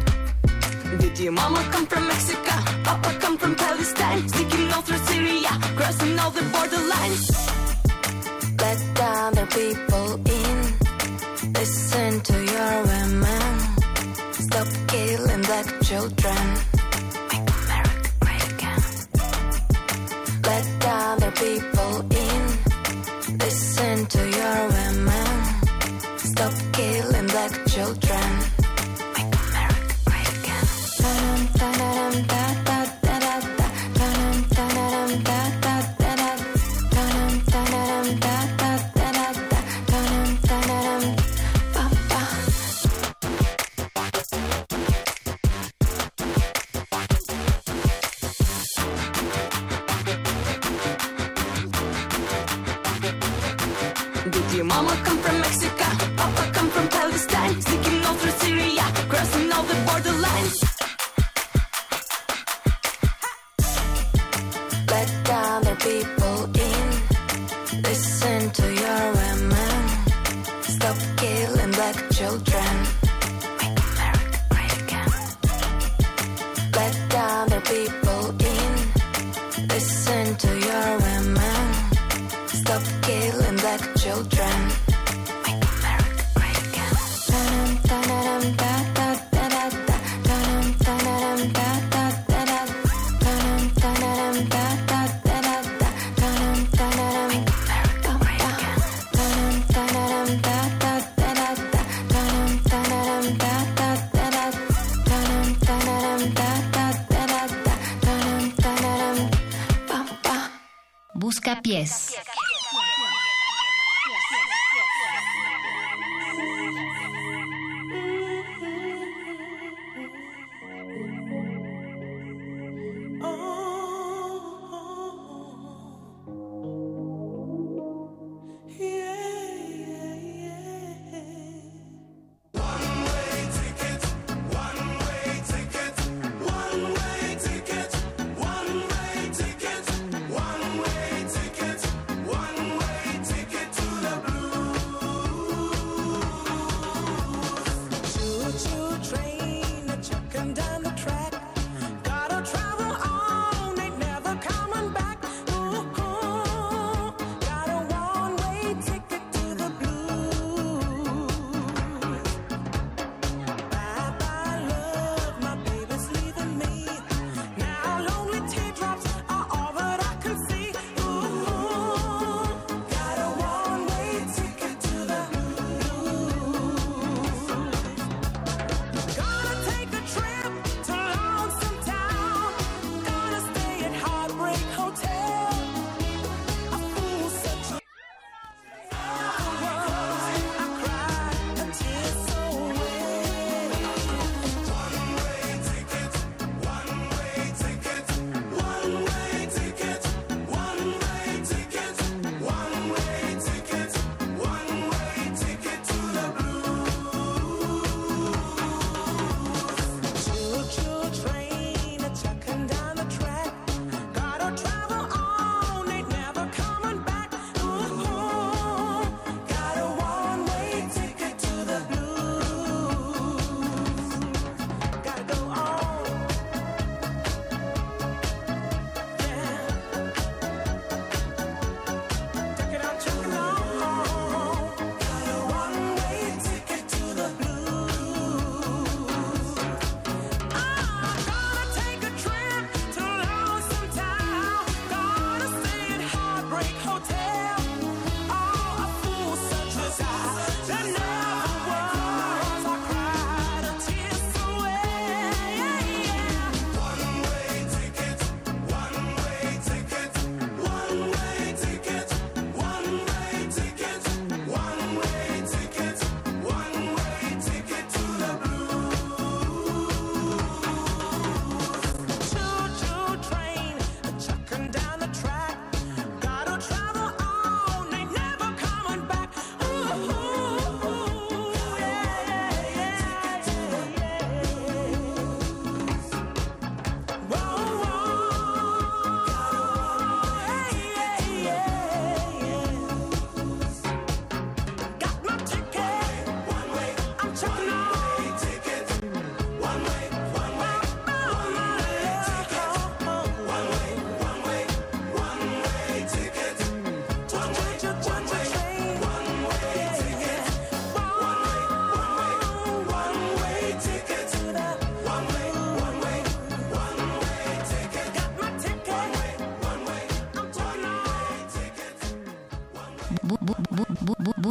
[1.00, 2.56] Did your mama come from Mexico?
[2.84, 4.28] Papa come from Palestine?
[4.28, 7.26] Sneaking all through Syria, crossing all the borderlines.
[8.60, 10.08] Let other people
[10.40, 11.54] in.
[11.54, 13.48] Listen to your women.
[14.34, 16.75] Stop killing black children.
[21.36, 21.75] be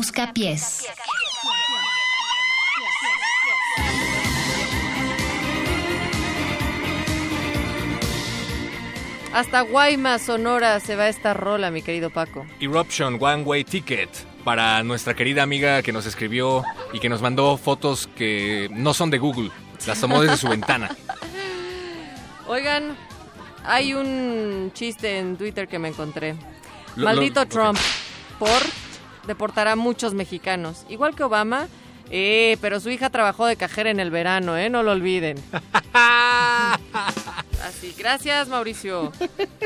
[0.05, 0.85] Busca pies.
[9.33, 12.47] Hasta Guaymas, Sonora, se va esta rola, mi querido Paco.
[12.61, 14.09] Eruption One Way Ticket
[14.45, 16.63] para nuestra querida amiga que nos escribió
[16.93, 19.51] y que nos mandó fotos que no son de Google,
[19.87, 20.95] las tomó desde su ventana.
[22.47, 22.97] Oigan,
[23.65, 26.37] hay un chiste en Twitter que me encontré.
[26.95, 27.79] Lo- Maldito lo- Trump,
[28.39, 28.63] por
[29.27, 30.85] deportará a muchos mexicanos.
[30.89, 31.69] Igual que Obama,
[32.11, 34.69] eh, pero su hija trabajó de cajera en el verano, ¿eh?
[34.71, 35.37] No lo olviden.
[37.65, 39.11] Así, gracias Mauricio.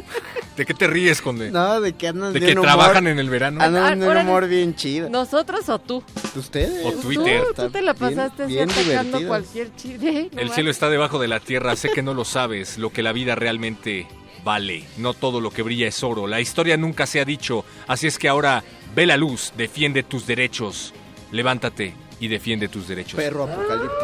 [0.57, 1.51] ¿De qué te ríes, Conde?
[1.51, 3.61] No, de que andan ¿De de que un humor- trabajan en el verano?
[3.63, 5.09] Andan de un humor bien chido.
[5.11, 6.03] ¿Nosotros o tú?
[6.37, 6.85] ¿Ustedes?
[6.87, 7.43] O Twitter.
[7.55, 9.25] Tú, tú te la pasaste bien atacando divertidos.
[9.27, 10.31] cualquier chiste.
[10.35, 13.03] No El cielo está debajo de la tierra, sé que no lo sabes, lo que
[13.03, 14.07] la vida realmente
[14.49, 14.85] vale.
[14.97, 18.16] No todo lo que brilla es oro, la historia nunca se ha dicho, así es
[18.19, 18.65] que ahora
[18.95, 20.95] ve la luz, defiende tus derechos,
[21.33, 23.16] levántate y defiende tus derechos.
[23.20, 23.95] Perro apocalíptico.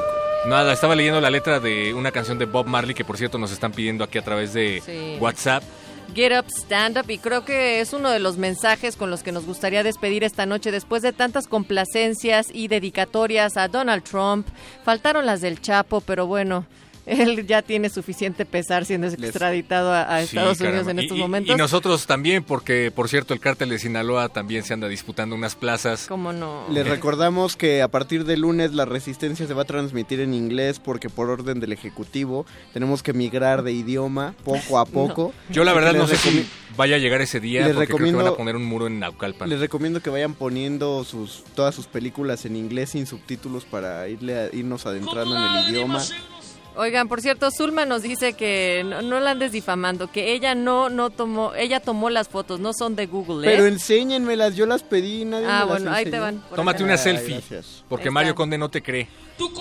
[0.47, 3.53] Nada, estaba leyendo la letra de una canción de Bob Marley que por cierto nos
[3.53, 5.17] están pidiendo aquí a través de Sí.
[5.19, 5.63] WhatsApp.
[6.15, 9.33] Get Up, Stand Up y creo que es uno de los mensajes con los que
[9.33, 14.47] nos gustaría despedir esta noche después de tantas complacencias y dedicatorias a Donald Trump.
[14.85, 16.67] Faltaron las del Chapo, pero bueno,
[17.07, 20.91] él ya tiene suficiente pesar siendo extraditado a, a Sí, Estados Unidos caramba.
[20.93, 21.55] en estos y- momentos.
[21.55, 25.55] Y nosotros también, porque por cierto el cártel de Sinaloa también se anda disputando unas
[25.55, 26.07] plazas.
[26.09, 26.67] ¿Cómo no?
[26.71, 30.81] Les recordamos que a partir de lunes la resistencia se va a transmitir en inglés
[30.81, 35.33] porque por orden del Ejecutivo tenemos que migrar de idioma poco a poco.
[35.51, 38.05] Yo la verdad no sé si vaya a llegar ese día Les porque creo que
[38.05, 39.49] recomiendo- van a poner un muro en Naucalpan.
[39.49, 44.37] Les recomiendo que vayan poniendo sus todas sus películas en inglés sin subtítulos para irle
[44.39, 46.03] a- irnos adentrando en el idioma.
[46.77, 50.89] Oigan, por cierto, Zulma nos dice que no, no la andes difamando, que ella no
[50.91, 53.51] no tomó, ella tomó las fotos, no son de Google, ¿eh?
[53.55, 56.85] Pero enséñenmelas, yo las pedí, nadie Ah, me las bueno, ahí te van, Tómate acá.
[56.85, 57.84] una Ay, selfie, gracias.
[57.95, 58.35] Porque Mario.
[58.35, 59.09] Conde no te cree.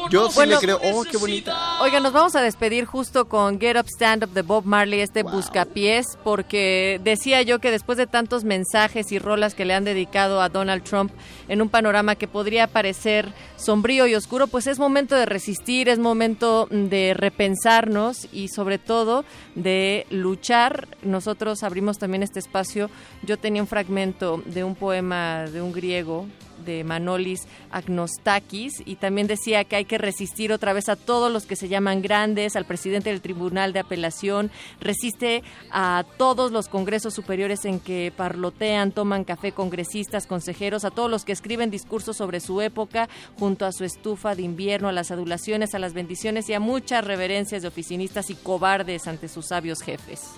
[0.10, 1.82] Yo sí Bueno, le creo, oh, qué bonita.
[1.82, 5.24] Oigan, nos vamos a despedir justo con Get Up Stand Up de Bob Marley, este
[5.24, 10.42] buscapiés, porque decía yo que después de tantos mensajes y rolas que le han dedicado
[10.42, 11.12] a Donald Trump
[11.48, 16.00] en un panorama que podría parecer sombrío y oscuro, pues es momento de resistir, es
[16.00, 20.88] momento de repensarnos y sobre todo de luchar.
[21.02, 22.90] Nosotros abrimos también este espacio.
[23.24, 26.28] Yo tenía un fragmento de un poema de un griego
[26.66, 31.46] de Manolis Agnostakis y también decía que hay que resistir otra vez a todos los
[31.46, 37.14] que se llaman grandes, al presidente del Tribunal de Apelación, resiste a todos los congresos
[37.14, 42.40] superiores en que parlotean, toman café congresistas, consejeros, a todos los que escriben discursos sobre
[42.40, 46.54] su época junto a su estufa de invierno, a las adulaciones, a las bendiciones y
[46.54, 50.32] a muchas reverencias de oficinistas y cobardes ante sus sabios jefes.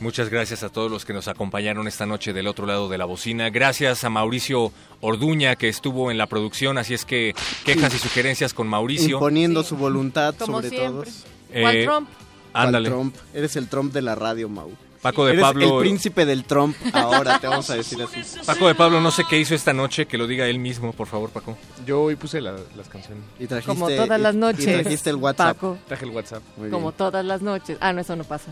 [0.00, 3.04] Muchas gracias a todos los que nos acompañaron esta noche del otro lado de la
[3.04, 3.48] bocina.
[3.50, 7.34] Gracias a Mauricio Orduña que estuvo en la producción, así es que
[7.64, 9.16] quejas y sugerencias con Mauricio.
[9.16, 11.10] Imponiendo su voluntad Como sobre siempre.
[11.10, 11.24] todos.
[11.60, 12.08] ¿Cuál Eh, Trump?
[12.52, 12.88] ¿Cuál Ándale.
[12.90, 13.16] Trump?
[13.32, 14.70] Eres el Trump de la radio, Mau.
[15.00, 15.76] Paco de Eres Pablo.
[15.80, 18.20] el príncipe del Trump ahora, te vamos a decir así.
[18.46, 21.06] Paco de Pablo, no sé qué hizo esta noche, que lo diga él mismo, por
[21.06, 21.56] favor, Paco.
[21.86, 23.22] Yo hoy puse la- las canciones.
[23.38, 25.56] Y trajiste, Como todas las y- noches, Y trajiste el WhatsApp.
[25.56, 25.78] Paco.
[25.86, 26.42] Traje el WhatsApp.
[26.56, 26.96] Muy Como bien.
[26.96, 27.76] todas las noches.
[27.80, 28.50] Ah, no, eso no pasa.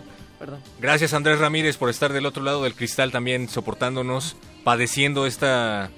[0.81, 5.90] Gracias Andrés Ramírez por estar del otro lado del cristal también soportándonos, padeciendo esta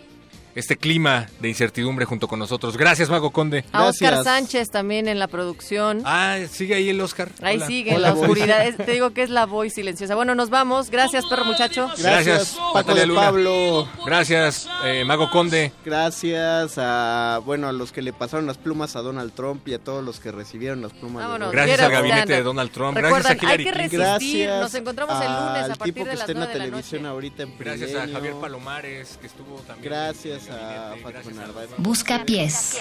[0.54, 2.76] este clima de incertidumbre junto con nosotros.
[2.76, 3.64] Gracias Mago Conde.
[3.72, 6.02] A Oscar Sánchez también en la producción.
[6.04, 7.30] Ah, sigue ahí el Oscar.
[7.42, 7.66] Ahí Hola.
[7.66, 8.66] sigue en la oscuridad.
[8.66, 10.14] Es- te digo que es la voz silenciosa.
[10.14, 10.90] Bueno, nos vamos.
[10.90, 11.88] Gracias, perro muchacho.
[11.98, 13.20] Gracias, Paco Natalia de Luna.
[13.20, 13.88] Pablo.
[14.06, 15.72] Gracias eh, Mago Conde.
[15.84, 19.78] Gracias a bueno a los que le pasaron las plumas a Donald Trump y a
[19.78, 21.24] todos los que recibieron las plumas.
[21.24, 22.42] Vámonos, de Gracias al gabinete stand de.
[22.42, 22.96] Donald Trump.
[22.96, 24.46] Recuerdan, Gracias a Hillary hay que resistir.
[24.48, 26.52] Gracias Nos encontramos el lunes a partir tipo de que las está en la 9
[26.52, 27.12] de la televisión noche.
[27.12, 28.08] ahorita en Gracias a.
[28.12, 29.90] Javier Palomares que estuvo también.
[29.92, 30.94] Gracias a
[31.34, 31.70] Narváez.
[31.78, 32.80] Busca pies.